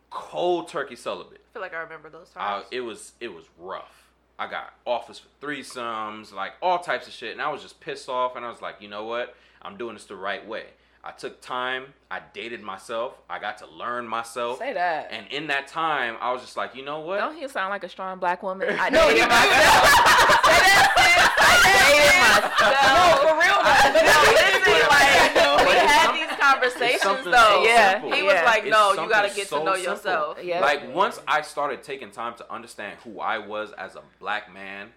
cold 0.10 0.68
turkey 0.68 0.96
celibate. 0.96 1.42
I 1.50 1.54
feel 1.54 1.62
like 1.62 1.74
I 1.74 1.80
remember 1.82 2.10
those 2.10 2.32
I, 2.36 2.40
times. 2.58 2.66
it 2.72 2.82
was 2.82 3.14
it 3.20 3.34
was 3.34 3.46
rough. 3.58 4.01
I 4.42 4.48
got 4.50 4.74
offers 4.88 5.20
for 5.20 5.28
threesomes, 5.46 6.34
like 6.34 6.54
all 6.64 6.80
types 6.80 7.06
of 7.06 7.14
shit, 7.14 7.32
and 7.34 7.40
I 7.42 7.52
was 7.52 7.62
just 7.62 7.80
pissed 7.80 8.10
off. 8.10 8.36
And 8.36 8.44
I 8.44 8.50
was 8.50 8.60
like, 8.60 8.78
you 8.80 8.88
know 8.88 9.04
what? 9.06 9.36
I'm 9.62 9.78
doing 9.78 9.94
this 9.94 10.06
the 10.06 10.16
right 10.16 10.46
way. 10.48 10.66
I 11.04 11.12
took 11.12 11.42
time. 11.42 11.86
I 12.10 12.22
dated 12.34 12.62
myself. 12.64 13.14
I 13.30 13.38
got 13.40 13.60
to 13.60 13.68
learn 13.68 14.08
myself. 14.08 14.58
Say 14.58 14.74
that. 14.74 15.10
And 15.12 15.28
in 15.32 15.48
that 15.48 15.68
time, 15.68 16.16
I 16.22 16.32
was 16.32 16.42
just 16.42 16.58
like, 16.58 16.76
you 16.76 16.84
know 16.84 17.00
what? 17.02 17.20
Don't 17.20 17.36
he 17.38 17.48
sound 17.48 17.70
like 17.70 17.84
a 17.84 17.90
strong 17.90 18.18
black 18.20 18.42
woman? 18.42 18.68
I 18.80 18.90
No, 18.90 19.10
dated 19.10 19.30
myself. 19.30 19.86
Say 20.46 20.58
that. 20.62 21.34
I 21.38 21.58
dated 21.90 22.18
myself. 22.22 22.82
no, 22.86 23.30
for 23.30 23.34
real. 23.38 23.58
No, 23.62 24.10
like, 24.90 25.68
we 25.70 25.74
had 25.78 26.10
these 26.18 26.31
conversations 26.54 27.26
though. 27.26 27.32
so 27.32 27.64
Yeah, 27.64 27.92
simple. 27.94 28.12
He 28.12 28.24
was 28.24 28.34
Yeah. 28.34 28.44
like, 28.44 28.66
"No, 28.66 28.94
you 28.94 29.10
gotta 29.10 29.34
get 29.34 29.48
so 29.48 29.60
to 29.60 29.66
know 29.66 29.76
simple. 29.76 29.92
yourself." 29.94 30.44
Yeah. 30.44 30.60
Like 30.60 30.94
once 30.94 31.20
I 31.28 31.42
started 31.42 31.84
taking 31.84 32.12
time 32.12 32.36
to 32.36 32.52
understand 32.52 33.00
who 33.04 33.20
I 33.20 33.38
was 33.38 33.72
as 33.74 33.96
a 33.96 34.02
black 34.20 34.54
man 34.54 34.94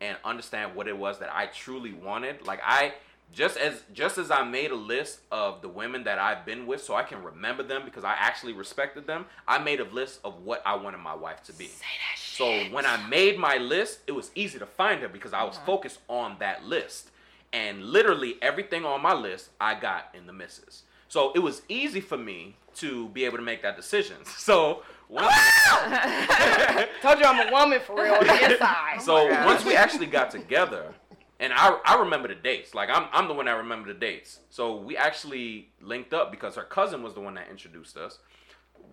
and 0.00 0.16
understand 0.24 0.74
what 0.74 0.88
it 0.88 0.96
was 0.96 1.18
that 1.18 1.34
I 1.34 1.46
truly 1.46 1.92
wanted, 1.92 2.46
like 2.46 2.60
I 2.64 2.94
just 3.32 3.56
as 3.56 3.82
just 3.92 4.18
as 4.18 4.30
I 4.30 4.44
made 4.44 4.70
a 4.70 4.76
list 4.76 5.20
of 5.30 5.60
the 5.62 5.68
women 5.68 6.04
that 6.04 6.18
I've 6.18 6.44
been 6.46 6.66
with 6.66 6.82
so 6.82 6.94
I 6.94 7.02
can 7.02 7.22
remember 7.22 7.62
them 7.62 7.82
because 7.84 8.04
I 8.04 8.12
actually 8.12 8.52
respected 8.52 9.06
them, 9.06 9.26
I 9.46 9.58
made 9.58 9.80
a 9.80 9.84
list 9.84 10.20
of 10.24 10.44
what 10.44 10.62
I 10.64 10.76
wanted 10.76 10.98
my 10.98 11.14
wife 11.14 11.42
to 11.44 11.52
be. 11.52 11.70
So 12.16 12.64
when 12.64 12.84
I 12.84 12.98
made 13.08 13.38
my 13.38 13.56
list, 13.56 14.00
it 14.06 14.12
was 14.12 14.30
easy 14.34 14.58
to 14.58 14.66
find 14.66 15.00
her 15.00 15.08
because 15.08 15.32
I 15.32 15.42
was 15.44 15.56
uh-huh. 15.56 15.66
focused 15.66 16.00
on 16.08 16.36
that 16.38 16.64
list. 16.64 17.10
And 17.52 17.82
literally 17.84 18.36
everything 18.42 18.84
on 18.84 19.00
my 19.00 19.14
list 19.14 19.48
I 19.58 19.78
got 19.78 20.14
in 20.14 20.26
the 20.26 20.32
misses. 20.32 20.82
So 21.08 21.32
it 21.34 21.38
was 21.38 21.62
easy 21.68 22.00
for 22.00 22.16
me 22.16 22.56
to 22.76 23.08
be 23.10 23.24
able 23.24 23.36
to 23.38 23.42
make 23.42 23.62
that 23.62 23.76
decision. 23.76 24.16
So 24.26 24.82
once, 25.08 25.26
Told 27.00 27.20
you 27.20 27.24
I'm 27.26 27.48
a 27.48 27.52
woman 27.52 27.78
for 27.80 27.94
real 28.02 28.14
on 28.14 28.26
the 28.26 28.52
inside. 28.52 29.00
so 29.00 29.18
oh 29.18 29.30
God. 29.30 29.46
once 29.46 29.64
we 29.64 29.76
actually 29.76 30.06
got 30.06 30.30
together, 30.32 30.92
and 31.38 31.52
I, 31.52 31.78
I 31.84 32.00
remember 32.00 32.26
the 32.26 32.34
dates. 32.34 32.74
Like 32.74 32.88
I'm 32.90 33.06
I'm 33.12 33.28
the 33.28 33.34
one 33.34 33.46
that 33.46 33.52
remember 33.52 33.92
the 33.92 33.98
dates. 33.98 34.40
So 34.50 34.76
we 34.76 34.96
actually 34.96 35.68
linked 35.80 36.12
up 36.12 36.32
because 36.32 36.56
her 36.56 36.64
cousin 36.64 37.02
was 37.04 37.14
the 37.14 37.20
one 37.20 37.34
that 37.34 37.46
introduced 37.48 37.96
us. 37.96 38.18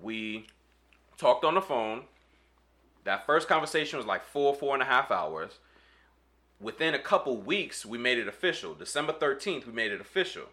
We 0.01 0.46
talked 1.17 1.43
on 1.43 1.55
the 1.55 1.62
phone. 1.62 2.03
That 3.05 3.25
first 3.25 3.48
conversation 3.48 3.98
was 3.98 4.05
like 4.05 4.24
four, 4.24 4.53
four 4.53 4.74
and 4.75 4.83
a 4.83 4.85
half 4.85 5.09
hours. 5.11 5.59
Within 6.59 6.94
a 6.94 7.00
couple 7.00 7.37
weeks, 7.37 7.85
we 7.85 7.98
made 7.98 8.18
it 8.18 8.27
official. 8.27 8.74
December 8.75 9.14
13th, 9.14 9.66
we 9.66 9.74
made 9.74 9.92
it 9.92 10.00
official. 10.00 10.44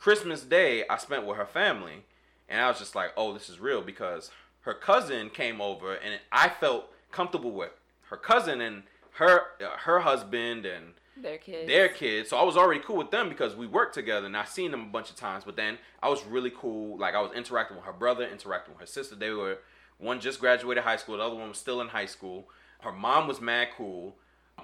Christmas 0.00 0.42
Day, 0.42 0.84
I 0.88 0.96
spent 0.96 1.26
with 1.26 1.36
her 1.36 1.46
family, 1.46 2.04
and 2.48 2.60
I 2.60 2.68
was 2.68 2.78
just 2.78 2.94
like, 2.94 3.10
oh, 3.16 3.32
this 3.32 3.48
is 3.48 3.58
real 3.60 3.82
because 3.82 4.30
her 4.62 4.74
cousin 4.74 5.30
came 5.30 5.60
over, 5.60 5.94
and 5.94 6.20
I 6.32 6.48
felt 6.48 6.90
comfortable 7.10 7.50
with 7.50 7.70
her 8.10 8.16
cousin 8.16 8.60
and 8.60 8.82
her 9.14 9.40
uh, 9.60 9.76
her 9.84 10.00
husband 10.00 10.64
and 10.64 10.94
Their 11.16 11.38
kids. 11.38 11.66
their 11.66 11.88
kids. 11.88 12.30
So 12.30 12.36
I 12.36 12.42
was 12.42 12.56
already 12.56 12.80
cool 12.80 12.96
with 12.96 13.10
them 13.10 13.28
because 13.28 13.56
we 13.56 13.66
worked 13.66 13.94
together 13.94 14.26
and 14.26 14.36
I 14.36 14.44
seen 14.44 14.70
them 14.70 14.82
a 14.82 14.86
bunch 14.86 15.10
of 15.10 15.16
times. 15.16 15.44
But 15.44 15.56
then 15.56 15.78
I 16.02 16.08
was 16.08 16.24
really 16.24 16.52
cool. 16.56 16.96
Like 16.96 17.14
I 17.14 17.20
was 17.20 17.32
interacting 17.34 17.76
with 17.76 17.86
her 17.86 17.92
brother, 17.92 18.26
interacting 18.26 18.74
with 18.74 18.80
her 18.80 18.86
sister. 18.86 19.16
They 19.16 19.30
were 19.30 19.58
one 19.98 20.20
just 20.20 20.38
graduated 20.40 20.84
high 20.84 20.96
school, 20.96 21.16
the 21.16 21.24
other 21.24 21.34
one 21.34 21.48
was 21.48 21.58
still 21.58 21.80
in 21.80 21.88
high 21.88 22.06
school. 22.06 22.48
Her 22.80 22.92
mom 22.92 23.26
was 23.26 23.40
mad 23.40 23.68
cool. 23.76 24.14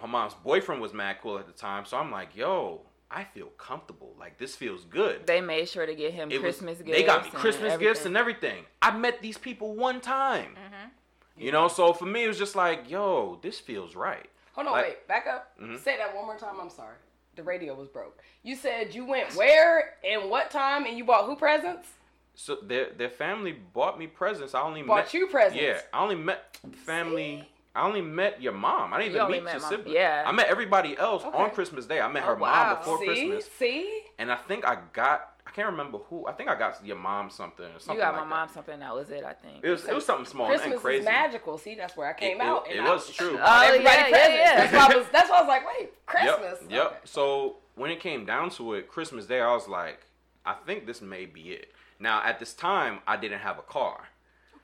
Her 0.01 0.07
mom's 0.07 0.35
boyfriend 0.35 0.81
was 0.81 0.93
mad 0.93 1.17
cool 1.21 1.39
at 1.39 1.47
the 1.47 1.53
time. 1.53 1.85
So 1.87 1.97
I'm 1.97 2.13
like, 2.13 2.37
yo, 2.37 2.83
I 3.17 3.23
feel 3.25 3.47
comfortable. 3.57 4.15
Like 4.19 4.39
this 4.39 4.57
feels 4.57 4.85
good. 4.85 5.25
They 5.27 5.41
made 5.41 5.69
sure 5.69 5.87
to 5.87 5.95
get 5.95 6.13
him 6.13 6.31
It 6.33 6.43
was- 6.43 6.57
Christmas 6.57 6.79
gifts. 6.79 6.99
They 6.99 7.05
got 7.05 7.23
me 7.23 7.29
and 7.31 7.39
Christmas 7.39 7.77
gifts 7.79 8.05
and 8.07 8.17
everything. 8.17 8.65
I 8.83 8.91
met 8.97 9.23
these 9.23 9.39
people 9.39 9.75
one 9.77 10.01
time. 10.01 10.57
Mm-hmm. 10.57 11.41
You 11.45 11.53
know, 11.53 11.69
so 11.69 11.93
for 11.93 12.07
me 12.07 12.25
it 12.25 12.29
was 12.29 12.39
just 12.39 12.57
like, 12.57 12.91
yo, 12.91 13.39
this 13.41 13.61
feels 13.61 13.95
right. 13.95 14.29
Hold 14.55 14.67
on, 14.67 14.73
Like- 14.73 14.85
wait, 14.85 15.09
back 15.09 15.27
up. 15.29 15.59
Mhm. 15.61 15.79
Say 15.79 15.97
that 15.97 16.15
one 16.15 16.27
more 16.27 16.37
time. 16.37 16.59
I'm 16.61 16.71
sorry. 16.71 16.97
The 17.37 17.43
radio 17.45 17.75
was 17.75 17.89
broke. 17.89 18.21
You 18.43 18.57
said 18.57 18.95
you 18.95 19.05
went 19.05 19.35
where 19.35 19.95
and 20.05 20.29
what 20.31 20.51
time, 20.51 20.85
and 20.87 20.97
you 20.99 21.05
bought 21.05 21.27
who 21.27 21.37
presents? 21.37 21.89
So 22.37 22.57
their 22.63 22.91
their 22.91 23.11
family 23.11 23.53
bought 23.53 23.97
me 23.99 24.07
presents. 24.09 24.55
I 24.55 24.63
only 24.63 24.83
Bought 24.83 24.97
met 25.05 25.15
you 25.15 25.29
presents. 25.29 25.61
Yeah, 25.63 25.81
I 25.93 26.03
only 26.03 26.17
met 26.17 26.59
family. 26.85 27.49
I 27.75 27.85
only 27.87 28.03
met 28.03 28.41
your 28.41 28.53
mom. 28.53 28.93
I 28.95 28.99
didn't 28.99 29.13
You 29.13 29.17
even 29.17 29.25
only 29.27 29.39
meet 29.39 29.45
met 29.45 29.53
your 29.55 29.63
my- 29.63 29.69
sibling. 29.69 29.95
yeah. 29.95 30.23
I 30.27 30.33
met 30.33 30.47
everybody 30.49 30.97
else 30.97 31.25
Okay. 31.25 31.37
on 31.37 31.51
Christmas 31.51 31.87
Day. 31.87 32.01
I 32.01 32.07
met 32.09 32.23
oh, 32.23 32.27
her 32.27 32.37
Oh, 32.37 32.41
wow. 32.41 32.67
mom 32.69 32.77
before 32.79 32.99
See, 32.99 33.07
Christmas, 33.07 33.51
see. 33.59 34.03
and 34.19 34.31
I 34.31 34.37
think 34.37 34.65
I 34.67 34.79
got. 34.93 35.31
I 35.47 35.51
can't 35.51 35.69
remember 35.69 35.99
who. 36.09 36.27
I 36.27 36.33
think 36.33 36.49
I 36.49 36.59
got 36.59 36.85
your 36.85 36.97
mom 36.97 37.31
something 37.31 37.67
or 37.67 37.79
something. 37.79 37.97
You 37.97 38.01
got 38.01 38.15
like 38.15 38.23
my 38.25 38.29
that. 38.29 38.47
mom 38.47 38.49
something. 38.49 38.79
That 38.81 38.95
was 38.95 39.11
it. 39.11 39.25
I 39.25 39.35
think. 39.35 39.63
It 39.63 39.71
was 39.71 39.85
it 39.87 39.95
was 39.95 40.05
something 40.07 40.25
small, 40.25 40.47
nothing 40.49 40.61
Christmas 40.71 40.83
crazy. 40.83 40.99
is 41.01 41.05
magical. 41.05 41.59
See, 41.59 41.75
that's 41.75 41.97
where 41.97 42.09
I 42.09 42.13
came 42.15 42.41
It- 42.41 42.45
it- 42.45 42.47
out. 42.47 42.67
it 42.71 42.77
and 42.79 42.87
I 42.89 42.93
was 42.93 43.11
true. 43.11 43.39
Oh, 43.41 43.63
everybody 43.63 43.85
yeah, 43.85 44.07
yeah, 44.07 44.11
presents. 44.11 44.37
yeah. 44.39 44.57
That's, 44.57 44.73
why 44.73 44.95
I 44.95 44.97
was, 44.99 45.07
that's 45.13 45.31
why 45.31 45.37
I 45.37 45.41
was 45.41 45.49
like, 45.49 45.67
wait, 45.67 46.07
Christmas. 46.07 46.59
Yep. 46.63 46.71
Yep. 46.71 46.87
Okay. 46.87 46.97
So 47.05 47.57
when 47.75 47.91
it 47.91 48.01
came 48.01 48.25
down 48.25 48.51
to 48.51 48.75
it, 48.75 48.89
Christmas 48.89 49.27
Day, 49.27 49.41
I 49.41 49.53
was 49.53 49.69
like, 49.69 50.01
I 50.47 50.55
think 50.67 50.87
this 50.87 51.03
may 51.03 51.27
be 51.27 51.51
it. 51.51 51.73
Now 52.01 52.23
at 52.25 52.39
this 52.39 52.55
time, 52.55 53.01
I 53.07 53.17
didn't 53.17 53.41
have 53.41 53.59
a 53.59 53.63
car. 53.63 54.01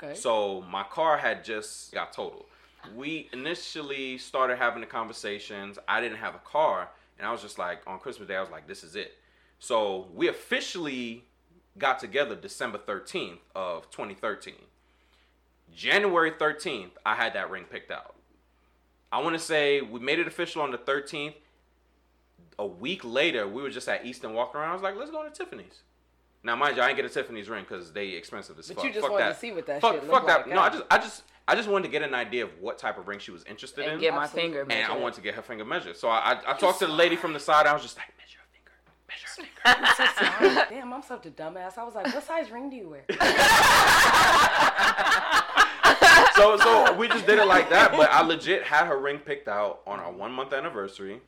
Okay. 0.03 0.15
So 0.15 0.63
my 0.63 0.83
car 0.85 1.19
had 1.19 1.45
just 1.45 1.93
got 1.93 2.13
totaled. 2.13 2.47
We 2.97 3.29
initially 3.33 4.19
started 4.19 4.57
having 4.59 4.81
the 4.81 4.87
conversations. 4.87 5.79
I 5.89 6.01
didn't 6.01 6.19
have 6.19 6.35
a 6.35 6.39
car, 6.39 6.91
and 7.19 7.27
I 7.27 7.33
was 7.33 7.43
just 7.43 7.59
like, 7.59 7.83
on 7.87 7.99
Christmas 7.99 8.29
Day, 8.29 8.37
I 8.37 8.41
was 8.41 8.51
like, 8.51 8.67
this 8.67 8.83
is 8.83 8.97
it. 8.97 9.19
So 9.59 10.09
we 10.15 10.29
officially 10.29 11.25
got 11.79 11.99
together 11.99 12.35
December 12.35 12.79
13th 12.79 13.39
of 13.55 13.91
2013. 13.91 14.55
January 15.75 16.33
13th, 16.33 16.91
I 17.07 17.15
had 17.15 17.35
that 17.35 17.51
ring 17.51 17.65
picked 17.65 17.91
out. 17.91 18.15
I 19.13 19.21
want 19.21 19.35
to 19.35 19.41
say 19.41 19.81
we 19.81 20.01
made 20.01 20.19
it 20.19 20.27
official 20.27 20.63
on 20.63 20.71
the 20.71 20.79
13th. 20.79 21.35
A 22.59 22.67
week 22.67 23.05
later, 23.05 23.49
we 23.49 23.63
were 23.63 23.71
just 23.71 23.89
at 23.89 24.05
Easton 24.05 24.35
walking 24.35 24.61
around. 24.61 24.71
I 24.71 24.75
was 24.75 24.83
like, 24.83 24.97
let's 24.97 25.11
go 25.11 25.23
to 25.23 25.31
Tiffany's. 25.31 25.83
Now, 26.43 26.57
mind 26.57 26.77
you, 26.77 26.83
I 26.83 26.87
didn't 26.87 26.97
get 26.97 27.05
a 27.07 27.15
Tiffany's 27.15 27.49
ring 27.49 27.65
because 27.69 27.93
they 27.93 28.09
expensive 28.09 28.59
as 28.59 28.69
fuck. 28.69 28.77
But 28.77 28.83
fuck. 28.83 28.89
you 28.89 28.93
just 28.93 29.03
fuck 29.03 29.13
wanted 29.13 29.25
that. 29.25 29.35
to 29.35 29.39
see 29.39 29.53
what 29.53 29.67
that 29.67 29.81
fuck, 29.81 29.95
shit 29.95 30.05
fuck 30.05 30.27
that. 30.27 30.47
like, 30.47 30.55
No, 30.55 30.61
I 30.61 30.71
just, 30.71 30.85
I 30.91 30.99
just, 30.99 31.23
I 31.51 31.57
just 31.57 31.69
wanted 31.69 31.87
to 31.87 31.91
get 31.91 32.03
an 32.03 32.15
idea 32.15 32.45
of 32.45 32.51
what 32.61 32.79
type 32.79 32.97
of 32.97 33.09
ring 33.09 33.19
she 33.19 33.33
was 33.33 33.43
interested 33.43 33.85
in, 33.85 33.91
and 33.91 34.01
get 34.01 34.15
my 34.15 34.23
Absolutely. 34.23 34.53
finger 34.53 34.67
and 34.71 34.93
I 34.93 34.97
wanted 34.97 35.17
to 35.17 35.21
get 35.21 35.35
her 35.35 35.43
finger 35.43 35.65
measured. 35.65 35.97
So 35.97 36.09
I, 36.09 36.35
I, 36.35 36.53
I 36.53 36.57
talked 36.57 36.79
to 36.79 36.87
the 36.87 36.93
lady 36.93 37.17
from 37.17 37.33
the 37.33 37.41
side. 37.41 37.67
I 37.67 37.73
was 37.73 37.83
just 37.83 37.97
like, 37.97 38.07
measure 38.17 38.39
her 38.39 38.47
finger, 38.53 38.71
measure 39.09 39.27
her 39.27 39.43
finger. 39.43 39.51
I'm 39.65 40.55
so 40.55 40.65
Damn, 40.71 40.93
I'm 40.93 41.03
such 41.03 41.27
a 41.27 41.31
dumbass. 41.31 41.77
I 41.77 41.83
was 41.83 41.97
like, 41.97 42.07
what 42.15 42.23
size 42.23 42.53
ring 42.53 42.71
do 42.71 42.77
you 42.77 42.89
wear? 42.89 43.05
so, 46.37 46.57
so 46.57 46.95
we 46.97 47.09
just 47.09 47.27
did 47.27 47.41
it 47.41 47.49
like 47.49 47.69
that. 47.71 47.91
But 47.97 48.13
I 48.13 48.23
legit 48.23 48.63
had 48.63 48.87
her 48.87 49.01
ring 49.01 49.19
picked 49.19 49.49
out 49.49 49.81
on 49.89 49.99
our 49.99 50.13
one 50.13 50.31
month 50.31 50.53
anniversary. 50.53 51.21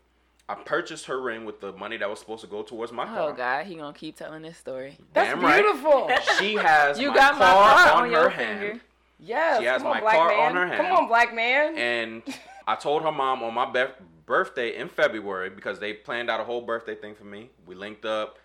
I 0.49 0.55
purchased 0.55 1.07
her 1.07 1.21
ring 1.21 1.45
with 1.45 1.61
the 1.61 1.73
money 1.73 1.97
that 1.97 2.09
was 2.09 2.21
supposed 2.21 2.43
to 2.43 2.47
go 2.47 2.63
towards 2.63 2.93
my 2.93 3.03
oh, 3.03 3.07
car. 3.07 3.31
Oh 3.31 3.33
God, 3.33 3.67
he 3.67 3.75
gonna 3.75 3.93
keep 3.93 4.15
telling 4.17 4.43
this 4.43 4.57
story. 4.57 4.99
That's 5.15 5.31
Damn 5.31 5.41
right. 5.43 5.61
beautiful. 5.65 6.09
She 6.39 6.55
has 6.55 7.01
You 7.01 7.09
my 7.09 7.17
got 7.17 7.35
my 7.35 7.47
car 7.47 7.75
car 7.75 7.91
on, 7.91 8.03
on 8.03 8.05
her 8.05 8.11
your 8.21 8.29
hand. 8.29 8.81
Yes. 9.25 9.61
She 9.61 9.67
has 9.67 9.83
on, 9.83 9.89
my 9.91 10.01
black 10.01 10.15
car 10.17 10.29
man. 10.29 10.41
on 10.41 10.55
her 10.57 10.67
hand. 10.67 10.87
Come 10.87 10.93
on, 10.97 11.09
black 11.09 11.35
man. 11.35 11.77
And 11.77 12.23
I 12.67 12.75
told 12.75 13.03
her 13.03 13.13
mom 13.13 13.43
on 13.43 13.55
my 13.55 13.71
be- 13.71 13.93
birthday 14.27 14.77
in 14.77 14.89
February 14.89 15.51
because 15.51 15.79
they 15.79 15.93
planned 15.93 16.29
out 16.29 16.41
a 16.41 16.45
whole 16.45 16.63
birthday 16.63 16.95
thing 16.97 17.15
for 17.15 17.25
me. 17.25 17.51
We 17.67 17.75
linked 17.77 18.05
up. 18.05 18.39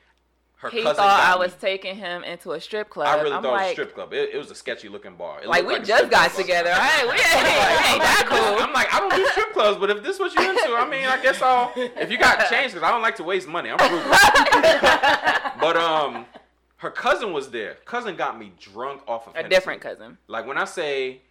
her 0.58 0.70
he 0.70 0.84
cousin 0.84 0.98
thought 0.98 1.20
I 1.20 1.36
was 1.38 1.52
me. 1.54 1.58
taking 1.62 1.96
him 1.96 2.24
into 2.24 2.52
a 2.52 2.62
strip 2.62 2.90
club. 2.92 3.08
I 3.08 3.22
really 3.22 3.36
I'm 3.36 3.42
thought 3.42 3.60
it 3.60 3.64
was 3.64 3.70
a 3.70 3.72
strip 3.74 3.96
club. 3.96 4.14
It, 4.14 4.30
it 4.34 4.38
was 4.38 4.52
a 4.52 4.56
sketchy 4.56 4.88
looking 4.88 5.16
bar. 5.16 5.42
It 5.42 5.48
like 5.48 5.66
we 5.66 5.76
a 5.76 5.80
just 5.84 6.12
got 6.12 6.30
club. 6.30 6.42
together, 6.46 6.70
right? 6.70 7.04
We 7.06 7.12
ain't, 7.14 8.02
that 8.02 8.26
cool. 8.28 8.64
I'm 8.64 8.74
like, 8.74 8.94
I 8.94 9.00
don't 9.00 9.16
do 9.16 9.26
strip 9.30 9.54
clubs, 9.54 9.80
but 9.80 9.90
if 9.90 10.04
this 10.04 10.16
is 10.16 10.20
what 10.20 10.36
you 10.36 10.48
into, 10.48 10.76
I 10.76 10.88
mean, 10.88 11.06
I 11.06 11.20
guess 11.22 11.42
I'll. 11.42 11.72
If 11.76 12.12
you 12.12 12.20
got 12.20 12.50
change, 12.50 12.74
because 12.74 12.84
I 12.88 12.92
don't 12.92 13.02
like 13.02 13.16
to 13.18 13.24
waste 13.24 13.48
money. 13.48 13.72
I'm 13.72 13.80
frugal. 13.80 14.10
but 15.60 15.78
um, 15.78 16.26
her 16.78 16.92
cousin 16.92 17.34
was 17.34 17.50
there. 17.52 17.76
Cousin 17.86 18.16
got 18.16 18.38
me 18.40 18.52
drunk 18.60 19.02
off 19.08 19.28
of 19.28 19.34
a 19.34 19.38
Hennessy. 19.38 19.50
different 19.56 19.82
cousin. 19.82 20.18
Like 20.28 20.46
when 20.46 20.58
I 20.58 20.66
say, 20.66 21.22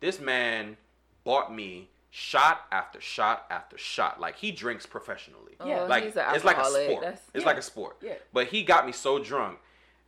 this 0.00 0.20
man 0.20 0.76
bought 1.24 1.54
me 1.54 1.88
shot 2.10 2.62
after 2.70 3.00
shot 3.00 3.46
after 3.50 3.76
shot. 3.78 4.20
Like 4.20 4.36
he 4.36 4.50
drinks 4.52 4.86
professionally. 4.86 5.52
Yeah. 5.64 5.82
Oh, 5.82 5.86
like 5.86 6.04
he's 6.04 6.16
an 6.16 6.24
it's 6.34 6.44
like 6.44 6.58
a 6.58 6.64
sport. 6.64 7.02
That's- 7.02 7.22
It's 7.34 7.42
Yeah. 7.42 7.46
like 7.48 7.58
a 7.58 7.62
sport. 7.62 7.96
Yeah. 8.02 8.14
But 8.32 8.48
he 8.48 8.62
got 8.62 8.86
me 8.86 8.92
so 8.92 9.18
drunk. 9.18 9.58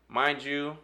Mind 0.08 0.42
you, 0.42 0.76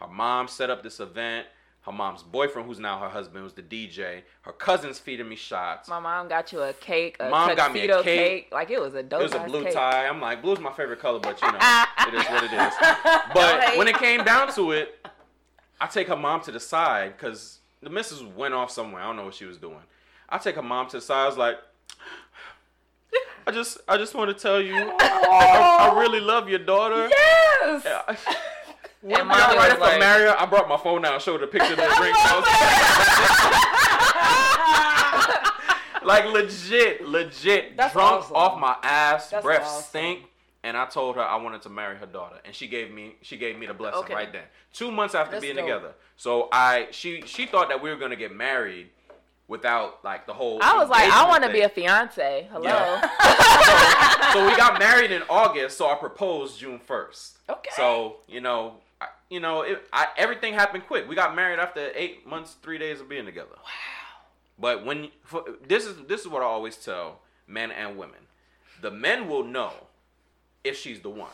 her 0.00 0.08
mom 0.08 0.48
set 0.48 0.70
up 0.70 0.82
this 0.82 1.00
event. 1.00 1.46
Her 1.86 1.92
mom's 1.92 2.24
boyfriend, 2.24 2.66
who's 2.66 2.80
now 2.80 2.98
her 2.98 3.08
husband, 3.08 3.44
was 3.44 3.52
the 3.52 3.62
DJ. 3.62 4.22
Her 4.42 4.50
cousin's 4.50 4.98
feeding 4.98 5.28
me 5.28 5.36
shots. 5.36 5.88
My 5.88 6.00
mom 6.00 6.26
got 6.26 6.52
you 6.52 6.60
a 6.60 6.72
cake, 6.72 7.16
a 7.20 7.30
Mom 7.30 7.54
got 7.54 7.72
me 7.72 7.82
a 7.82 7.86
tuxedo 7.86 8.02
cake. 8.02 8.48
Like 8.50 8.70
it 8.72 8.80
was 8.80 8.94
a 8.96 9.04
dope 9.04 9.20
it 9.20 9.22
was 9.22 9.34
a 9.34 9.38
blue 9.38 9.62
cake. 9.62 9.74
tie. 9.74 10.08
I'm 10.08 10.20
like, 10.20 10.42
blue's 10.42 10.58
my 10.58 10.72
favorite 10.72 10.98
color, 10.98 11.20
but 11.20 11.40
you 11.40 11.46
know, 11.52 11.58
it 12.08 12.14
is 12.14 12.24
what 12.26 12.42
it 12.42 12.52
is. 12.52 12.74
But 13.32 13.78
when 13.78 13.86
it 13.86 13.96
came 13.98 14.24
down 14.24 14.52
to 14.54 14.72
it, 14.72 15.06
I 15.80 15.86
take 15.86 16.08
her 16.08 16.16
mom 16.16 16.40
to 16.42 16.50
the 16.50 16.58
side 16.58 17.16
because 17.16 17.60
the 17.80 17.88
missus 17.90 18.20
went 18.20 18.52
off 18.52 18.72
somewhere. 18.72 19.00
I 19.00 19.06
don't 19.06 19.14
know 19.14 19.26
what 19.26 19.34
she 19.34 19.44
was 19.44 19.58
doing. 19.58 19.78
I 20.28 20.38
take 20.38 20.56
her 20.56 20.62
mom 20.62 20.88
to 20.88 20.96
the 20.96 21.00
side. 21.00 21.22
I 21.22 21.26
was 21.28 21.36
like, 21.36 21.56
I 23.46 23.52
just, 23.52 23.78
I 23.86 23.96
just 23.96 24.12
want 24.16 24.36
to 24.36 24.42
tell 24.42 24.60
you, 24.60 24.74
I, 24.74 25.92
I 25.92 26.00
really 26.00 26.18
love 26.18 26.48
your 26.48 26.58
daughter. 26.58 27.08
Yes. 27.08 28.26
Yeah. 29.06 29.20
And 29.20 29.28
When 29.28 29.38
mommy 29.38 29.42
I 29.42 29.56
right 29.56 29.56
was 29.56 29.72
after 29.72 29.80
like- 29.84 29.98
marry 30.00 30.24
her, 30.28 30.36
I 30.38 30.46
brought 30.46 30.68
my 30.68 30.76
phone 30.76 31.04
out 31.04 31.14
and 31.14 31.22
showed 31.22 31.40
her 31.40 31.46
a 31.46 31.48
picture 31.48 31.72
of 31.72 31.78
the 31.78 31.82
ring. 32.00 32.12
I 32.14 32.40
was- 35.92 36.02
like 36.06 36.24
legit, 36.26 37.06
legit, 37.06 37.76
That's 37.76 37.92
drunk 37.92 38.22
awesome. 38.24 38.36
off 38.36 38.58
my 38.60 38.76
ass, 38.82 39.30
That's 39.30 39.42
breath 39.44 39.62
awesome. 39.62 39.82
stink. 39.84 40.24
And 40.64 40.76
I 40.76 40.86
told 40.86 41.14
her 41.16 41.22
I 41.22 41.36
wanted 41.36 41.62
to 41.62 41.68
marry 41.70 41.96
her 41.96 42.06
daughter, 42.06 42.36
and 42.44 42.52
she 42.52 42.66
gave 42.66 42.90
me 42.90 43.14
she 43.22 43.36
gave 43.36 43.56
me 43.56 43.66
the 43.66 43.74
blessing 43.74 44.00
Okay. 44.00 44.14
right 44.14 44.32
then. 44.32 44.42
Two 44.72 44.90
months 44.90 45.14
after 45.14 45.32
That's 45.32 45.42
being 45.42 45.54
dope. 45.54 45.64
together, 45.66 45.94
so 46.16 46.48
I 46.50 46.88
she 46.90 47.22
she 47.24 47.46
thought 47.46 47.68
that 47.68 47.80
we 47.80 47.88
were 47.88 47.94
gonna 47.96 48.16
get 48.16 48.34
married 48.34 48.88
without 49.46 50.02
like 50.04 50.26
the 50.26 50.32
whole. 50.32 50.58
I 50.60 50.74
was 50.76 50.88
like, 50.88 51.08
I 51.12 51.28
want 51.28 51.44
to 51.44 51.52
be 51.52 51.60
a 51.60 51.68
fiance. 51.68 52.48
Hello. 52.50 52.64
Yeah. 52.64 53.00
so 54.32 54.44
we 54.44 54.56
got 54.56 54.80
married 54.80 55.12
in 55.12 55.22
August, 55.30 55.78
so 55.78 55.88
I 55.88 55.94
proposed 55.94 56.58
June 56.58 56.80
first. 56.80 57.38
Okay. 57.48 57.70
So 57.76 58.16
you 58.26 58.40
know, 58.40 58.78
I, 59.00 59.06
you 59.28 59.40
know, 59.40 59.62
it, 59.62 59.86
I, 59.92 60.08
everything 60.16 60.54
happened 60.54 60.86
quick. 60.86 61.08
We 61.08 61.14
got 61.14 61.34
married 61.34 61.58
after 61.58 61.90
eight 61.94 62.26
months, 62.26 62.56
three 62.62 62.78
days 62.78 63.00
of 63.00 63.08
being 63.08 63.24
together. 63.24 63.56
Wow. 63.56 64.26
But 64.58 64.84
when 64.84 65.08
for, 65.22 65.44
this 65.66 65.84
is 65.84 66.06
this 66.08 66.22
is 66.22 66.28
what 66.28 66.42
I 66.42 66.46
always 66.46 66.76
tell 66.76 67.20
men 67.46 67.70
and 67.70 67.96
women, 67.96 68.20
the 68.80 68.90
men 68.90 69.28
will 69.28 69.44
know 69.44 69.72
if 70.64 70.78
she's 70.78 71.00
the 71.00 71.10
one, 71.10 71.30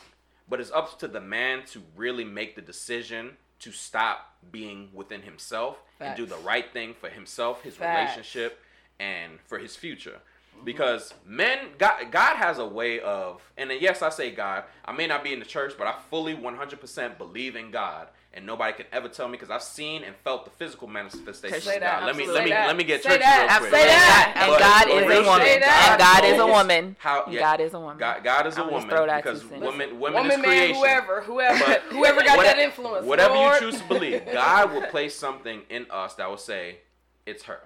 but 0.49 0.61
it's 0.61 0.73
up 0.73 0.99
to 0.99 1.09
the 1.09 1.21
man 1.21 1.65
to 1.67 1.83
really 1.97 2.25
make 2.25 2.57
the 2.57 2.63
decision 2.63 3.37
to 3.61 3.71
stop 3.71 4.35
being 4.51 4.91
within 4.93 5.23
himself 5.23 5.79
and 6.01 6.17
do 6.17 6.27
the 6.27 6.37
right 6.39 6.73
thing 6.73 6.95
for 6.95 7.09
himself, 7.09 7.63
his 7.63 7.77
Facts. 7.77 8.17
relationship, 8.17 8.61
and 8.99 9.39
for 9.47 9.59
his 9.59 9.77
future. 9.77 10.21
Because 10.65 11.13
men, 11.27 11.59
God, 11.79 12.11
God 12.13 12.37
has 12.37 12.59
a 12.59 12.65
way 12.67 13.01
of, 13.01 13.43
and 13.59 13.71
yes, 13.81 14.01
I 14.01 14.11
say 14.11 14.31
God. 14.31 14.63
I 14.85 14.93
may 14.93 15.07
not 15.09 15.25
be 15.25 15.33
in 15.33 15.41
the 15.41 15.45
church, 15.45 15.75
but 15.77 15.87
I 15.89 15.95
fully 16.09 16.37
100% 16.37 17.19
believe 17.19 17.57
in 17.57 17.73
God, 17.73 18.07
and 18.33 18.47
nobody 18.47 18.73
can 18.73 18.87
ever 18.93 19.09
tell 19.09 19.27
me 19.27 19.33
because 19.33 19.51
I've 19.51 19.63
seen 19.65 20.05
and 20.05 20.15
felt 20.23 20.45
the 20.45 20.53
physical 20.53 20.87
manifestations 20.87 21.65
Say 21.65 21.77
of 21.77 21.83
God. 21.83 22.05
Let 22.07 22.15
me 22.17 22.29
let 22.29 22.45
me 22.45 22.51
that. 22.51 22.69
let 22.69 22.77
me 22.77 22.85
get 22.85 23.03
Say 23.03 23.09
churchy 23.11 23.23
that, 23.23 23.49
real 23.61 23.71
quick. 23.71 23.81
say 23.81 23.87
that. 23.89 24.35
And 24.37 24.51
But- 24.53 24.59
God 24.61 24.89
is 24.89 25.19
a 25.19 25.23
woman. 25.29 25.63
And 25.63 25.99
God 25.99 26.25
is 26.25 26.39
a 26.39 26.47
woman. 26.47 26.97
How, 27.01 27.25
yeah, 27.29 27.41
God 27.41 27.61
is 27.61 27.75
a 27.75 27.81
woman. 27.81 27.99
God, 27.99 28.23
God 28.25 28.47
is 28.47 28.57
a 28.57 28.61
I'm 28.61 28.67
gonna 28.67 28.73
woman 28.77 28.91
throw 28.91 29.07
that 29.07 29.25
because 29.25 29.43
two 29.43 29.49
women, 29.59 29.99
women 30.01 30.15
Woman, 30.15 30.31
is 30.31 30.37
man, 30.39 30.45
creation. 30.45 30.77
whoever, 30.77 31.21
whoever, 31.23 31.65
But 31.67 31.81
whoever 31.91 32.23
got 32.23 32.37
what- 32.37 32.47
that 32.47 32.59
influence. 32.61 33.05
Whatever 33.05 33.35
Lord. 33.35 33.61
you 33.63 33.71
choose 33.73 33.81
to 33.81 33.89
believe, 33.89 34.23
God 34.33 34.73
will 34.73 34.83
place 34.87 35.17
something 35.17 35.63
in 35.69 35.87
us 35.91 36.15
that 36.15 36.31
will 36.31 36.37
say 36.39 36.79
it's 37.27 37.43
her. 37.45 37.61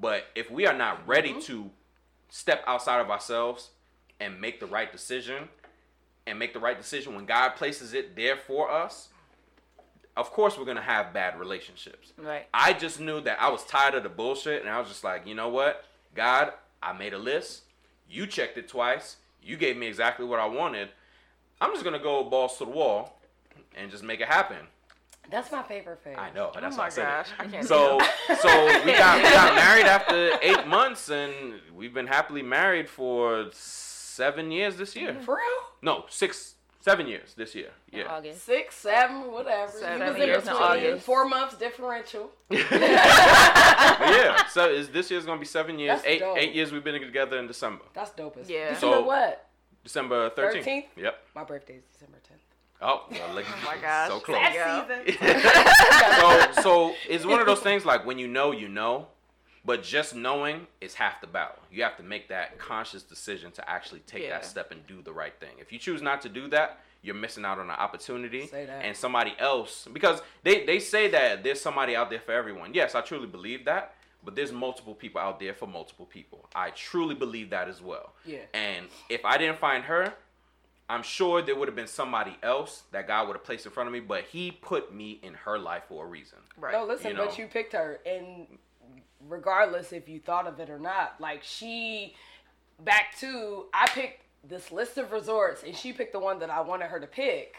But 0.00 0.24
if 0.34 0.50
we 0.50 0.66
are 0.66 0.76
not 0.76 1.06
ready 1.06 1.30
Mm-hmm. 1.30 1.40
to 1.40 1.70
step 2.28 2.62
outside 2.66 3.00
of 3.00 3.10
ourselves 3.10 3.70
and 4.20 4.40
make 4.40 4.60
the 4.60 4.66
right 4.66 4.90
decision, 4.90 5.48
and 6.26 6.38
make 6.38 6.52
the 6.52 6.58
right 6.58 6.76
decision 6.76 7.14
when 7.14 7.24
God 7.24 7.50
places 7.50 7.94
it 7.94 8.16
there 8.16 8.36
for 8.36 8.70
us, 8.70 9.08
of 10.16 10.30
course 10.32 10.58
we're 10.58 10.64
gonna 10.64 10.80
have 10.82 11.12
bad 11.12 11.38
relationships. 11.38 12.12
Right. 12.18 12.46
I 12.52 12.72
just 12.72 12.98
knew 13.00 13.20
that 13.20 13.40
I 13.40 13.48
was 13.48 13.64
tired 13.64 13.94
of 13.94 14.02
the 14.02 14.08
bullshit, 14.08 14.62
and 14.62 14.70
I 14.70 14.78
was 14.80 14.88
just 14.88 15.04
like, 15.04 15.26
you 15.26 15.34
know 15.34 15.48
what, 15.48 15.84
God, 16.14 16.52
I 16.82 16.92
made 16.92 17.12
a 17.12 17.18
list. 17.18 17.62
You 18.08 18.26
checked 18.26 18.58
it 18.58 18.68
twice. 18.68 19.16
You 19.42 19.56
gave 19.56 19.76
me 19.76 19.86
exactly 19.86 20.26
what 20.26 20.40
I 20.40 20.46
wanted. 20.46 20.88
I'm 21.60 21.72
just 21.72 21.84
gonna 21.84 21.98
go 22.00 22.24
balls 22.24 22.58
to 22.58 22.64
the 22.64 22.70
wall 22.70 23.20
and 23.76 23.90
just 23.90 24.02
make 24.02 24.20
it 24.20 24.28
happen. 24.28 24.66
That's 25.30 25.50
my 25.52 25.62
favorite 25.62 26.02
thing. 26.02 26.16
I 26.16 26.30
know. 26.32 26.52
Oh 26.54 26.60
That's 26.60 26.76
my 26.76 26.84
why 26.84 26.86
I 26.86 26.90
said 26.90 27.04
gosh, 27.04 27.28
I 27.38 27.46
can't. 27.46 27.64
So, 27.66 27.98
so 28.40 28.66
we 28.84 28.92
got 28.92 29.16
we 29.22 29.30
got 29.30 29.54
married 29.64 29.86
after 29.86 30.32
eight 30.42 30.66
months, 30.66 31.08
and 31.10 31.32
we've 31.74 31.92
been 31.94 32.06
happily 32.06 32.42
married 32.42 32.88
for 32.88 33.46
seven 33.52 34.50
years 34.50 34.76
this 34.76 34.94
year. 34.96 35.14
For 35.24 35.36
real? 35.36 35.62
No, 35.82 36.04
six, 36.08 36.54
seven 36.80 37.06
years 37.06 37.34
this 37.36 37.54
year. 37.54 37.70
Yeah. 37.92 38.04
August. 38.04 38.44
Six, 38.44 38.74
seven, 38.76 39.30
whatever. 39.32 39.72
Seven 39.72 40.00
you 40.00 40.06
was 40.12 40.16
in 40.22 40.28
years 40.28 40.42
in. 40.44 40.48
August. 40.50 41.04
Four 41.06 41.28
months 41.28 41.56
differential. 41.56 42.30
Yeah. 43.98 44.46
So 44.46 44.68
is 44.70 44.88
this 44.90 45.10
year's 45.10 45.24
gonna 45.26 45.40
be 45.40 45.46
seven 45.46 45.78
years? 45.78 45.96
That's 45.98 46.06
eight 46.06 46.20
dope. 46.20 46.38
eight 46.38 46.54
years 46.54 46.72
we've 46.72 46.84
been 46.84 47.00
together 47.00 47.38
in 47.38 47.46
December. 47.46 47.84
That's 47.94 48.10
dope 48.12 48.36
as 48.38 48.48
Yeah. 48.48 48.70
December 48.74 48.96
So- 48.96 49.02
what? 49.04 49.42
December 49.84 50.30
thirteenth. 50.30 50.66
13th? 50.66 50.84
Yep. 50.96 51.18
My 51.34 51.44
birthday 51.44 51.74
is 51.74 51.84
December 51.92 52.18
10th. 52.18 52.40
Oh, 52.82 53.04
well, 53.10 53.30
look, 53.34 53.44
Oh 53.48 53.64
my 53.64 53.76
gosh. 53.82 54.08
so 54.08 54.20
close. 54.20 54.38
That 54.38 56.52
so 56.56 56.62
so 56.62 56.94
it's 57.08 57.24
one 57.24 57.40
of 57.40 57.46
those 57.46 57.60
things 57.60 57.84
like 57.84 58.04
when 58.06 58.18
you 58.18 58.28
know 58.28 58.52
you 58.52 58.68
know 58.68 59.06
but 59.64 59.82
just 59.82 60.14
knowing 60.14 60.66
is 60.80 60.94
half 60.94 61.20
the 61.20 61.26
battle 61.26 61.56
you 61.72 61.82
have 61.82 61.96
to 61.96 62.02
make 62.02 62.28
that 62.28 62.58
conscious 62.58 63.02
decision 63.02 63.50
to 63.52 63.68
actually 63.68 64.00
take 64.00 64.22
Yeah. 64.22 64.30
that 64.30 64.44
step 64.44 64.70
and 64.70 64.86
do 64.86 65.02
the 65.02 65.12
right 65.12 65.32
thing 65.40 65.50
if 65.58 65.72
you 65.72 65.78
choose 65.78 66.02
not 66.02 66.20
to 66.22 66.28
do 66.28 66.48
that 66.48 66.80
you're 67.02 67.14
missing 67.14 67.44
out 67.44 67.58
on 67.58 67.66
an 67.70 67.76
opportunity 67.76 68.46
Say 68.46 68.66
that. 68.66 68.84
and 68.84 68.96
somebody 68.96 69.34
else 69.38 69.88
because 69.92 70.20
they 70.44 70.64
they 70.66 70.78
say 70.78 71.08
that 71.08 71.42
there's 71.42 71.60
somebody 71.60 71.96
out 71.96 72.10
there 72.10 72.20
for 72.20 72.32
everyone 72.32 72.74
yes 72.74 72.94
i 72.94 73.00
truly 73.00 73.26
believe 73.26 73.64
that 73.64 73.94
but 74.24 74.34
there's 74.36 74.52
multiple 74.52 74.94
people 74.94 75.20
out 75.20 75.40
there 75.40 75.54
for 75.54 75.66
multiple 75.66 76.06
people 76.06 76.48
i 76.54 76.70
truly 76.70 77.14
believe 77.14 77.50
that 77.50 77.68
as 77.68 77.80
well 77.82 78.12
Yeah. 78.24 78.38
and 78.54 78.86
if 79.08 79.24
i 79.24 79.36
didn't 79.38 79.58
find 79.58 79.84
her 79.84 80.12
I'm 80.88 81.02
sure 81.02 81.42
there 81.42 81.56
would 81.56 81.66
have 81.68 81.74
been 81.74 81.86
somebody 81.88 82.36
else 82.42 82.84
that 82.92 83.06
God 83.08 83.26
would 83.26 83.34
have 83.36 83.44
placed 83.44 83.66
in 83.66 83.72
front 83.72 83.88
of 83.88 83.92
me, 83.92 84.00
but 84.00 84.24
He 84.24 84.50
put 84.52 84.94
me 84.94 85.18
in 85.22 85.34
her 85.34 85.58
life 85.58 85.82
for 85.88 86.04
a 86.04 86.08
reason. 86.08 86.38
right. 86.58 86.72
No, 86.72 86.84
listen, 86.84 87.10
You 87.12 87.16
but 87.16 87.36
you 87.38 87.46
picked 87.46 87.72
her, 87.72 87.98
and 88.06 88.46
regardless 89.28 89.92
if 89.92 90.08
you 90.08 90.20
thought 90.20 90.46
of 90.46 90.60
it 90.60 90.70
or 90.70 90.78
not, 90.78 91.14
like 91.20 91.42
she, 91.42 92.14
back 92.84 93.16
to 93.18 93.66
I 93.74 93.86
picked 93.88 94.22
this 94.48 94.70
list 94.70 94.96
of 94.98 95.10
resorts, 95.12 95.62
and 95.64 95.74
she 95.74 95.92
picked 95.92 96.12
the 96.12 96.20
one 96.20 96.38
that 96.38 96.50
I 96.50 96.60
wanted 96.60 96.86
her 96.86 97.00
to 97.00 97.06
pick. 97.06 97.56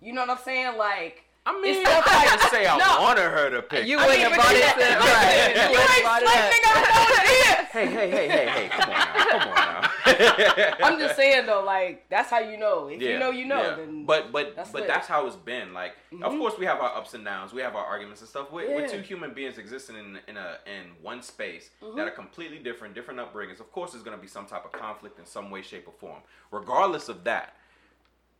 You 0.00 0.12
know 0.12 0.20
what 0.20 0.30
I'm 0.30 0.38
saying? 0.44 0.76
Like, 0.78 1.24
I 1.44 1.60
mean, 1.60 1.74
It's 1.80 1.88
stuff 1.90 2.04
I 2.06 2.14
like- 2.26 2.38
didn't 2.38 2.50
say 2.52 2.66
I 2.66 2.76
No. 2.78 3.02
wanted 3.02 3.22
her 3.22 3.50
to 3.50 3.62
pick. 3.62 3.86
You 3.88 3.98
I 3.98 4.06
wouldn't 4.06 4.22
have 4.22 4.34
brought 4.34 4.52
it 4.54 4.62
right. 4.76 5.70
you 5.72 5.78
ain't 5.78 6.02
brought 6.04 6.22
it 6.22 6.28
slick, 6.28 6.44
up. 6.44 6.52
nigga. 6.52 6.70
I 6.78 6.94
know 6.94 7.02
what 7.10 7.24
it 7.24 7.30
is. 7.58 7.66
Hey, 7.72 7.86
hey, 7.86 8.10
hey, 8.10 8.28
hey, 8.28 8.46
hey! 8.46 8.68
Come 8.68 8.90
on 8.90 8.96
now, 8.96 9.14
come 9.14 9.40
on 9.48 9.54
now. 9.54 9.67
I'm 10.82 10.98
just 10.98 11.16
saying 11.16 11.46
though, 11.46 11.62
like 11.64 12.08
that's 12.08 12.30
how 12.30 12.38
you 12.40 12.56
know. 12.56 12.88
If 12.88 13.00
Yeah, 13.02 13.10
you 13.10 13.18
know, 13.18 13.30
you 13.30 13.44
know. 13.46 13.62
yeah. 13.62 13.74
Then 13.76 14.04
but 14.06 14.32
but 14.32 14.54
that's 14.56 14.70
but 14.70 14.80
lit. 14.82 14.88
that's 14.88 15.06
how 15.06 15.26
it's 15.26 15.36
been. 15.36 15.72
Like, 15.74 15.92
of 16.12 16.18
Mhm. 16.32 16.38
course, 16.38 16.54
we 16.58 16.66
have 16.66 16.80
our 16.80 16.96
ups 16.96 17.14
and 17.14 17.24
downs. 17.24 17.52
We 17.52 17.62
have 17.62 17.74
our 17.76 17.84
arguments 17.84 18.20
and 18.20 18.28
stuff. 18.28 18.50
We're, 18.50 18.68
we're 18.74 18.88
two 18.88 19.00
human 19.00 19.34
beings 19.34 19.58
existing 19.58 19.96
in 19.96 20.18
in 20.28 20.36
a 20.36 20.58
in 20.66 20.92
one 21.02 21.22
space 21.22 21.70
Mhm. 21.82 21.96
that 21.96 22.06
are 22.08 22.10
completely 22.12 22.58
different, 22.58 22.94
different 22.94 23.20
upbringings. 23.20 23.60
Of 23.60 23.70
course, 23.72 23.92
there's 23.92 24.04
going 24.04 24.16
to 24.16 24.20
be 24.22 24.28
some 24.28 24.46
type 24.46 24.64
of 24.64 24.72
conflict 24.72 25.18
in 25.18 25.26
some 25.26 25.50
way, 25.50 25.62
shape, 25.62 25.86
or 25.86 25.92
form. 25.92 26.22
Regardless 26.50 27.08
of 27.08 27.24
that, 27.24 27.54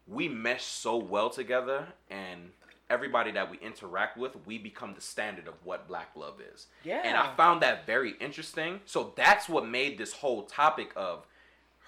we 0.07 0.29
mesh 0.29 0.65
so 0.65 0.97
well 0.97 1.29
together, 1.31 1.89
and 2.11 2.53
everybody 2.91 3.31
that 3.33 3.51
we 3.51 3.59
interact 3.59 4.17
with, 4.17 4.35
we 4.47 4.57
become 4.57 4.95
the 4.95 5.01
standard 5.03 5.47
of 5.47 5.53
what 5.63 5.87
black 5.87 6.09
love 6.17 6.41
is. 6.41 6.69
yeah. 6.85 7.03
And 7.05 7.19
I 7.19 7.35
found 7.37 7.61
that 7.61 7.85
very 7.85 8.13
interesting. 8.19 8.81
So 8.87 9.13
that's 9.15 9.47
what 9.47 9.67
made 9.67 9.99
this 9.99 10.15
whole 10.15 10.45
topic 10.45 10.93
of 10.97 11.27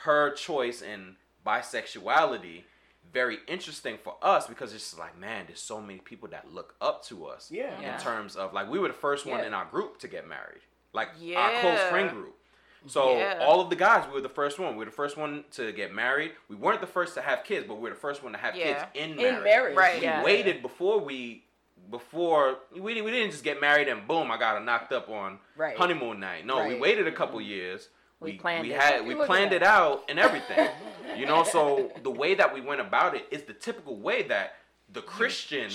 her 0.04 0.30
choice 0.32 0.82
and 0.82 1.16
bisexuality 1.46 2.64
very 3.12 3.38
interesting 3.48 3.98
for 4.02 4.16
us 4.22 4.46
because 4.46 4.72
it's 4.72 4.96
like, 4.96 5.18
man, 5.18 5.44
there's 5.46 5.60
so 5.60 5.80
many 5.80 5.98
people 5.98 6.28
that 6.28 6.52
look 6.52 6.74
up 6.80 7.04
to 7.04 7.26
us 7.26 7.50
yeah. 7.50 7.72
Yeah. 7.80 7.94
in 7.96 8.00
terms 8.00 8.36
of 8.36 8.52
like 8.52 8.70
we 8.70 8.78
were 8.78 8.88
the 8.88 8.94
first 8.94 9.26
one 9.26 9.40
Yeah. 9.40 9.46
in 9.46 9.54
our 9.54 9.64
group 9.64 9.98
to 10.00 10.08
get 10.08 10.28
married. 10.28 10.60
Like 10.92 11.08
our 11.36 11.60
close 11.60 11.80
friend 11.90 12.10
group. 12.10 12.36
So 12.86 13.16
Yeah. 13.18 13.44
all 13.46 13.60
of 13.60 13.68
the 13.68 13.76
guys, 13.76 14.06
we 14.06 14.12
were 14.14 14.20
the 14.20 14.28
first 14.28 14.58
one. 14.58 14.72
We 14.74 14.78
were 14.78 14.84
the 14.86 14.90
first 14.90 15.16
one 15.16 15.44
to 15.52 15.72
get 15.72 15.92
married. 15.92 16.32
We 16.48 16.56
weren't 16.56 16.80
the 16.80 16.86
first 16.86 17.14
to 17.14 17.20
have 17.22 17.42
kids, 17.44 17.66
but 17.66 17.74
we 17.74 17.82
were 17.82 17.90
the 17.90 18.00
first 18.00 18.22
one 18.22 18.32
to 18.32 18.38
have 18.38 18.54
Yeah. 18.54 18.64
kids 18.74 18.84
in 18.94 19.16
marriage. 19.16 19.18
In 19.38 19.42
marriage. 19.42 19.44
marriage. 19.44 19.76
Right. 19.76 19.96
We 20.00 20.02
Yeah. 20.06 20.22
waited 20.22 20.62
before 20.62 20.98
we 21.00 21.44
before 21.90 22.58
we 22.70 22.94
didn't, 22.94 23.04
we 23.06 23.10
didn't 23.10 23.32
just 23.32 23.42
get 23.42 23.60
married 23.60 23.88
and 23.88 24.06
boom, 24.06 24.30
I 24.30 24.36
got 24.38 24.56
it 24.56 24.64
knocked 24.64 24.92
up 24.92 25.08
on 25.08 25.40
Right. 25.56 25.76
honeymoon 25.76 26.20
night. 26.20 26.46
No, 26.46 26.64
we 26.64 26.76
waited 26.76 27.08
a 27.08 27.12
couple 27.12 27.40
years. 27.40 27.88
We 28.20 28.32
planned 28.34 28.66
we 28.66 28.74
it. 28.74 28.80
had 28.80 29.06
we 29.06 29.14
planned 29.14 29.52
it 29.52 29.62
out 29.62 30.04
and 30.08 30.18
everything. 30.18 30.68
you 31.16 31.26
know, 31.26 31.42
so 31.42 31.90
the 32.02 32.10
way 32.10 32.34
that 32.34 32.52
we 32.54 32.60
went 32.60 32.80
about 32.80 33.14
it 33.16 33.26
is 33.30 33.42
the 33.42 33.54
typical 33.54 33.96
way 33.96 34.22
that 34.24 34.54
the 34.92 35.00
Christian 35.02 35.70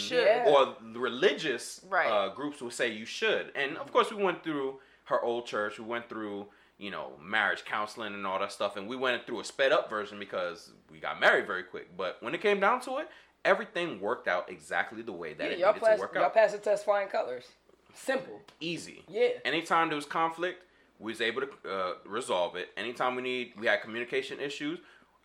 or 0.46 0.76
the 0.94 1.00
religious 1.00 1.82
Right. 1.90 2.08
uh, 2.10 2.30
groups 2.30 2.62
would 2.62 2.74
say 2.74 2.92
you 2.92 3.06
should. 3.06 3.52
And 3.56 3.78
of 3.78 3.92
course, 3.92 4.12
we 4.12 4.22
went 4.22 4.44
through 4.44 4.80
her 5.06 5.22
old 5.22 5.46
church. 5.46 5.80
We 5.80 5.86
went 5.86 6.08
through 6.10 6.48
you 6.78 6.92
know 6.92 7.14
marriage 7.22 7.64
counseling 7.66 8.14
and 8.14 8.28
all 8.28 8.38
that 8.40 8.52
stuff, 8.52 8.76
and 8.78 8.88
we 8.88 8.96
went 8.96 9.26
through 9.26 9.40
a 9.40 9.44
sped 9.44 9.72
up 9.72 9.90
version 9.90 10.20
because 10.20 10.72
we 10.92 11.00
got 11.00 11.20
married 11.20 11.48
very 11.48 11.64
quick. 11.64 11.96
But 11.98 12.18
when 12.22 12.36
it 12.36 12.42
came 12.42 12.60
down 12.60 12.82
to 12.82 12.98
it, 12.98 13.10
everything 13.44 14.00
worked 14.02 14.28
out 14.28 14.50
exactly 14.52 15.02
the 15.02 15.14
way 15.14 15.34
that 15.34 15.46
Yeah, 15.46 15.52
it 15.54 15.60
y'all, 15.60 15.74
needed 15.74 15.86
pass, 15.86 15.96
to 15.96 16.02
work 16.02 16.14
y'all 16.14 16.24
out. 16.26 16.34
passed 16.34 16.54
the 16.54 16.60
test 16.60 16.84
flying 16.86 17.08
colors. 17.08 17.46
Simple. 17.94 18.42
Easy. 18.60 19.04
Yeah. 19.08 19.30
Anytime 19.46 19.88
there 19.88 19.96
was 19.96 20.06
conflict, 20.06 20.64
we 21.00 21.12
was 21.12 21.22
able 21.22 21.42
to 21.42 21.50
uh, 21.70 21.94
resolve 22.06 22.56
it. 22.56 22.70
Anytime 22.78 23.16
we 23.16 23.22
need, 23.22 23.54
we 23.60 23.68
had 23.68 23.82
communication 23.82 24.40
issues. 24.40 24.80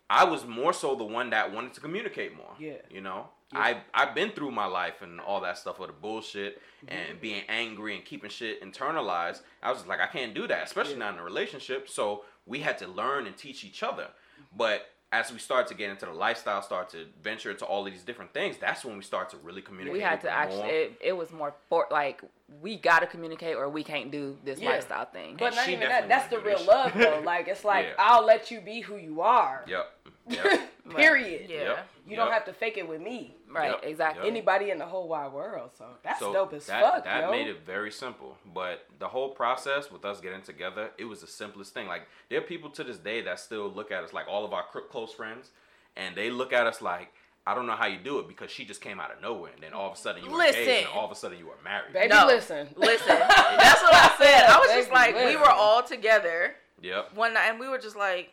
I 0.09 0.25
was 0.25 0.45
more 0.45 0.73
so 0.73 0.95
the 0.95 1.05
one 1.05 1.29
that 1.29 1.53
wanted 1.53 1.73
to 1.75 1.81
communicate 1.81 2.35
more. 2.35 2.53
Yeah. 2.59 2.73
You 2.89 2.99
know, 3.01 3.29
Yeah. 3.53 3.59
I 3.59 3.81
I've 3.93 4.13
been 4.13 4.31
through 4.31 4.51
my 4.51 4.65
life 4.65 5.01
and 5.01 5.21
all 5.21 5.39
that 5.41 5.57
stuff 5.57 5.79
with 5.79 5.87
the 5.89 5.93
bullshit 5.95 6.61
and 6.87 7.21
being 7.21 7.43
angry 7.47 7.95
and 7.95 8.03
keeping 8.03 8.29
shit 8.29 8.61
internalized. 8.61 9.41
I 9.63 9.69
was 9.69 9.79
just 9.79 9.87
like, 9.87 10.01
I 10.01 10.07
can't 10.07 10.33
do 10.33 10.47
that, 10.47 10.63
especially 10.65 10.93
Yeah. 10.93 10.99
not 11.05 11.13
in 11.13 11.19
a 11.21 11.23
relationship. 11.23 11.87
So 11.89 12.25
we 12.45 12.59
had 12.59 12.77
to 12.79 12.87
learn 12.87 13.25
and 13.25 13.37
teach 13.37 13.63
each 13.63 13.83
other. 13.83 14.07
But 14.55 14.87
as 15.11 15.31
we 15.31 15.39
start 15.39 15.67
to 15.67 15.73
get 15.73 15.89
into 15.89 16.05
the 16.05 16.13
lifestyle, 16.13 16.61
start 16.61 16.89
to 16.89 17.05
venture 17.21 17.51
into 17.51 17.65
all 17.65 17.85
of 17.85 17.91
these 17.91 18.03
different 18.03 18.33
things, 18.33 18.55
that's 18.57 18.85
when 18.85 18.95
we 18.95 19.03
start 19.03 19.29
to 19.31 19.37
really 19.37 19.61
communicate. 19.61 19.93
we 19.93 19.99
had 19.99 20.21
to 20.21 20.29
actually. 20.29 20.69
It, 20.69 20.97
it 21.01 21.13
was 21.17 21.31
more 21.31 21.53
for 21.69 21.87
like 21.91 22.21
we 22.61 22.77
got 22.77 22.99
to 22.99 23.07
communicate 23.07 23.55
or 23.55 23.69
we 23.69 23.83
can't 23.83 24.11
do 24.11 24.37
this 24.45 24.59
Yeah. 24.59 24.69
lifestyle 24.69 25.05
thing. 25.05 25.35
But 25.37 25.47
And 25.47 25.55
not 25.57 25.65
she 25.65 25.73
even 25.73 25.89
that. 25.89 26.07
That's 26.07 26.27
the 26.29 26.39
real 26.39 26.63
love, 26.65 26.93
though. 26.95 27.21
Like 27.25 27.47
it's 27.47 27.63
like 27.73 27.87
Yeah. 27.87 27.93
I'll 27.99 28.25
let 28.25 28.51
you 28.51 28.61
be 28.61 28.81
who 28.81 28.95
you 28.97 29.21
are. 29.21 29.63
Yep. 29.67 29.91
Yep. 30.29 30.69
Period. 30.95 31.49
Yeah. 31.49 31.57
Yep. 31.63 31.87
You 32.07 32.15
don't 32.15 32.27
Yep. 32.27 32.33
have 32.33 32.45
to 32.45 32.53
fake 32.53 32.77
it 32.77 32.87
with 32.87 33.01
me. 33.01 33.35
right? 33.49 33.71
Yep. 33.71 33.83
Exactly. 33.83 34.23
Yep. 34.23 34.31
Anybody 34.31 34.69
in 34.71 34.77
the 34.79 34.85
whole 34.85 35.07
wide 35.07 35.31
world. 35.31 35.71
So 35.77 35.85
that's 36.03 36.19
So 36.19 36.33
dope 36.33 36.53
as 36.53 36.65
that, 36.67 36.81
fuck, 36.81 37.03
That 37.05 37.21
yo. 37.25 37.31
made 37.31 37.47
it 37.47 37.61
very 37.65 37.91
simple. 37.91 38.37
But 38.53 38.85
the 38.99 39.07
whole 39.07 39.29
process 39.29 39.91
with 39.91 40.03
us 40.05 40.19
getting 40.21 40.41
together, 40.41 40.91
it 40.97 41.05
was 41.05 41.21
the 41.21 41.27
simplest 41.27 41.73
thing. 41.73 41.87
Like 41.87 42.03
there 42.29 42.39
are 42.39 42.43
people 42.43 42.69
to 42.71 42.83
this 42.83 42.97
day 42.97 43.21
that 43.21 43.39
still 43.39 43.69
look 43.69 43.91
at 43.91 44.03
us 44.03 44.13
like 44.13 44.27
all 44.27 44.43
of 44.45 44.53
our 44.53 44.63
close 44.89 45.13
friends, 45.13 45.49
and 45.95 46.15
they 46.15 46.29
look 46.29 46.53
at 46.53 46.65
us 46.67 46.81
like. 46.81 47.11
I 47.47 47.55
don't 47.55 47.65
know 47.65 47.73
how 47.75 47.87
you 47.87 47.97
do 47.97 48.19
it 48.19 48.27
because 48.27 48.51
she 48.51 48.65
just 48.65 48.81
came 48.81 48.99
out 48.99 49.11
of 49.11 49.19
nowhere, 49.19 49.51
and 49.51 49.63
then 49.63 49.73
all 49.73 49.87
of 49.89 49.93
a 49.97 49.99
sudden 49.99 50.23
you 50.23 50.29
were 50.29 50.37
engaged, 50.43 50.57
and 50.59 50.67
Listen. 50.67 50.91
all 50.93 51.05
of 51.05 51.11
a 51.11 51.15
sudden 51.15 51.39
you 51.39 51.47
were 51.47 51.57
married. 51.63 51.91
Baby, 51.91 52.09
No. 52.09 52.27
listen. 52.27 52.67
Listen, 52.77 53.07
that's 53.17 53.81
what 53.81 53.95
I 53.95 54.13
said. 54.19 54.43
I 54.47 54.59
was 54.59 54.69
just 54.69 54.91
Baby, 54.93 55.13
like, 55.17 55.25
we 55.25 55.35
were 55.37 55.49
all 55.49 55.81
together 55.81 56.55
Yep. 56.83 57.15
one 57.15 57.33
night, 57.33 57.47
and 57.49 57.59
we 57.59 57.67
were 57.67 57.79
just 57.79 57.95
like, 57.95 58.31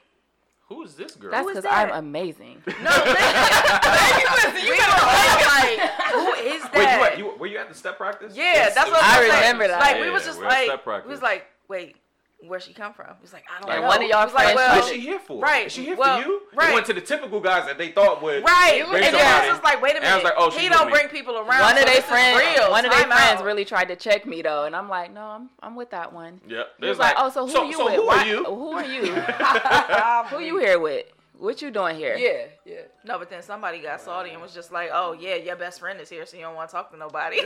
Who 0.68 0.82
is 0.82 0.94
this 0.94 1.14
girl? 1.16 1.30
That's 1.30 1.44
Who 1.44 1.48
is 1.50 1.56
because 1.62 1.70
I'm 1.70 1.90
amazing. 2.04 2.62
no, 2.66 2.72
listen, 2.74 2.84
we 4.54 4.70
were 4.70 4.84
all 4.84 5.06
like, 5.48 5.80
who 6.12 6.32
is 6.52 6.62
that? 6.62 6.72
Wait, 6.74 7.18
you, 7.18 7.24
were, 7.26 7.32
you 7.32 7.38
were 7.38 7.46
you 7.46 7.58
at 7.58 7.68
the 7.68 7.74
step 7.74 7.96
practice? 7.96 8.34
Yeah, 8.36 8.52
Yes, 8.52 8.74
that's 8.74 8.90
what 8.90 9.00
was 9.00 9.02
I 9.02 9.16
I'm 9.16 9.20
saying. 9.30 9.32
remember 9.32 9.64
practice. 9.64 9.86
that. 9.86 9.92
Like 9.92 10.00
we 10.00 10.06
Yeah, 10.08 10.12
was 10.12 10.24
just 10.24 10.38
we're 10.38 10.46
at 10.46 10.64
step 10.64 10.86
like, 10.86 11.04
we 11.06 11.10
was 11.10 11.22
like, 11.22 11.46
wait, 11.68 11.96
where's 12.40 12.62
she 12.62 12.72
come 12.72 12.92
from? 12.94 13.06
He 13.06 13.22
was 13.22 13.32
like, 13.32 13.44
I 13.50 13.60
don't 13.60 13.68
Like, 13.68 13.80
know. 13.80 13.86
one 13.88 14.02
of 14.02 14.08
y'all 14.08 14.24
was 14.24 14.32
like, 14.34 14.54
well, 14.54 14.76
What's 14.76 14.88
she 14.90 15.00
here 15.00 15.18
for? 15.18 15.40
Right, 15.40 15.66
Is 15.66 15.72
she 15.72 15.84
here 15.84 15.96
well, 15.96 16.22
for 16.22 16.28
you? 16.28 16.42
right. 16.54 16.68
They 16.68 16.74
went 16.74 16.86
to 16.86 16.92
the 16.92 17.00
typical 17.00 17.40
guys 17.40 17.66
that 17.66 17.78
they 17.78 17.90
thought 17.90 18.22
would. 18.22 18.44
Right, 18.44 18.84
Bring 18.88 19.04
and 19.04 19.14
then 19.14 19.14
I 19.14 19.18
somebody. 19.18 19.48
was 19.48 19.54
just 19.58 19.64
like, 19.64 19.82
wait 19.82 19.94
a 19.94 19.96
And 19.98 20.06
I 20.06 20.14
was 20.14 20.24
like, 20.24 20.34
oh, 20.36 20.50
she's 20.50 20.60
he 20.60 20.68
don't 20.68 20.86
me. 20.86 20.92
bring 20.92 21.08
people 21.08 21.36
around. 21.36 21.60
one 21.60 21.74
so 21.76 21.80
of 21.82 21.86
their 21.86 22.02
friends, 22.02 22.38
real. 22.56 22.70
one 22.70 22.84
of 22.84 22.90
their 22.92 23.04
friends 23.06 23.40
out. 23.40 23.44
really 23.44 23.64
tried 23.64 23.86
to 23.88 23.96
check 23.96 24.26
me 24.26 24.42
though, 24.42 24.64
and 24.66 24.76
I'm 24.76 24.88
like, 24.88 25.12
no, 25.12 25.20
I'm 25.22 25.50
I'm 25.60 25.74
with 25.76 25.90
that 25.90 26.12
one. 26.12 26.40
Yep. 26.48 26.66
He 26.80 26.86
was 26.88 26.98
like, 26.98 27.14
oh, 27.18 27.28
so 27.30 27.46
who 27.46 27.56
are 27.56 27.64
you 27.64 27.72
so 27.76 27.84
with? 27.86 27.94
Who 27.96 28.06
Why- 28.06 28.16
are 28.22 28.26
you? 28.26 28.44
Who 28.54 28.72
are 28.72 28.84
you? 28.84 29.12
who 30.36 30.38
you 30.44 30.58
here 30.58 30.78
with? 30.78 31.06
What 31.36 31.62
you 31.62 31.70
doing 31.70 31.94
here? 31.96 32.16
Yeah, 32.16 32.46
yeah. 32.64 32.80
No, 33.04 33.16
but 33.18 33.30
then 33.30 33.42
somebody 33.42 33.78
got 33.80 34.00
salty 34.00 34.30
and 34.30 34.42
was 34.42 34.52
just 34.52 34.72
like, 34.72 34.90
oh 34.92 35.12
yeah, 35.12 35.36
your 35.36 35.54
best 35.54 35.78
friend 35.78 36.00
is 36.00 36.08
here, 36.10 36.26
so 36.26 36.36
you 36.36 36.42
don't 36.42 36.56
want 36.56 36.68
to 36.70 36.74
talk 36.74 36.90
to 36.90 36.96
nobody. 36.96 37.40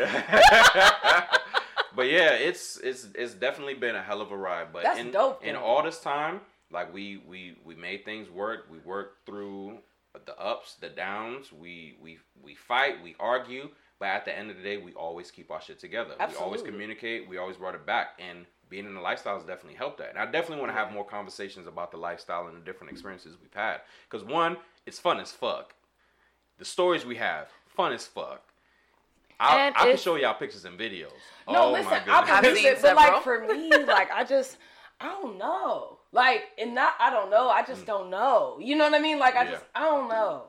But 1.94 2.10
yeah, 2.10 2.32
it's 2.32 2.78
it's 2.78 3.08
it's 3.14 3.34
definitely 3.34 3.74
been 3.74 3.96
a 3.96 4.02
hell 4.02 4.20
of 4.20 4.32
a 4.32 4.36
ride. 4.36 4.72
But 4.72 4.82
That's 4.82 4.98
in, 4.98 5.10
dope, 5.10 5.44
in 5.44 5.56
all 5.56 5.82
this 5.82 6.00
time, 6.00 6.40
like 6.70 6.92
we 6.92 7.22
we 7.28 7.56
we 7.64 7.74
made 7.74 8.04
things 8.04 8.30
work. 8.30 8.66
We 8.70 8.78
worked 8.78 9.26
through 9.26 9.78
the 10.26 10.38
ups, 10.38 10.76
the 10.80 10.88
downs. 10.88 11.52
We 11.52 11.96
we 12.02 12.18
we 12.42 12.54
fight, 12.54 13.02
we 13.02 13.16
argue, 13.18 13.70
but 13.98 14.08
at 14.08 14.24
the 14.24 14.36
end 14.36 14.50
of 14.50 14.56
the 14.56 14.62
day, 14.62 14.76
we 14.78 14.92
always 14.92 15.30
keep 15.30 15.50
our 15.50 15.60
shit 15.60 15.78
together. 15.78 16.14
We 16.18 16.36
always 16.36 16.62
communicate. 16.62 17.28
We 17.28 17.38
always 17.38 17.56
brought 17.56 17.74
it 17.74 17.86
back, 17.86 18.18
and 18.18 18.46
being 18.68 18.86
in 18.86 18.94
the 18.94 19.00
lifestyle 19.00 19.36
has 19.36 19.44
definitely 19.44 19.76
helped 19.76 19.98
that. 19.98 20.10
And 20.10 20.18
I 20.18 20.24
definitely 20.24 20.60
want 20.60 20.70
to 20.70 20.78
have 20.78 20.92
more 20.92 21.04
conversations 21.04 21.66
about 21.66 21.90
the 21.90 21.98
lifestyle 21.98 22.48
and 22.48 22.56
the 22.56 22.64
different 22.64 22.90
experiences 22.90 23.36
we've 23.40 23.52
had. 23.52 23.82
Because 24.10 24.26
one, 24.26 24.56
it's 24.86 24.98
fun 24.98 25.20
as 25.20 25.30
fuck. 25.30 25.74
The 26.58 26.64
stories 26.64 27.04
we 27.04 27.16
have, 27.16 27.48
fun 27.66 27.92
as 27.92 28.06
fuck. 28.06 28.51
I'll, 29.42 29.58
And 29.58 29.74
I 29.76 29.84
can 29.90 29.96
show 29.96 30.14
y'all 30.14 30.34
pictures 30.34 30.64
and 30.64 30.78
videos. 30.78 31.10
No, 31.48 31.64
oh 31.66 31.72
listen, 31.72 31.90
my 31.90 31.96
I 31.96 31.98
goodness. 31.98 32.30
I've 32.30 32.42
believe 32.42 32.56
seen 32.58 32.66
it, 32.68 32.82
but 32.82 32.94
like 32.96 33.22
for 33.24 33.40
me, 33.46 33.70
like 33.84 34.10
I 34.12 34.24
just, 34.24 34.56
I 35.00 35.08
don't 35.08 35.36
know. 35.36 35.98
Like, 36.12 36.44
and 36.58 36.74
not, 36.74 36.92
I 37.00 37.10
don't 37.10 37.30
know. 37.30 37.48
I 37.48 37.62
just 37.64 37.84
don't 37.86 38.08
know. 38.10 38.58
You 38.60 38.76
know 38.76 38.84
what 38.84 38.94
I 38.94 38.98
mean? 39.00 39.18
Like, 39.18 39.34
I 39.34 39.42
Mm. 39.44 39.46
Yeah. 39.46 39.50
just, 39.52 39.64
I 39.74 39.80
don't 39.80 40.08
know. 40.08 40.44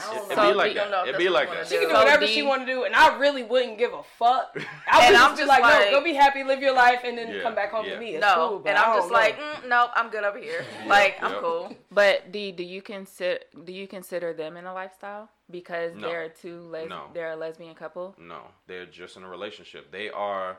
I 0.00 0.02
It, 0.02 0.14
don't 0.16 0.30
it 0.32 0.36
know. 0.36 0.48
be 0.48 0.54
like 0.54 0.68
you 0.70 0.74
don't 0.74 0.90
that. 0.90 0.96
know 0.96 1.02
if 1.02 1.08
It 1.08 1.12
that's 1.12 1.24
be 1.24 1.28
like 1.30 1.50
that. 1.50 1.68
She 1.68 1.78
can 1.78 1.88
do 1.88 1.94
whatever 1.94 2.26
D- 2.26 2.34
she 2.34 2.42
want 2.42 2.62
to 2.62 2.66
do, 2.66 2.84
and 2.84 2.94
I 2.96 3.16
really 3.18 3.42
wouldn't 3.44 3.78
give 3.78 3.92
a 3.92 4.02
fuck. 4.18 4.56
I 4.90 4.98
would 4.98 5.04
And 5.06 5.14
just 5.14 5.22
I'm 5.24 5.32
be 5.32 5.36
just 5.38 5.48
like, 5.48 5.62
like- 5.62 5.90
no, 5.92 5.98
go 5.98 6.04
be 6.04 6.14
happy, 6.14 6.42
live 6.42 6.60
your 6.60 6.74
life, 6.74 7.00
and 7.04 7.16
then 7.16 7.28
Yeah, 7.32 7.42
come 7.42 7.54
back 7.54 7.70
home 7.70 7.86
yeah. 7.86 7.94
to 7.94 8.00
me. 8.00 8.14
It's 8.16 8.20
no, 8.20 8.34
cool, 8.34 8.62
and 8.66 8.76
I 8.76 8.84
I'm 8.90 8.96
just 8.98 9.08
know. 9.08 9.14
like, 9.14 9.38
mm, 9.38 9.68
nope, 9.68 9.90
I'm 9.94 10.10
good 10.10 10.24
over 10.24 10.38
here. 10.38 10.64
Like 10.86 11.16
I'm 11.22 11.40
cool. 11.40 11.74
But 11.92 12.32
D, 12.32 12.50
do 12.52 12.64
you 12.64 12.82
consider 12.82 13.38
do 13.64 13.72
you 13.72 13.86
consider 13.86 14.32
them 14.32 14.56
in 14.56 14.66
a 14.66 14.74
lifestyle 14.74 15.28
because 15.50 15.94
No. 15.94 16.08
they're 16.08 16.28
two 16.28 16.60
les- 16.70 16.88
No. 16.88 17.04
they're 17.14 17.30
a 17.32 17.36
lesbian 17.36 17.74
couple? 17.74 18.16
No, 18.18 18.40
they're 18.66 18.86
just 18.86 19.16
in 19.16 19.22
a 19.22 19.28
relationship. 19.28 19.92
They 19.92 20.10
are. 20.10 20.58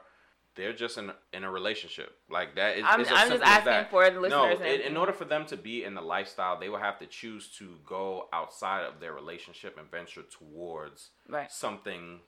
They're 0.55 0.73
just 0.73 0.97
in 0.97 1.11
in 1.33 1.43
a 1.43 1.51
relationship 1.51 2.15
like 2.29 2.55
that. 2.55 2.77
It's, 2.77 2.87
I'm- 2.87 3.01
it's 3.01 3.11
I'm 3.11 3.29
just 3.29 3.43
asking 3.43 3.89
for 3.91 4.09
the 4.09 4.19
listeners 4.19 4.59
No, 4.59 4.65
in, 4.65 4.81
in 4.81 4.97
order 4.97 5.11
for 5.13 5.25
them 5.25 5.45
to 5.47 5.57
be 5.57 5.83
in 5.83 5.93
the 5.95 6.01
lifestyle, 6.01 6.57
they 6.59 6.69
will 6.69 6.79
have 6.79 6.97
to 6.99 7.05
choose 7.05 7.49
to 7.59 7.77
go 7.85 8.29
outside 8.31 8.83
of 8.85 8.99
their 9.01 9.13
relationship 9.13 9.77
and 9.77 9.89
venture 9.91 10.23
towards 10.23 11.09
Right. 11.27 11.51
something 11.51 12.21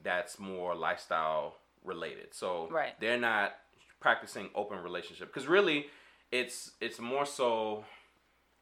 that's 0.00 0.38
more 0.38 0.74
lifestyle 0.74 1.56
related. 1.82 2.34
So 2.34 2.68
Right. 2.70 2.98
they're 3.00 3.18
not 3.18 3.54
practicing 4.00 4.50
open 4.54 4.78
relationship 4.82 5.28
because 5.28 5.48
really, 5.48 5.86
it's 6.30 6.70
it's 6.80 6.98
more 7.00 7.26
so 7.26 7.84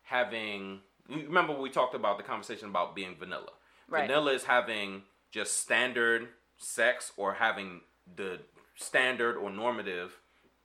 having. 0.04 0.80
Remember 1.08 1.52
we 1.54 1.70
talked 1.70 1.94
about 1.94 2.16
the 2.16 2.22
conversation 2.24 2.68
about 2.68 2.94
being 2.94 3.16
vanilla. 3.16 3.50
Right. 3.88 4.06
Vanilla 4.06 4.32
is 4.32 4.44
having 4.44 5.02
just 5.30 5.58
standard 5.60 6.28
sex 6.56 7.12
or 7.16 7.34
having 7.34 7.82
the 8.16 8.40
standard 8.76 9.36
or 9.36 9.50
normative 9.50 10.18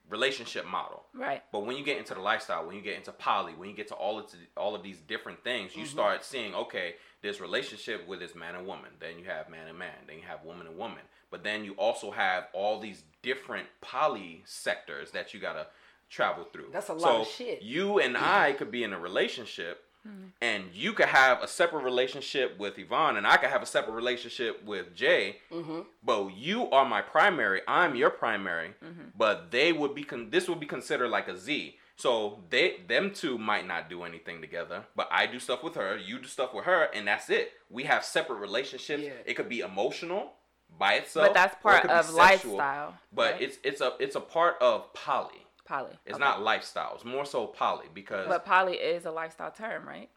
relationship 0.10 0.65
model. 0.65 1.04
Right. 1.13 1.43
But 1.52 1.65
when 1.65 1.78
you 1.78 1.84
get 1.84 1.98
into 2.00 2.15
the 2.15 2.19
lifestyle, 2.19 2.65
when 2.65 2.76
you 2.76 2.82
get 2.82 2.95
into 2.98 3.12
poly, 3.12 3.54
when 3.54 3.69
you 3.69 3.76
get 3.76 3.88
to 3.89 3.93
all 3.93 4.17
of 4.17 4.32
the, 4.32 4.38
all 4.58 4.74
of 4.74 4.82
these 4.82 4.98
different 5.00 5.43
things, 5.43 5.72
Mm-hmm. 5.72 5.82
you 5.82 5.86
start 5.86 6.26
seeing 6.26 6.56
okay, 6.56 6.95
this 7.22 7.39
relationship 7.39 8.08
with 8.08 8.19
this 8.19 8.34
man 8.34 8.56
and 8.56 8.65
woman. 8.65 8.89
Then 9.00 9.19
you 9.19 9.26
have 9.26 9.50
man 9.50 9.67
and 9.67 9.78
man. 9.78 9.93
Then 10.08 10.15
you 10.17 10.24
have 10.28 10.43
woman 10.43 10.65
and 10.65 10.78
woman. 10.78 11.02
But 11.30 11.43
then 11.43 11.63
you 11.63 11.74
also 11.74 12.10
have 12.10 12.48
all 12.54 12.80
these 12.80 13.04
different 13.22 13.67
poly 13.82 14.41
sectors 14.45 15.12
that 15.12 15.34
you 15.34 15.39
gotta 15.39 15.67
travel 16.10 16.43
through. 16.52 16.69
That's 16.74 16.89
a 16.89 16.93
lot 16.93 17.02
so 17.02 17.22
of 17.22 17.28
shit. 17.28 17.62
You 17.62 18.00
and 18.00 18.17
I 18.17 18.54
could 18.54 18.72
be 18.72 18.84
in 18.84 18.93
a 18.93 19.00
relationship. 19.00 19.84
Mm-hmm. 20.07 20.27
And 20.41 20.63
you 20.73 20.93
could 20.93 21.07
have 21.07 21.43
a 21.43 21.47
separate 21.47 21.83
relationship 21.83 22.57
with 22.57 22.79
Yvonne, 22.79 23.17
and 23.17 23.27
I 23.27 23.38
could 23.38 23.49
have 23.49 23.62
a 23.62 23.65
separate 23.65 23.93
relationship 23.93 24.63
with 24.65 24.95
Jay. 24.95 25.38
Mm-hmm. 25.51 25.81
But 26.03 26.35
you 26.35 26.69
are 26.71 26.85
my 26.85 27.01
primary. 27.01 27.62
I'm 27.67 27.95
your 27.95 28.09
primary. 28.09 28.69
Mm-hmm. 28.83 29.09
But 29.17 29.51
they 29.51 29.73
would 29.73 29.93
be. 29.93 30.03
Con- 30.03 30.29
this 30.29 30.47
would 30.47 30.59
be 30.59 30.65
considered 30.65 31.09
like 31.09 31.27
a 31.27 31.38
Z. 31.38 31.75
So 31.95 32.39
they, 32.49 32.77
them 32.88 33.12
two 33.12 33.38
might 33.38 33.67
not 33.67 33.89
do 33.89 34.03
anything 34.03 34.39
together. 34.39 34.85
But 34.95 35.09
I 35.12 35.25
do 35.25 35.38
stuff 35.38 35.63
with 35.63 35.75
her. 35.75 35.97
You 35.97 36.19
do 36.19 36.27
stuff 36.27 36.53
with 36.53 36.63
her, 36.63 36.83
and 36.93 37.05
that's 37.05 37.29
it. 37.29 37.51
We 37.69 37.83
have 37.83 38.05
separate 38.05 38.38
relationships. 38.38 39.03
Yeah. 39.03 39.12
It 39.25 39.33
could 39.33 39.49
be 39.49 39.59
emotional 39.59 40.31
by 40.77 40.93
itself. 40.93 41.27
But 41.27 41.33
that's 41.33 41.55
it 41.55 41.62
part 41.62 41.85
of 41.85 42.05
sexual. 42.05 42.55
lifestyle. 42.55 42.93
But 43.13 43.33
right? 43.33 43.41
it's 43.41 43.57
it's 43.63 43.81
a 43.81 43.93
it's 43.99 44.15
a 44.15 44.21
part 44.21 44.55
of 44.62 44.93
poly. 44.93 45.45
Poly. 45.69 45.95
It's 46.05 46.15
Okay. 46.15 46.23
not 46.23 46.41
lifestyle. 46.41 46.91
It's 46.95 47.05
more 47.05 47.25
so 47.25 47.47
poly 47.47 47.86
because 47.93 48.27
But 48.27 48.43
poly 48.45 48.75
is 48.75 49.05
a 49.05 49.12
lifestyle 49.12 49.51
term, 49.51 49.88
right? 49.88 50.10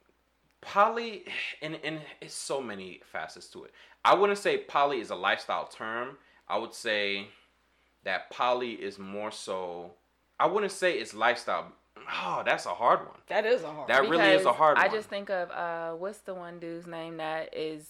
poly 0.60 1.24
and 1.60 1.74
and 1.84 2.00
it's 2.20 2.34
so 2.34 2.60
many 2.60 3.00
facets 3.04 3.48
to 3.48 3.64
it. 3.64 3.72
I 4.04 4.14
wouldn't 4.14 4.38
say 4.38 4.58
poly 4.58 5.00
is 5.00 5.10
a 5.10 5.16
lifestyle 5.16 5.66
term. 5.66 6.16
I 6.48 6.56
would 6.58 6.72
say 6.72 7.28
that 8.04 8.30
poly 8.30 8.72
is 8.72 8.98
more 8.98 9.30
so 9.32 9.94
I 10.38 10.46
wouldn't 10.46 10.72
say 10.72 10.98
it's 10.98 11.14
lifestyle. 11.14 11.72
Oh, 12.24 12.42
that's 12.44 12.66
a 12.66 12.74
hard 12.74 13.00
one. 13.00 13.18
That 13.28 13.44
is 13.44 13.62
a 13.62 13.72
hard. 13.72 13.88
That 13.88 14.08
really 14.08 14.30
is 14.30 14.46
a 14.46 14.52
hard 14.52 14.78
I 14.78 14.82
one. 14.82 14.90
I 14.90 14.94
just 14.94 15.08
think 15.08 15.30
of 15.30 15.50
uh, 15.50 15.92
what's 15.92 16.18
the 16.18 16.34
one 16.34 16.58
dude's 16.58 16.86
name 16.86 17.16
that 17.18 17.54
is 17.54 17.86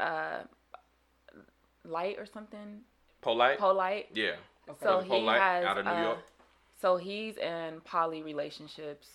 uh, 0.00 0.40
light 1.84 2.16
or 2.18 2.26
something, 2.26 2.80
Polite. 3.22 3.58
polite. 3.58 4.08
yeah. 4.14 4.36
So 4.82 5.00
he 5.00 5.08
Polite 5.08 5.40
has 5.40 5.64
out 5.64 5.78
of 5.78 5.84
New 5.84 5.90
uh, 5.92 6.02
York. 6.02 6.18
So 6.80 6.96
he's 6.96 7.36
in 7.36 7.80
poly 7.84 8.22
relationships. 8.22 9.08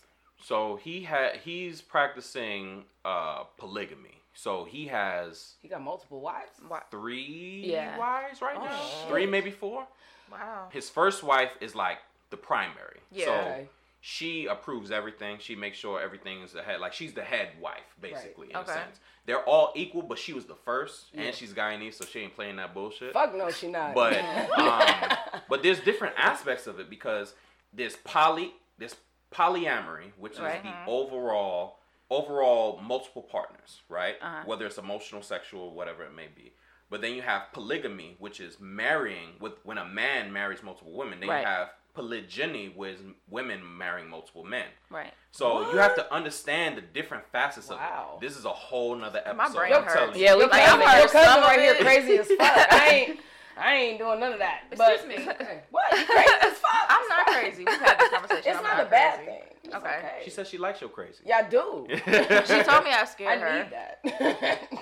So 0.43 0.77
he 0.77 1.03
had 1.03 1.37
he's 1.37 1.81
practicing 1.81 2.85
uh 3.05 3.43
polygamy. 3.57 4.21
So 4.33 4.63
he 4.63 4.87
has 4.87 5.55
He 5.61 5.67
got 5.67 5.81
multiple 5.81 6.21
wives. 6.21 6.51
Three 6.89 7.63
Yeah. 7.65 7.97
wives 7.97 8.41
right 8.41 8.55
Oh, 8.57 8.63
now. 8.65 8.77
shit. 8.79 9.09
Three, 9.09 9.25
maybe 9.25 9.51
four. 9.51 9.85
Wow. 10.31 10.69
His 10.71 10.89
first 10.89 11.21
wife 11.23 11.51
is 11.59 11.75
like 11.75 11.99
the 12.29 12.37
primary. 12.37 13.01
Yeah. 13.11 13.25
So 13.25 13.67
she 13.99 14.47
approves 14.47 14.89
everything. 14.89 15.37
She 15.39 15.55
makes 15.55 15.77
sure 15.77 16.01
everything 16.01 16.41
is 16.41 16.53
the 16.53 16.63
head. 16.63 16.79
Like 16.79 16.93
she's 16.93 17.13
the 17.13 17.23
head 17.23 17.49
wife, 17.59 17.83
basically, 18.01 18.49
in 18.49 18.55
Okay. 18.55 18.71
a 18.71 18.73
sense. 18.73 18.99
They're 19.27 19.43
all 19.43 19.71
equal, 19.75 20.01
but 20.01 20.17
she 20.17 20.33
was 20.33 20.45
the 20.45 20.55
first, 20.55 21.07
Yeah. 21.13 21.23
and 21.23 21.35
she's 21.35 21.53
Guyanese, 21.53 21.93
so 21.95 22.05
she 22.05 22.21
ain't 22.21 22.33
playing 22.33 22.55
that 22.55 22.73
bullshit. 22.73 23.13
Fuck 23.13 23.35
no, 23.35 23.51
she 23.51 23.67
not. 23.67 23.93
But 23.93 24.17
um, 24.57 25.17
but 25.49 25.61
there's 25.61 25.79
different 25.81 26.15
aspects 26.17 26.65
of 26.65 26.79
it 26.79 26.89
because 26.89 27.35
there's 27.73 27.95
poly 27.97 28.53
there's 28.77 28.95
polyamory, 29.31 30.11
which 30.17 30.33
is 30.33 30.39
Right. 30.39 30.63
the 30.63 30.73
overall 30.87 31.77
overall 32.09 32.77
multiple 32.81 33.21
partners, 33.21 33.81
right? 33.87 34.15
Uh-huh. 34.21 34.41
Whether 34.45 34.65
it's 34.65 34.77
emotional, 34.77 35.21
sexual, 35.21 35.73
whatever 35.73 36.03
it 36.03 36.13
may 36.13 36.27
be. 36.27 36.51
But 36.89 36.99
then 36.99 37.13
you 37.13 37.21
have 37.21 37.43
polygamy, 37.53 38.17
which 38.19 38.41
is 38.41 38.59
marrying 38.59 39.35
with 39.39 39.53
when 39.63 39.77
a 39.77 39.85
man 39.85 40.33
marries 40.33 40.61
multiple 40.61 40.91
women. 40.91 41.21
Then 41.21 41.29
Right. 41.29 41.39
you 41.41 41.45
have 41.47 41.69
polygyny, 41.93 42.67
with 42.69 42.99
women 43.29 43.77
marrying 43.77 44.09
multiple 44.09 44.43
men. 44.43 44.65
Right. 44.89 45.13
So 45.31 45.71
you 45.71 45.77
have 45.77 45.95
to 45.95 46.13
understand 46.13 46.75
the 46.77 46.81
different 46.81 47.25
facets 47.31 47.69
Wow. 47.69 48.11
of 48.17 48.23
it. 48.23 48.27
This 48.27 48.37
is 48.37 48.43
a 48.45 48.49
whole 48.49 48.95
nother 48.95 49.19
episode. 49.19 49.35
My 49.37 49.49
brain 49.49 49.73
I'm 49.73 49.83
hurts. 49.83 49.93
telling 49.93 50.15
you. 50.15 50.21
Yeah, 50.23 50.33
we 50.35 50.41
your 50.41 50.49
Like, 50.49 50.65
cousin, 50.65 50.81
I've 50.87 50.99
your 50.99 51.09
cousin 51.09 51.33
some 51.33 51.43
right 51.43 51.59
here 51.59 51.75
crazy 51.75 52.17
as 52.17 52.27
fuck. 52.27 52.39
I 52.73 52.87
ain't, 52.89 53.19
I 53.57 53.75
ain't 53.75 53.99
doing 53.99 54.19
none 54.19 54.33
of 54.33 54.39
that. 54.39 54.61
But 54.77 54.95
Excuse 54.95 55.17
me. 55.19 55.25
what? 55.71 55.97
You 55.99 56.05
crazy 56.05 56.33
as 56.41 56.53
fuck? 56.57 56.85
I'm 56.89 57.07
not 57.07 57.25
crazy. 57.27 57.63
We've 57.65 57.79
had 57.79 57.99
this 57.99 58.09
conversation. 58.09 58.43
It's 58.47 58.57
I'm 58.57 58.63
not, 58.63 58.77
not 58.77 58.87
a 58.87 58.89
bad 58.89 59.15
crazy. 59.17 59.31
thing. 59.31 59.41
It's 59.63 59.75
Okay. 59.75 60.19
She 60.23 60.29
says 60.31 60.47
she 60.49 60.57
likes 60.57 60.81
your 60.81 60.89
crazy. 60.89 61.23
Yeah, 61.25 61.37
I 61.37 61.43
do. 61.49 61.85
She 61.89 62.63
told 62.63 62.83
me 62.83 62.91
I 62.91 63.01
I 63.01 63.05
scared 63.05 63.39
her. 63.39 63.63
need 63.63 63.71
that. 63.71 63.99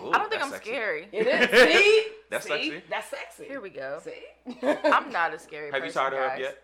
Ooh, 0.02 0.12
I 0.12 0.18
don't 0.20 0.30
think 0.30 0.42
I'm 0.44 0.50
sexy. 0.52 0.70
scary. 0.72 1.08
it 1.12 1.28
is. 1.28 1.74
See? 1.74 2.08
That's 2.32 2.46
See? 2.46 2.50
sexy. 2.50 2.84
That's 2.90 3.10
sexy. 3.10 3.46
Here 3.46 3.62
we 3.62 3.70
go. 3.70 4.00
See? 4.04 4.64
I'm 4.86 5.12
not 5.12 5.34
a 5.34 5.40
scary 5.40 5.72
Have 5.72 5.82
you 5.84 5.88
person, 5.90 6.02
tied 6.04 6.14
her 6.14 6.24
up 6.26 6.40
yet? 6.40 6.58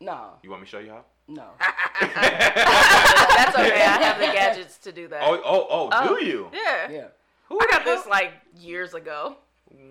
No, 0.00 0.30
You 0.42 0.50
want 0.50 0.62
me 0.62 0.66
to 0.66 0.70
show 0.70 0.78
you 0.80 0.90
how? 0.90 1.04
no. 1.28 1.44
That's 1.60 3.56
okay. 3.56 3.82
I 3.84 3.98
have 4.02 4.18
the 4.18 4.26
gadgets 4.26 4.78
to 4.78 4.92
do 4.92 5.08
that. 5.08 5.22
Oh, 5.22 5.40
oh, 5.44 5.66
oh, 5.70 5.88
Oh. 5.92 6.16
do 6.16 6.24
you? 6.24 6.48
yeah. 6.52 6.90
Yeah. 6.90 7.04
Who 7.48 7.58
I 7.60 7.66
got 7.70 7.84
this 7.84 8.06
like 8.06 8.32
years 8.56 8.94
ago. 8.94 9.36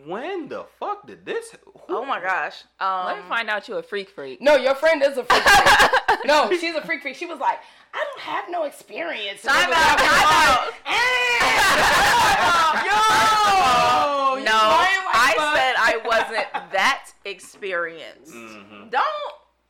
When 0.06 0.48
the 0.50 0.66
fuck 0.80 1.06
did 1.08 1.26
this? 1.26 1.56
Who? 1.64 1.82
Oh 1.98 2.06
my 2.06 2.22
gosh. 2.22 2.64
Um, 2.80 3.06
Let 3.08 3.18
me 3.18 3.24
find 3.28 3.50
out 3.50 3.68
you 3.68 3.76
a 3.78 3.84
freak 3.84 4.10
freak. 4.10 4.40
No, 4.42 4.56
your 4.56 4.76
friend 4.76 5.02
is 5.04 5.18
a 5.18 5.24
freak 5.24 5.42
freak. 5.44 6.20
no, 6.26 6.50
she's 6.52 6.76
a 6.76 6.82
freak 6.82 7.02
freak. 7.02 7.16
She 7.16 7.26
was 7.26 7.40
like, 7.40 7.60
I 7.94 8.04
don't 8.04 8.20
have 8.22 8.46
no 8.50 8.64
experience. 8.64 9.42
And 9.44 9.50
Time 9.54 9.70
it 9.70 9.76
out. 9.76 9.98
like, 9.98 10.08
Time 10.08 10.74
out. 10.88 12.86
Yo! 12.86 14.44
No, 14.44 14.52
I 14.54 15.34
fuck. 15.36 15.56
said 15.56 15.74
I 15.78 16.00
wasn't 16.06 16.72
that 16.72 17.12
experienced. 17.26 18.34
Mhm. 18.34 18.92
Don't. 18.92 19.06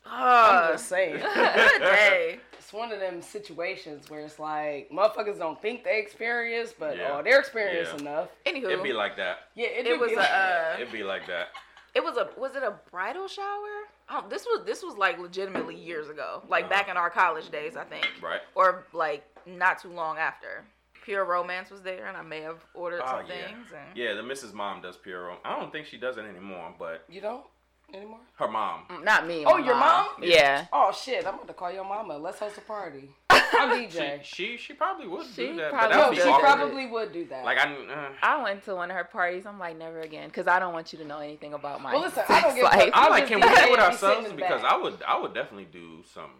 I'm 0.06 0.56
Uh, 0.56 0.72
just 0.74 0.88
saying. 0.88 1.16
good 1.34 1.80
day. 1.82 2.40
It's 2.66 2.74
one 2.74 2.92
of 2.92 3.00
them 3.00 3.22
situations 3.22 4.10
where 4.10 4.22
it's 4.22 4.40
like 4.40 4.90
motherfuckers 4.90 5.38
don't 5.38 5.62
think 5.62 5.84
they 5.84 6.00
experienced, 6.00 6.80
but 6.80 6.98
Yeah. 6.98 7.12
oh, 7.20 7.22
they're 7.22 7.40
experienced 7.40 7.94
Yeah. 7.94 8.00
enough. 8.00 8.30
Anywho, 8.44 8.64
It'd 8.72 8.82
be 8.82 8.92
like 8.92 9.18
that. 9.18 9.50
Yeah, 9.54 9.68
it, 9.68 9.86
it 9.86 10.00
was 10.00 10.10
be 10.10 10.16
a. 10.16 10.18
like- 10.18 10.32
Uh, 10.32 10.74
It'd 10.78 10.92
be 10.92 11.04
like 11.04 11.28
that. 11.28 11.50
it 11.94 12.04
was 12.04 12.18
a. 12.18 12.28
Was 12.38 12.56
it 12.56 12.64
a 12.64 12.72
bridal 12.90 13.28
shower? 13.28 13.84
Oh, 14.10 14.26
this 14.30 14.46
was 14.48 14.66
this 14.66 14.82
was 14.82 14.98
like 14.98 15.20
legitimately 15.20 15.76
years 15.76 16.10
ago, 16.10 16.42
like 16.48 16.68
back 16.68 16.90
in 16.90 16.98
our 16.98 17.12
college 17.12 17.52
days, 17.52 17.78
I 17.78 17.84
think, 17.84 18.08
Right. 18.20 18.42
or 18.56 18.88
like 18.94 19.24
not 19.46 19.78
too 19.78 19.90
long 19.92 20.18
after. 20.18 20.66
Pure 21.04 21.26
Romance 21.26 21.70
was 21.70 21.84
there, 21.84 22.08
and 22.08 22.18
I 22.18 22.24
may 22.24 22.42
have 22.42 22.66
ordered 22.74 23.04
Oh, 23.04 23.06
some 23.20 23.28
yeah. 23.28 23.46
things. 23.46 23.72
And 23.74 23.96
Yeah, 23.96 24.14
the 24.16 24.24
Mrs. 24.24 24.54
Mom 24.54 24.82
does 24.82 24.98
pure 24.98 25.28
rom. 25.28 25.38
I 25.46 25.56
don't 25.60 25.72
think 25.72 25.86
she 25.86 25.98
does 25.98 26.18
it 26.18 26.26
anymore, 26.26 26.74
but 26.80 27.04
you 27.08 27.22
don't 27.22 27.46
anymore. 27.94 28.20
her 28.36 28.48
mom. 28.48 28.82
Mm, 28.90 29.04
Not 29.04 29.28
me. 29.28 29.44
Oh, 29.46 29.58
your 29.58 29.76
mom? 29.76 30.08
Yeah. 30.22 30.66
Oh 30.74 30.92
shit! 30.92 31.26
I'm 31.26 31.36
about 31.36 31.48
to 31.48 31.54
call 31.54 31.72
your 31.72 31.84
mama. 31.86 32.18
Let's 32.18 32.40
host 32.40 32.58
a 32.58 32.62
party. 32.62 33.10
I'm 33.30 33.70
DJ. 33.90 34.24
she 34.24 34.58
she 34.58 34.74
probably 34.74 35.08
would 35.08 35.26
She 35.28 35.48
do 35.48 35.56
that, 35.58 35.72
but 35.72 35.78
probably 35.78 35.96
that 35.96 36.02
No, 36.04 36.10
would 36.10 36.18
she 36.18 36.24
awkward. 36.24 36.42
probably 36.46 36.86
would 36.88 37.14
do 37.14 37.26
that. 37.26 37.46
Like 37.46 37.58
I, 37.60 37.74
uh, 37.74 38.10
I 38.22 38.44
went 38.44 38.64
to 38.66 38.76
one 38.76 38.90
of 38.92 38.98
her 38.98 39.04
parties. 39.04 39.46
I'm 39.46 39.60
like, 39.60 39.78
never 39.78 40.02
again, 40.02 40.28
because 40.28 40.48
I 40.48 40.60
don't 40.60 40.74
want 40.74 40.92
you 40.94 41.00
to 41.00 41.06
know 41.06 41.20
anything 41.20 41.54
about 41.54 41.82
my 41.82 41.94
Well, 41.94 42.02
listen, 42.02 42.24
I 42.28 42.42
don't 42.42 42.56
give 42.56 42.64
a 42.64 42.68
life. 42.68 42.90
I'm 42.94 43.04
I'll 43.06 43.10
like, 43.10 43.28
just 43.28 43.32
can 43.32 43.42
we 43.42 43.56
there 43.56 43.66
do 43.68 43.74
it 43.74 43.80
and 43.80 43.90
be 43.90 43.94
ourselves? 43.94 44.30
in 44.30 44.36
Because 44.36 44.62
back. 44.62 44.72
I 44.72 44.78
would 44.78 45.04
I 45.08 45.20
would 45.20 45.34
definitely 45.34 45.68
do 45.72 46.04
some. 46.14 46.32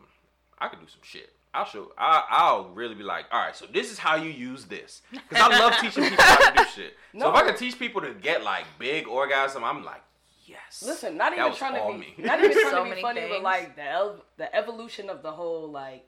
I 0.60 0.68
could 0.68 0.80
do 0.80 0.88
some 0.88 1.02
shit. 1.04 1.30
I'll 1.54 1.66
show. 1.66 1.92
I, 1.98 2.24
I'll 2.30 2.66
really 2.74 2.96
be 2.96 3.04
like, 3.04 3.26
all 3.32 3.40
right. 3.40 3.56
So 3.56 3.66
this 3.72 3.90
is 3.92 3.98
how 3.98 4.16
you 4.16 4.30
use 4.30 4.66
this. 4.66 5.02
Because 5.12 5.38
I 5.52 5.58
love 5.58 5.74
teaching 5.80 6.04
people 6.04 6.24
how 6.26 6.52
to 6.52 6.58
do 6.58 6.66
shit. 6.76 6.98
So 7.18 7.30
if 7.30 7.36
I 7.36 7.42
No. 7.42 7.48
could 7.48 7.58
teach 7.58 7.80
people 7.80 8.02
to 8.02 8.14
get 8.14 8.44
like 8.44 8.66
big 8.78 9.08
orgasm, 9.08 9.64
I'm 9.64 9.84
like, 9.86 10.02
yes. 10.46 10.84
Listen, 10.86 11.18
not 11.18 11.32
That 11.32 11.40
even 11.40 11.50
was 11.50 11.58
trying 11.58 11.78
all 11.80 11.92
to 11.94 12.00
be, 12.00 12.00
me. 12.00 12.14
not 12.20 12.40
even 12.40 12.52
trying 12.52 12.72
So 12.72 12.78
to 12.80 12.84
be 12.84 12.90
many 12.90 13.02
funny, 13.02 13.22
but 13.30 13.42
like 13.44 13.76
the 13.76 13.84
el- 13.90 14.26
the 14.38 14.56
evolution 14.56 15.10
of 15.10 15.22
the 15.24 15.32
whole 15.32 15.70
like 15.72 16.08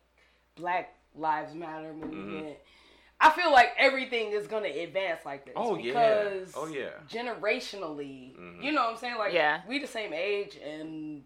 Black 0.56 0.94
Lives 1.16 1.54
Matter 1.54 1.88
Mm-hmm. 1.94 2.16
movement. 2.16 2.58
I 3.20 3.32
feel 3.32 3.52
like 3.52 3.72
everything 3.80 4.32
is 4.32 4.46
gonna 4.46 4.68
advance 4.68 5.22
like 5.26 5.46
this. 5.46 5.54
Oh, 5.56 5.76
yeah. 5.76 5.84
because 5.86 6.54
Oh, 6.56 6.68
yeah. 6.68 6.90
Generationally, 7.10 8.36
Mhm. 8.38 8.64
you 8.64 8.72
know 8.72 8.84
what 8.84 8.92
I'm 8.92 8.98
saying? 8.98 9.18
Like, 9.18 9.34
Yeah. 9.34 9.62
we 9.68 9.80
the 9.80 9.88
same 9.88 10.14
age, 10.14 10.56
and 10.58 11.24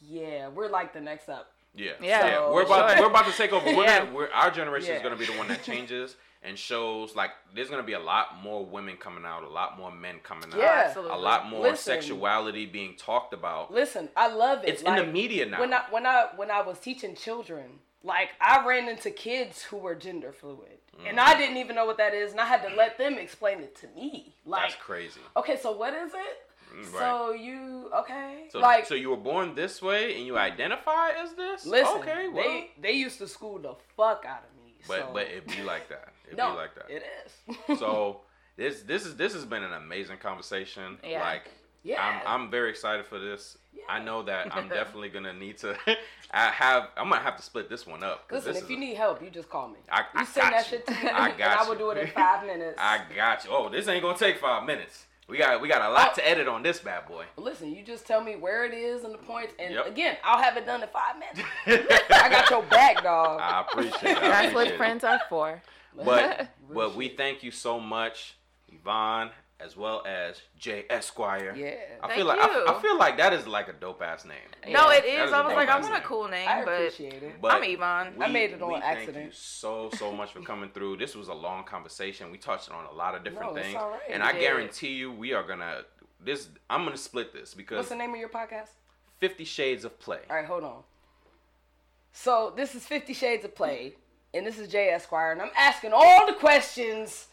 yeah, 0.00 0.48
we're 0.48 0.68
like 0.68 0.92
the 0.92 1.00
next 1.00 1.28
up. 1.28 1.50
Yeah, 1.74 1.92
Yeah, 2.00 2.26
yeah. 2.26 2.50
We're 2.50 2.62
about 2.62 2.92
sure. 2.92 3.00
we're 3.00 3.10
about 3.10 3.26
to 3.26 3.32
take 3.32 3.52
over. 3.52 3.66
We're 3.66 3.82
Yeah. 3.84 3.98
gonna, 4.04 4.12
we're, 4.14 4.30
our 4.32 4.50
generation 4.52 4.94
is 4.94 5.02
gonna 5.02 5.16
be 5.16 5.26
the 5.26 5.32
one 5.36 5.48
that 5.48 5.64
changes 5.64 6.16
and 6.44 6.58
shows 6.58 7.16
like 7.16 7.30
there's 7.54 7.70
gonna 7.70 7.82
be 7.82 7.94
a 7.94 7.98
lot 7.98 8.42
more 8.42 8.64
women 8.64 8.96
coming 8.96 9.24
out, 9.24 9.42
a 9.42 9.48
lot 9.48 9.78
more 9.78 9.90
men 9.90 10.16
coming 10.22 10.52
out, 10.52 10.58
Yeah. 10.58 10.84
absolutely. 10.86 11.14
a 11.16 11.18
lot 11.18 11.48
more 11.48 11.62
Listen. 11.62 11.94
sexuality 11.94 12.66
being 12.66 12.96
talked 12.96 13.32
about. 13.32 13.72
Listen, 13.72 14.10
I 14.16 14.28
love 14.28 14.62
it. 14.64 14.68
It's 14.68 14.82
in 14.82 14.94
the 14.94 15.06
media 15.06 15.46
now. 15.46 15.60
When 15.60 15.72
I 15.72 15.82
when 15.90 16.06
I 16.06 16.28
when 16.36 16.50
I 16.50 16.60
was 16.62 16.78
teaching 16.78 17.14
children, 17.16 17.80
like 18.02 18.30
I 18.40 18.64
ran 18.66 18.88
into 18.88 19.10
kids 19.10 19.62
who 19.62 19.78
were 19.78 19.94
gender 19.94 20.32
fluid, 20.32 20.78
and 21.06 21.18
I 21.18 21.36
didn't 21.38 21.56
even 21.56 21.74
know 21.76 21.86
what 21.86 21.96
that 21.98 22.14
is, 22.14 22.32
and 22.32 22.40
I 22.40 22.44
had 22.44 22.62
to 22.68 22.74
let 22.76 22.98
them 22.98 23.14
explain 23.14 23.60
it 23.60 23.74
to 23.76 23.86
me. 23.96 24.34
Like, 24.44 24.62
That's 24.70 24.74
crazy. 24.82 25.20
okay, 25.36 25.56
so 25.56 25.72
what 25.72 25.94
is 25.94 26.12
it? 26.12 26.36
Mm, 26.74 26.98
So 26.98 27.32
you 27.32 27.90
okay? 28.00 28.48
So, 28.50 28.58
like, 28.58 28.84
so 28.84 28.94
you 28.94 29.08
were 29.10 29.16
born 29.16 29.54
this 29.54 29.80
way 29.80 30.16
and 30.16 30.26
you 30.26 30.36
identify 30.36 31.10
as 31.10 31.32
this? 31.34 31.64
listen, 31.64 31.98
okay, 32.00 32.28
well, 32.28 32.42
they 32.44 32.70
they 32.80 32.92
used 32.92 33.18
to 33.18 33.28
school 33.28 33.58
the 33.60 33.74
fuck 33.96 34.24
out 34.28 34.42
of 34.44 34.64
me. 34.64 34.74
but 34.88 35.00
so. 35.00 35.10
but 35.14 35.22
it 35.28 35.46
be 35.46 35.62
like 35.62 35.88
that. 35.88 36.08
It 36.30 36.36
no, 36.36 36.52
be 36.52 36.56
like 36.56 36.74
that. 36.74 36.90
It 36.90 37.02
is. 37.72 37.78
so 37.78 38.20
this 38.56 38.82
this 38.82 39.04
is 39.06 39.16
this 39.16 39.34
has 39.34 39.44
been 39.44 39.62
an 39.62 39.72
amazing 39.72 40.18
conversation. 40.18 40.98
Yeah. 41.04 41.20
Like 41.20 41.50
yeah, 41.82 42.02
I'm 42.26 42.42
I'm 42.44 42.50
very 42.50 42.70
excited 42.70 43.06
for 43.06 43.18
this. 43.18 43.58
I 43.88 43.98
know 43.98 44.22
that 44.22 44.54
I'm 44.56 44.68
definitely 44.80 45.10
gonna 45.10 45.32
need 45.34 45.58
to. 45.58 45.76
I 46.30 46.46
have. 46.50 46.88
I'm 46.96 47.10
gonna 47.10 47.20
have 47.22 47.36
to 47.36 47.42
split 47.42 47.68
this 47.68 47.86
one 47.86 48.02
up. 48.02 48.24
Listen, 48.30 48.48
this 48.52 48.58
if 48.58 48.64
is 48.64 48.70
you 48.70 48.76
a- 48.76 48.80
need 48.80 48.94
help, 48.96 49.22
you 49.22 49.28
just 49.30 49.50
call 49.50 49.68
me. 49.68 49.76
I- 49.90 50.00
you 50.00 50.04
I 50.14 50.24
send 50.24 50.44
got 50.44 50.50
that 50.52 50.72
you. 50.72 50.78
shit 50.78 50.86
to 50.86 50.92
me, 50.92 51.10
I 51.10 51.28
and 51.28 51.38
got 51.38 51.58
I 51.58 51.68
will 51.68 51.76
do 51.76 51.90
it 51.90 51.98
in 51.98 52.06
five 52.08 52.46
minutes. 52.46 52.78
I 52.80 53.02
got 53.14 53.44
you. 53.44 53.50
Oh, 53.52 53.68
this 53.68 53.86
ain't 53.88 54.02
gonna 54.02 54.16
take 54.16 54.38
five 54.38 54.64
minutes. 54.64 55.04
We 55.28 55.38
got 55.38 55.60
we 55.60 55.68
got 55.68 55.82
a 55.82 55.92
lot 55.92 56.10
Oh. 56.12 56.14
to 56.16 56.28
edit 56.28 56.48
on 56.48 56.62
this 56.62 56.80
bad 56.80 57.06
boy. 57.06 57.24
Listen, 57.36 57.74
you 57.74 57.82
just 57.82 58.06
tell 58.06 58.22
me 58.22 58.36
where 58.36 58.64
it 58.64 58.72
is 58.74 59.04
and 59.04 59.12
the 59.12 59.18
points, 59.18 59.52
and 59.58 59.74
Yep. 59.74 59.86
again, 59.86 60.16
I'll 60.24 60.42
have 60.42 60.56
it 60.56 60.64
done 60.66 60.82
in 60.82 60.88
five 60.88 61.16
minutes. 61.18 61.48
I 62.10 62.28
got 62.30 62.48
your 62.50 62.62
back, 62.64 63.02
dog. 63.02 63.40
I 63.40 63.60
appreciate 63.62 64.12
it. 64.12 64.18
I 64.18 64.28
That's 64.42 64.54
what 64.54 64.66
it. 64.68 64.76
friends 64.76 65.02
are 65.04 65.20
for. 65.28 65.60
But 66.04 66.48
Real 66.68 66.88
but 66.90 66.96
we 66.96 67.08
thank 67.08 67.42
you 67.42 67.50
so 67.50 67.78
much, 67.78 68.36
Yvonne, 68.72 69.30
as 69.60 69.76
well 69.76 70.02
as 70.06 70.40
Jay 70.58 70.84
Esquire. 70.90 71.54
Yeah. 71.56 71.74
I 72.02 72.06
Thank 72.08 72.18
feel 72.18 72.26
like 72.26 72.38
I, 72.40 72.46
you. 72.52 72.66
I 72.66 72.82
feel 72.82 72.98
like 72.98 73.16
that 73.18 73.32
is 73.32 73.46
like 73.46 73.68
a 73.68 73.72
dope 73.72 74.02
ass 74.02 74.24
name. 74.24 74.36
no, 74.72 74.90
Yeah. 74.90 74.96
it 74.98 75.02
That 75.02 75.06
is. 75.24 75.28
is 75.28 75.32
I 75.32 75.40
a 75.40 75.44
was 75.44 75.54
like, 75.54 75.68
I 75.68 75.72
dope-ass 75.78 75.90
want 75.90 76.04
a 76.04 76.06
cool 76.06 76.28
name, 76.28 76.48
I 76.48 76.64
but 76.64 76.72
appreciate 76.74 77.22
it. 77.22 77.40
But 77.40 77.52
I'm 77.52 77.62
Yvonne. 77.64 78.14
I 78.20 78.26
made 78.28 78.50
it 78.50 78.60
on 78.60 78.72
we 78.72 78.80
Thank 78.80 78.94
you 78.96 79.00
accident. 79.02 79.34
so 79.34 79.90
so 79.94 80.12
much 80.12 80.32
for 80.32 80.40
coming 80.40 80.70
through. 80.70 80.96
This 80.96 81.14
was 81.14 81.28
a 81.28 81.34
long 81.34 81.62
conversation. 81.64 82.32
We 82.32 82.38
touched 82.38 82.70
on 82.70 82.84
a 82.86 82.92
lot 82.92 83.14
of 83.14 83.22
different 83.22 83.52
No, 83.52 83.56
it's 83.56 83.66
things, 83.66 83.76
all 83.80 83.90
right. 83.90 84.00
and 84.10 84.22
I 84.22 84.32
did. 84.32 84.40
guarantee 84.40 84.94
you, 84.94 85.12
we 85.12 85.32
are 85.32 85.44
gonna 85.46 85.82
this. 86.20 86.48
I'm 86.68 86.84
gonna 86.84 86.96
split 86.96 87.32
this 87.32 87.54
because 87.54 87.76
What's 87.76 87.88
the 87.90 87.96
name 87.96 88.10
of 88.12 88.16
your 88.18 88.28
podcast? 88.30 88.70
Fifty 89.20 89.44
Shades 89.44 89.84
of 89.84 90.00
Play. 90.00 90.20
All 90.28 90.34
right, 90.36 90.44
hold 90.46 90.64
on. 90.64 90.82
So 92.12 92.52
this 92.56 92.74
is 92.74 92.84
Fifty 92.84 93.12
Shades 93.14 93.44
of 93.44 93.54
Play, 93.54 93.94
and 94.34 94.46
this 94.46 94.58
is 94.58 94.68
Jay 94.68 94.88
Esquire, 94.88 95.32
and 95.32 95.40
I'm 95.40 95.50
asking 95.56 95.92
all 95.94 96.26
the 96.26 96.34
questions. 96.34 97.28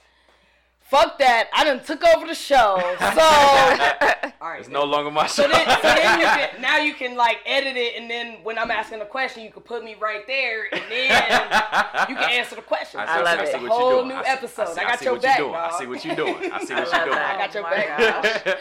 Fuck 0.82 1.20
that! 1.20 1.48
I 1.54 1.64
done 1.64 1.82
took 1.86 2.04
over 2.04 2.28
the 2.28 2.36
show. 2.36 2.76
So, 3.00 3.06
all 4.42 4.50
right, 4.50 4.60
It's 4.60 4.68
no 4.68 4.84
longer 4.84 5.10
my 5.10 5.26
show. 5.26 5.44
So 5.44 5.48
then, 5.48 5.66
so 5.66 5.82
then 5.84 6.20
you 6.20 6.26
can 6.26 6.50
now 6.62 6.78
you 6.80 6.94
can 6.94 7.16
like 7.16 7.38
edit 7.46 7.78
it, 7.78 7.96
and 7.98 8.12
then 8.12 8.40
when 8.44 8.58
I'm 8.60 8.72
asking 8.72 9.00
a 9.00 9.06
question, 9.06 9.42
you 9.44 9.52
can 9.52 9.62
put 9.62 9.86
me 9.86 9.96
right 10.02 10.28
there, 10.28 10.66
and 10.70 10.82
then 10.90 11.10
you 12.10 12.16
can 12.18 12.30
answer 12.32 12.56
the 12.56 12.62
question. 12.62 13.00
I, 13.00 13.04
I 13.06 13.18
see, 13.20 13.24
love 13.24 13.40
I 13.40 13.44
it. 13.44 13.52
see 13.54 13.58
what 13.60 13.72
Whole 13.72 13.90
you're 13.92 13.98
doing. 14.00 14.08
new 14.10 14.16
I 14.16 14.24
see- 14.24 14.30
episode. 14.32 14.62
I, 14.64 14.74
see, 14.74 14.80
I 14.82 14.84
got 14.84 15.00
see 15.00 15.06
your 15.06 15.14
what 15.14 15.22
back, 15.22 15.38
you're 15.38 15.48
doing. 15.48 15.60
I 15.62 15.80
see 15.80 15.86
what 15.88 16.06
you're 16.06 16.16
doing. 16.16 16.52
I 16.52 16.64
see 16.66 16.74
what 16.74 16.92
you're 16.92 17.06
doing. 17.06 17.18
I 17.18 17.38
got 17.38 17.54
your 17.54 17.66
Oh 17.66 17.70
back. 17.70 18.58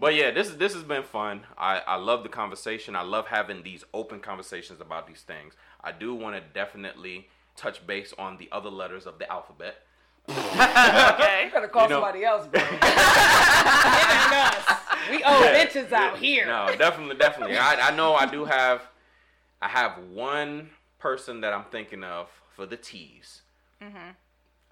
but 0.00 0.14
yeah, 0.16 0.30
this 0.32 0.48
is 0.48 0.56
this 0.56 0.74
has 0.74 0.82
been 0.82 1.04
fun. 1.04 1.42
I 1.56 1.80
I 1.86 1.94
love 1.94 2.24
the 2.24 2.28
conversation. 2.28 2.96
I 2.96 3.02
love 3.02 3.28
having 3.28 3.62
these 3.62 3.84
open 3.94 4.18
conversations 4.18 4.80
about 4.80 5.06
these 5.06 5.20
things. 5.22 5.54
I 5.82 5.92
do 5.92 6.14
want 6.14 6.36
to 6.36 6.42
definitely 6.54 7.28
touch 7.56 7.86
base 7.86 8.12
on 8.18 8.36
the 8.36 8.48
other 8.52 8.70
letters 8.70 9.06
of 9.06 9.18
the 9.18 9.30
alphabet. 9.30 9.76
okay. 10.28 10.36
You 11.46 11.50
better 11.52 11.68
call 11.68 11.84
You 11.84 11.88
know- 11.90 11.96
somebody 11.96 12.24
else, 12.24 12.46
bro. 12.46 12.60
it 12.60 12.72
ain't 12.72 12.82
us. 14.32 14.76
We 15.10 15.24
owe 15.24 15.42
Yeah, 15.42 15.64
bitches 15.66 15.90
out 15.92 16.14
yeah. 16.14 16.20
here. 16.20 16.46
No, 16.46 16.74
definitely, 16.76 17.16
definitely. 17.16 17.56
I, 17.58 17.88
I 17.88 17.96
know 17.96 18.14
I 18.14 18.26
do 18.26 18.44
have, 18.44 18.82
I 19.60 19.66
have 19.68 19.98
one 20.12 20.70
person 20.98 21.40
that 21.40 21.52
I'm 21.52 21.64
thinking 21.64 22.04
of 22.04 22.28
for 22.54 22.64
the 22.66 22.76
T's. 22.76 23.42
Mm-hmm. 23.82 24.10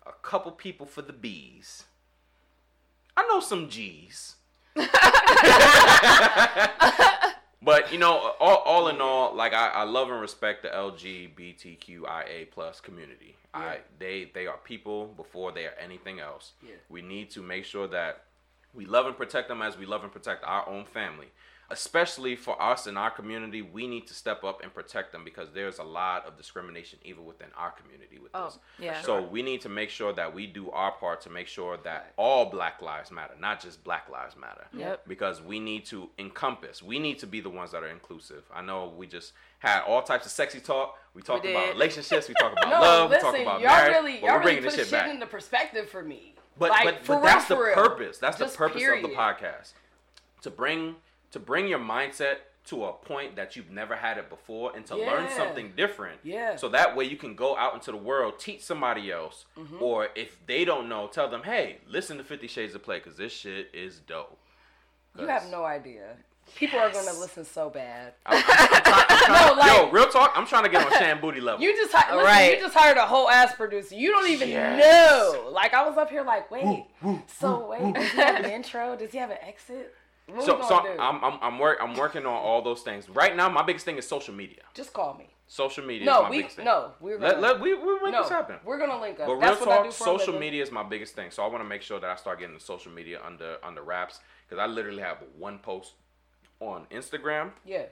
A 0.07 0.13
couple 0.23 0.53
people 0.53 0.87
for 0.87 1.03
the 1.03 1.13
B's. 1.15 1.85
I 3.17 3.27
know 3.27 3.41
some 3.41 3.69
G's. 3.69 4.37
but 7.63 7.93
you 7.93 7.99
know, 7.99 8.35
all, 8.39 8.57
all 8.59 8.89
in 8.89 9.01
all, 9.01 9.35
like 9.35 9.53
I, 9.53 9.69
I 9.69 9.83
love 9.85 10.11
and 10.11 10.21
respect 10.21 10.63
the 10.63 10.69
LGBTQIA 10.69 12.51
plus 12.51 12.81
community. 12.81 13.37
I 13.55 13.79
they 13.99 14.31
they 14.35 14.47
are 14.47 14.59
people 14.59 15.07
before 15.17 15.53
they 15.53 15.65
are 15.65 15.75
anything 15.83 16.21
else. 16.21 16.53
Yeah. 16.63 16.75
We 16.89 17.03
need 17.03 17.31
to 17.31 17.43
make 17.43 17.65
sure 17.65 17.89
that 17.89 18.25
we 18.75 18.85
love 18.85 19.07
and 19.07 19.17
protect 19.17 19.49
them 19.49 19.63
as 19.63 19.77
we 19.77 19.87
love 19.87 20.03
and 20.05 20.13
protect 20.13 20.45
our 20.45 20.69
own 20.69 20.85
family. 20.85 21.29
Especially 21.71 22.35
for 22.35 22.61
us 22.63 22.87
in 22.87 22.97
our 22.97 23.11
community, 23.11 23.61
we 23.61 23.87
need 23.87 24.07
to 24.07 24.15
step 24.15 24.43
up 24.43 24.63
and 24.63 24.73
protect 24.73 25.13
them 25.13 25.23
because 25.23 25.49
there's 25.53 25.79
a 25.79 25.83
lot 25.83 26.25
of 26.27 26.35
discrimination 26.39 26.99
even 27.05 27.27
within 27.27 27.49
our 27.59 27.73
community 27.73 28.19
with 28.19 28.31
Oh, 28.35 28.47
this. 28.47 28.59
yeah. 28.79 29.03
So 29.03 29.21
we 29.21 29.43
need 29.43 29.61
to 29.61 29.69
make 29.69 29.91
sure 29.91 30.15
that 30.15 30.33
we 30.35 30.47
do 30.47 30.71
our 30.71 30.93
part 30.93 31.21
to 31.23 31.31
make 31.31 31.47
sure 31.47 31.77
that 31.85 32.15
all 32.17 32.47
Black 32.47 32.81
Lives 32.81 33.11
Matter, 33.11 33.35
not 33.39 33.61
just 33.61 33.85
Black 33.85 34.09
Lives 34.09 34.35
Matter. 34.35 34.65
Yep. 34.73 35.07
Because 35.07 35.43
we 35.43 35.61
need 35.61 35.85
to 35.87 36.09
encompass. 36.19 36.83
We 36.83 36.99
need 36.99 37.19
to 37.19 37.27
be 37.27 37.43
the 37.43 37.51
ones 37.51 37.73
that 37.73 37.83
are 37.83 37.89
inclusive. 37.89 38.45
I 38.55 38.63
know 38.63 38.91
we 38.97 39.07
just 39.07 39.35
had 39.59 39.83
all 39.83 40.01
types 40.01 40.25
of 40.25 40.33
sexy 40.33 40.61
talk. 40.61 40.97
We 41.13 41.21
talked 41.21 41.45
We 41.45 41.51
about 41.51 41.75
relationships. 41.75 42.29
We 42.29 42.35
talk 42.35 42.53
about 42.57 42.71
No, 42.71 42.81
love. 42.81 43.11
listen, 43.11 43.33
we 43.33 43.39
talk 43.39 43.43
about 43.43 43.61
y'all 43.61 43.71
marriage. 43.77 43.93
really, 43.95 44.13
but 44.13 44.27
y'all 44.27 44.29
we're 44.37 44.39
really 44.39 44.43
bringing 44.45 44.63
put 44.63 44.71
this 44.71 44.75
shit 44.77 44.87
shit 44.87 44.93
back. 45.05 45.11
into 45.11 45.27
perspective 45.27 45.91
for 45.91 46.03
me. 46.03 46.35
But 46.59 46.71
like, 46.71 46.85
but, 46.85 47.05
for 47.05 47.17
but 47.17 47.23
that's 47.25 47.51
real, 47.51 47.59
the 47.59 47.65
real. 47.67 47.75
purpose. 47.75 48.17
That's 48.17 48.39
Just 48.39 48.53
the 48.55 48.59
purpose 48.59 48.83
of 48.83 49.03
the 49.03 49.09
podcast. 49.15 49.73
To 50.43 50.51
bring 50.51 50.97
to 51.33 51.39
bring 51.39 51.69
your 51.69 51.79
mindset 51.79 52.37
to 52.67 52.85
a 52.85 52.93
point 52.93 53.35
that 53.37 53.57
you've 53.57 53.71
never 53.71 53.97
had 53.97 54.19
it 54.19 54.29
before 54.29 54.73
and 54.77 54.85
to 54.87 54.95
learn 54.95 55.27
something 55.31 55.73
different. 55.75 56.21
Yeah. 56.23 56.57
So 56.57 56.69
that 56.69 56.95
way 56.95 57.05
you 57.07 57.17
can 57.17 57.35
go 57.35 57.57
out 57.57 57.73
into 57.75 57.91
the 57.91 57.97
world, 57.97 58.39
teach 58.39 58.63
somebody 58.63 59.11
else, 59.11 59.47
Mm-hmm. 59.57 59.83
or 59.83 60.09
if 60.15 60.45
they 60.47 60.65
don't 60.67 60.87
know, 60.89 61.07
tell 61.07 61.29
them, 61.31 61.45
"Hey, 61.45 61.79
listen 61.89 62.19
to 62.19 62.25
50 62.25 62.47
Shades 62.47 62.75
of 62.75 62.83
Play 62.83 62.99
because 62.99 63.17
this 63.17 63.33
shit 63.33 63.71
is 63.73 64.01
dope." 64.01 64.39
You 65.19 65.27
have 65.27 65.49
no 65.51 65.65
idea. 65.65 66.17
People 66.57 66.79
are 66.79 66.91
gonna 66.91 67.13
listen 67.19 67.45
so 67.45 67.69
bad. 67.71 68.15
no, 68.31 68.35
like- 69.59 69.67
yo, 69.67 69.91
real 69.91 70.07
talk. 70.09 70.33
I'm 70.35 70.47
trying 70.47 70.65
to 70.65 70.71
get 70.71 70.85
on 70.87 70.93
Shan 70.93 71.21
Booty 71.21 71.41
level. 71.41 71.63
You 71.63 71.75
just 71.77 71.93
hi- 71.93 72.15
listen, 72.15 72.25
Right. 72.27 72.55
you 72.57 72.61
just 72.65 72.75
hired 72.75 72.97
a 72.97 73.07
whole 73.07 73.29
ass 73.29 73.55
producer. 73.55 73.95
You 73.95 74.11
don't 74.11 74.29
even 74.31 74.49
Yes. 74.49 74.81
know. 75.33 75.51
Like 75.51 75.75
I 75.75 75.87
was 75.89 75.97
up 75.99 76.11
here 76.11 76.23
like, 76.23 76.51
wait, 76.51 76.87
so 77.27 77.69
wait, 77.69 77.95
does 77.95 78.11
he 78.13 78.17
have 78.19 78.37
an 78.45 78.51
intro? 78.51 78.97
Does 78.97 79.11
he 79.13 79.19
have 79.19 79.31
an 79.31 79.39
exit? 79.43 79.95
What 80.29 80.45
so 80.45 80.61
so 80.63 80.83
do? 80.83 80.89
I'm 81.01 81.23
I'm 81.25 81.39
I'm, 81.41 81.59
work, 81.59 81.79
I'm 81.81 81.95
working 81.95 82.27
on 82.27 82.33
all 82.33 82.63
those 82.63 82.83
things. 82.83 83.09
Right 83.09 83.35
now, 83.35 83.49
my 83.49 83.63
biggest 83.63 83.85
thing 83.85 83.97
is 83.97 84.07
social 84.07 84.35
media. 84.35 84.61
just 84.75 84.93
call 84.93 85.15
me. 85.15 85.31
Social 85.51 85.83
media 85.85 86.03
is 86.03 86.07
No, 86.07 86.23
my 86.25 86.31
we 86.31 86.37
biggest 86.39 86.57
thing. 86.57 86.67
no, 86.67 86.93
we're 87.01 87.17
gonna 87.17 87.33
Let, 87.39 87.41
let 87.41 87.61
we 87.61 87.73
we 87.73 87.95
make 88.03 88.13
no, 88.13 88.21
this 88.23 88.29
happen. 88.31 88.57
we're 88.65 88.79
gonna 88.79 89.01
link 89.01 89.19
up. 89.19 89.27
But 89.27 89.33
real 89.35 89.41
That's 89.41 89.61
what 89.61 89.71
I 89.71 89.77
talk, 89.77 89.85
do 89.87 89.91
for 89.93 90.05
social 90.05 90.39
media 90.39 90.63
is 90.63 90.71
my 90.71 90.83
biggest 90.83 91.15
thing. 91.15 91.31
So 91.31 91.43
I 91.43 91.47
want 91.47 91.61
to 91.65 91.69
make 91.69 91.81
sure 91.81 91.99
that 91.99 92.11
I 92.11 92.17
start 92.17 92.39
getting 92.41 92.55
the 92.55 92.61
social 92.61 92.93
media 92.93 93.21
under 93.25 93.57
under 93.65 93.83
wraps 93.83 94.21
because 94.47 94.61
I 94.63 94.67
literally 94.67 95.03
have 95.03 95.19
one 95.39 95.59
post 95.61 95.95
on 96.61 96.85
Instagram. 96.91 97.53
Yeah, 97.65 97.85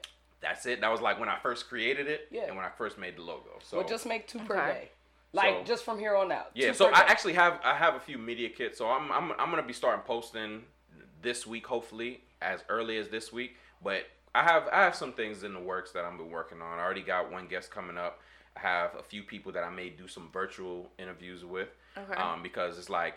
That's 0.43 0.67
it. 0.67 0.83
That 0.83 0.91
was 0.93 1.01
like 1.01 1.19
when 1.19 1.31
I 1.31 1.39
first 1.39 1.69
created 1.69 2.07
it 2.09 2.29
Yeah. 2.31 2.43
and 2.49 2.57
when 2.57 2.65
I 2.67 2.69
first 2.77 2.99
made 2.99 3.17
the 3.17 3.23
logo. 3.23 3.59
So 3.63 3.79
we'll 3.79 3.87
just 3.89 4.05
make 4.05 4.27
two 4.29 4.41
per 4.41 4.57
Okay. 4.59 4.73
day. 4.73 4.89
Like 5.33 5.55
So- 5.61 5.65
just 5.65 5.85
from 5.85 5.99
here 5.99 6.15
on 6.15 6.31
out. 6.33 6.51
yeah. 6.55 6.73
So 6.73 6.89
I 6.89 7.01
day. 7.01 7.07
actually 7.09 7.33
have 7.35 7.59
I 7.65 7.75
have 7.75 7.95
a 7.95 8.01
few 8.01 8.19
media 8.19 8.51
kits. 8.51 8.77
So 8.77 8.87
I'm 8.91 9.11
I'm 9.11 9.33
I'm 9.39 9.49
gonna 9.51 9.63
be 9.63 9.73
starting 9.73 10.03
posting 10.05 10.65
this 11.23 11.47
week, 11.47 11.67
hopefully 11.67 12.23
as 12.43 12.61
early 12.69 12.99
as 12.99 13.09
this 13.09 13.33
week. 13.33 13.57
But 13.83 14.07
I 14.35 14.43
have 14.43 14.69
I 14.73 14.83
have 14.83 14.95
some 14.95 15.13
things 15.13 15.43
in 15.43 15.55
the 15.55 15.61
works 15.61 15.93
that 15.93 16.05
I'm 16.05 16.17
been 16.17 16.31
working 16.31 16.61
on. 16.63 16.79
I 16.79 16.83
already 16.83 17.03
got 17.03 17.31
one 17.31 17.47
guest 17.47 17.71
coming 17.71 17.97
up. 17.97 18.21
I 18.57 18.61
have 18.61 18.95
a 18.99 19.03
few 19.03 19.23
people 19.23 19.53
that 19.53 19.65
I 19.65 19.71
may 19.71 19.91
do 19.91 20.09
some 20.09 20.29
virtual 20.33 20.91
interviews 20.99 21.45
with. 21.45 21.69
Okay. 21.97 22.15
Um, 22.21 22.43
because 22.43 22.79
it's 22.79 22.91
like 22.91 23.17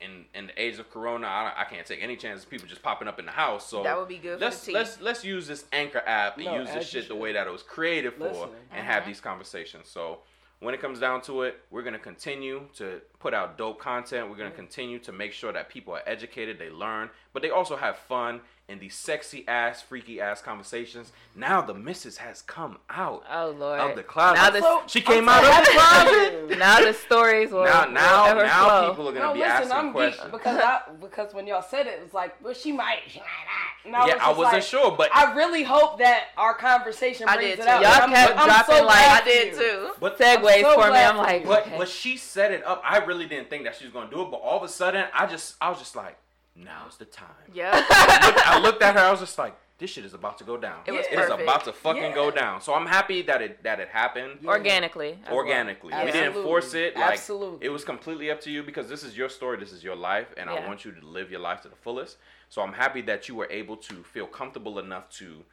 in 0.00 0.24
in 0.34 0.48
the 0.48 0.62
age 0.62 0.78
of 0.78 0.90
Corona, 0.90 1.26
I, 1.26 1.52
I 1.58 1.64
can't 1.64 1.86
take 1.86 2.02
any 2.02 2.16
chances 2.16 2.44
of 2.44 2.50
people 2.50 2.66
just 2.66 2.82
popping 2.82 3.08
up 3.08 3.18
in 3.18 3.26
the 3.26 3.32
house. 3.32 3.68
So 3.68 3.82
That 3.82 3.98
would 3.98 4.08
be 4.08 4.18
good 4.18 4.40
Let's 4.40 4.60
the 4.60 4.66
tea. 4.66 4.72
let's 4.72 5.00
let's 5.00 5.24
use 5.24 5.46
this 5.46 5.64
Anchor 5.72 6.02
app 6.06 6.36
and 6.36 6.46
No, 6.46 6.56
use 6.56 6.68
this 6.68 6.76
as 6.76 6.94
you 6.94 7.00
shit 7.00 7.08
the 7.08 7.14
way 7.16 7.32
that 7.32 7.46
it 7.46 7.50
was 7.50 7.62
created 7.62 8.14
for, 8.14 8.24
Listen. 8.24 8.48
and 8.72 8.84
have 8.86 9.06
these 9.06 9.20
conversations. 9.20 9.88
So 9.88 10.20
when 10.60 10.74
it 10.74 10.80
comes 10.80 10.98
down 10.98 11.20
to 11.22 11.42
it, 11.42 11.60
we're 11.70 11.82
gonna 11.82 11.98
continue 11.98 12.68
to 12.76 13.00
put 13.22 13.32
out 13.32 13.56
dope 13.56 13.78
content. 13.78 14.28
We're 14.28 14.36
gonna 14.36 14.50
continue 14.50 14.98
to 15.00 15.12
make 15.12 15.32
sure 15.32 15.52
that 15.52 15.68
people 15.68 15.94
are 15.94 16.02
educated, 16.06 16.58
they 16.58 16.70
learn, 16.70 17.08
but 17.32 17.40
they 17.42 17.50
also 17.50 17.76
have 17.76 17.96
fun 17.96 18.40
in 18.68 18.78
these 18.78 18.94
sexy 18.94 19.44
ass, 19.48 19.82
freaky 19.82 20.20
ass 20.20 20.40
conversations. 20.40 21.12
Now 21.34 21.60
the 21.60 21.74
missus 21.74 22.16
has 22.18 22.42
come 22.42 22.78
out 22.88 23.22
Oh 23.30 23.50
Lord. 23.58 23.80
of 23.80 23.96
the 23.96 24.02
closet. 24.02 24.40
Now 24.40 24.50
the 24.50 24.60
So- 24.60 24.82
she 24.86 25.00
came 25.00 25.28
out 25.28 25.44
of 25.44 25.64
the 25.64 25.70
closet. 25.72 26.58
now 26.58 26.80
the 26.80 26.92
stories 26.94 27.50
will 27.50 27.64
Now, 27.64 27.84
now, 27.86 28.22
will 28.24 28.30
ever 28.30 28.44
now 28.46 28.64
flow. 28.68 28.90
people 28.90 29.08
are 29.08 29.12
gonna 29.12 29.24
No, 29.26 29.32
be 29.34 29.40
listen, 29.40 29.52
asking 29.56 29.72
I'm 29.72 29.88
geeked 29.88 29.92
questions. 29.92 30.30
because 30.32 30.58
I 30.58 30.80
because 31.00 31.34
when 31.34 31.46
y'all 31.46 31.60
said 31.62 31.86
it, 31.86 31.94
it 31.98 32.02
was 32.04 32.14
like, 32.14 32.42
well, 32.42 32.54
she 32.54 32.72
might, 32.72 33.00
she 33.08 33.18
might 33.18 33.26
not. 33.26 33.86
And 33.86 33.96
I 33.96 34.06
yeah, 34.06 34.14
was 34.14 34.22
I 34.22 34.38
wasn't 34.38 34.54
like, 34.54 34.62
sure, 34.62 34.90
but 34.96 35.10
I 35.14 35.34
really 35.34 35.64
hope 35.64 35.98
that 35.98 36.28
our 36.38 36.54
conversation 36.54 37.28
I 37.28 37.36
brings 37.36 37.56
did 37.56 37.58
it 37.60 37.62
too. 37.64 37.68
out. 37.68 37.82
Y'all 37.82 37.92
And 37.94 38.02
I'm, 38.04 38.10
kept 38.12 38.38
I'm 38.38 38.46
dropping 38.46 38.76
so 38.76 38.84
like- 38.86 39.22
I 39.22 39.24
did 39.24 39.54
too. 39.54 39.90
but 40.00 40.18
Segues 40.18 40.60
so 40.62 40.74
for 40.80 40.90
me. 40.90 40.98
I'm 40.98 41.16
like, 41.18 41.42
you. 41.42 41.48
But 41.48 41.66
okay. 41.66 41.78
but 41.78 41.88
she 41.88 42.16
set 42.16 42.52
it 42.52 42.64
up. 42.64 42.80
I 42.88 42.98
really 42.98 43.11
didn't 43.26 43.50
think 43.50 43.64
that 43.64 43.76
she 43.76 43.84
was 43.84 43.92
gonna 43.92 44.10
do 44.10 44.22
it. 44.22 44.30
But 44.30 44.38
all 44.38 44.56
of 44.56 44.62
a 44.62 44.68
sudden, 44.68 45.04
I 45.14 45.26
just 45.26 45.56
I 45.60 45.70
was 45.70 45.78
just 45.78 45.96
like, 45.96 46.16
now's 46.56 46.96
the 46.96 47.04
time. 47.04 47.28
Yeah. 47.52 47.70
I, 47.74 48.26
looked, 48.26 48.46
I 48.48 48.58
looked 48.58 48.82
at 48.82 48.94
her. 48.96 49.00
I 49.00 49.10
was 49.10 49.20
just 49.20 49.38
like, 49.38 49.54
this 49.78 49.90
shit 49.90 50.04
is 50.04 50.14
about 50.14 50.38
to 50.38 50.44
go 50.44 50.56
down. 50.56 50.78
It 50.86 50.92
was 50.92 51.06
It 51.06 51.12
is 51.14 51.18
perfect. 51.26 51.42
about 51.42 51.64
to 51.64 51.72
fucking 51.72 52.14
go 52.14 52.30
down. 52.30 52.60
So 52.60 52.72
I'm 52.74 52.86
happy 52.86 53.22
that 53.22 53.42
it 53.42 53.62
that 53.64 53.80
it 53.80 53.88
happened. 53.88 54.38
organically. 54.46 55.12
as 55.24 55.26
well. 55.28 55.36
Organically, 55.36 55.92
we 56.04 56.12
didn't 56.12 56.34
force 56.34 56.74
it. 56.74 56.94
Like 56.96 57.14
Absolutely. 57.14 57.66
it 57.66 57.70
was 57.70 57.84
completely 57.84 58.30
up 58.30 58.40
to 58.42 58.50
you 58.50 58.62
because 58.62 58.88
this 58.88 59.02
is 59.02 59.16
your 59.16 59.28
story, 59.28 59.58
this 59.58 59.72
is 59.72 59.82
your 59.82 59.96
life, 59.96 60.28
and 60.36 60.48
I 60.48 60.66
want 60.66 60.84
you 60.84 60.92
to 60.92 61.06
live 61.06 61.30
your 61.30 61.40
life 61.40 61.62
to 61.62 61.68
the 61.68 61.76
fullest. 61.76 62.16
So 62.48 62.62
I'm 62.62 62.74
happy 62.74 63.00
that 63.02 63.28
you 63.28 63.34
were 63.34 63.48
able 63.50 63.76
to 63.78 63.94
feel 64.04 64.26
comfortable 64.26 64.78
enough 64.78 65.08
to 65.18 65.44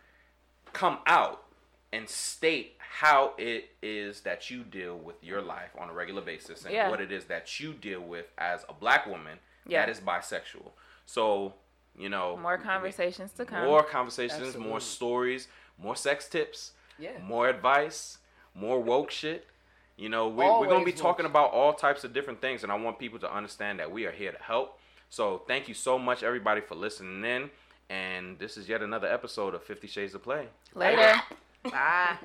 come 0.73 0.99
out 1.07 1.45
and 1.91 2.07
state 2.09 2.75
how 2.79 3.33
it 3.37 3.69
is 3.81 4.21
that 4.21 4.49
you 4.49 4.63
deal 4.63 4.97
with 4.97 5.15
your 5.23 5.41
life 5.41 5.69
on 5.79 5.89
a 5.89 5.93
regular 5.93 6.21
basis 6.21 6.65
and 6.65 6.73
Yeah. 6.73 6.89
what 6.89 7.01
it 7.01 7.11
is 7.11 7.25
that 7.25 7.59
you 7.59 7.73
deal 7.73 8.01
with 8.01 8.25
as 8.37 8.65
a 8.69 8.73
black 8.73 9.05
woman 9.07 9.39
Yeah. 9.65 9.81
that 9.85 9.89
is 9.89 9.99
bisexual. 9.99 10.71
So, 11.05 11.53
you 11.97 12.09
know, 12.09 12.37
More 12.37 12.57
conversations 12.57 13.31
to 13.33 13.45
come. 13.45 13.65
more 13.65 13.83
conversations, 13.83 14.41
Absolutely. 14.41 14.69
more 14.69 14.79
stories, 14.79 15.47
more 15.77 15.95
sex 15.95 16.27
tips, 16.27 16.73
Yeah. 16.97 17.17
more 17.21 17.47
advice, 17.47 18.17
more 18.53 18.79
woke 18.79 19.09
shit. 19.11 19.47
You 19.95 20.09
know, 20.09 20.27
we, 20.27 20.45
we're 20.45 20.67
going 20.67 20.79
to 20.81 20.85
be 20.85 20.93
talking 20.93 21.23
woke. 21.23 21.31
about 21.31 21.51
all 21.51 21.73
types 21.73 22.03
of 22.03 22.13
different 22.13 22.39
things, 22.41 22.63
and 22.63 22.71
I 22.71 22.75
want 22.75 22.99
people 22.99 23.19
to 23.19 23.33
understand 23.33 23.79
that 23.79 23.91
we 23.91 24.05
are 24.05 24.11
here 24.11 24.31
to 24.31 24.41
help. 24.43 24.79
So, 25.09 25.39
thank 25.47 25.67
you 25.67 25.73
so 25.73 25.97
much, 25.99 26.21
everybody, 26.23 26.61
for 26.61 26.75
listening 26.75 27.23
in. 27.25 27.51
And 27.89 28.37
this 28.37 28.55
is 28.57 28.69
yet 28.69 28.81
another 28.83 29.07
episode 29.11 29.55
of 29.55 29.63
Fifty 29.63 29.87
Shades 29.87 30.13
of 30.13 30.21
Play. 30.23 30.47
Later. 30.75 31.21
Và 31.63 32.17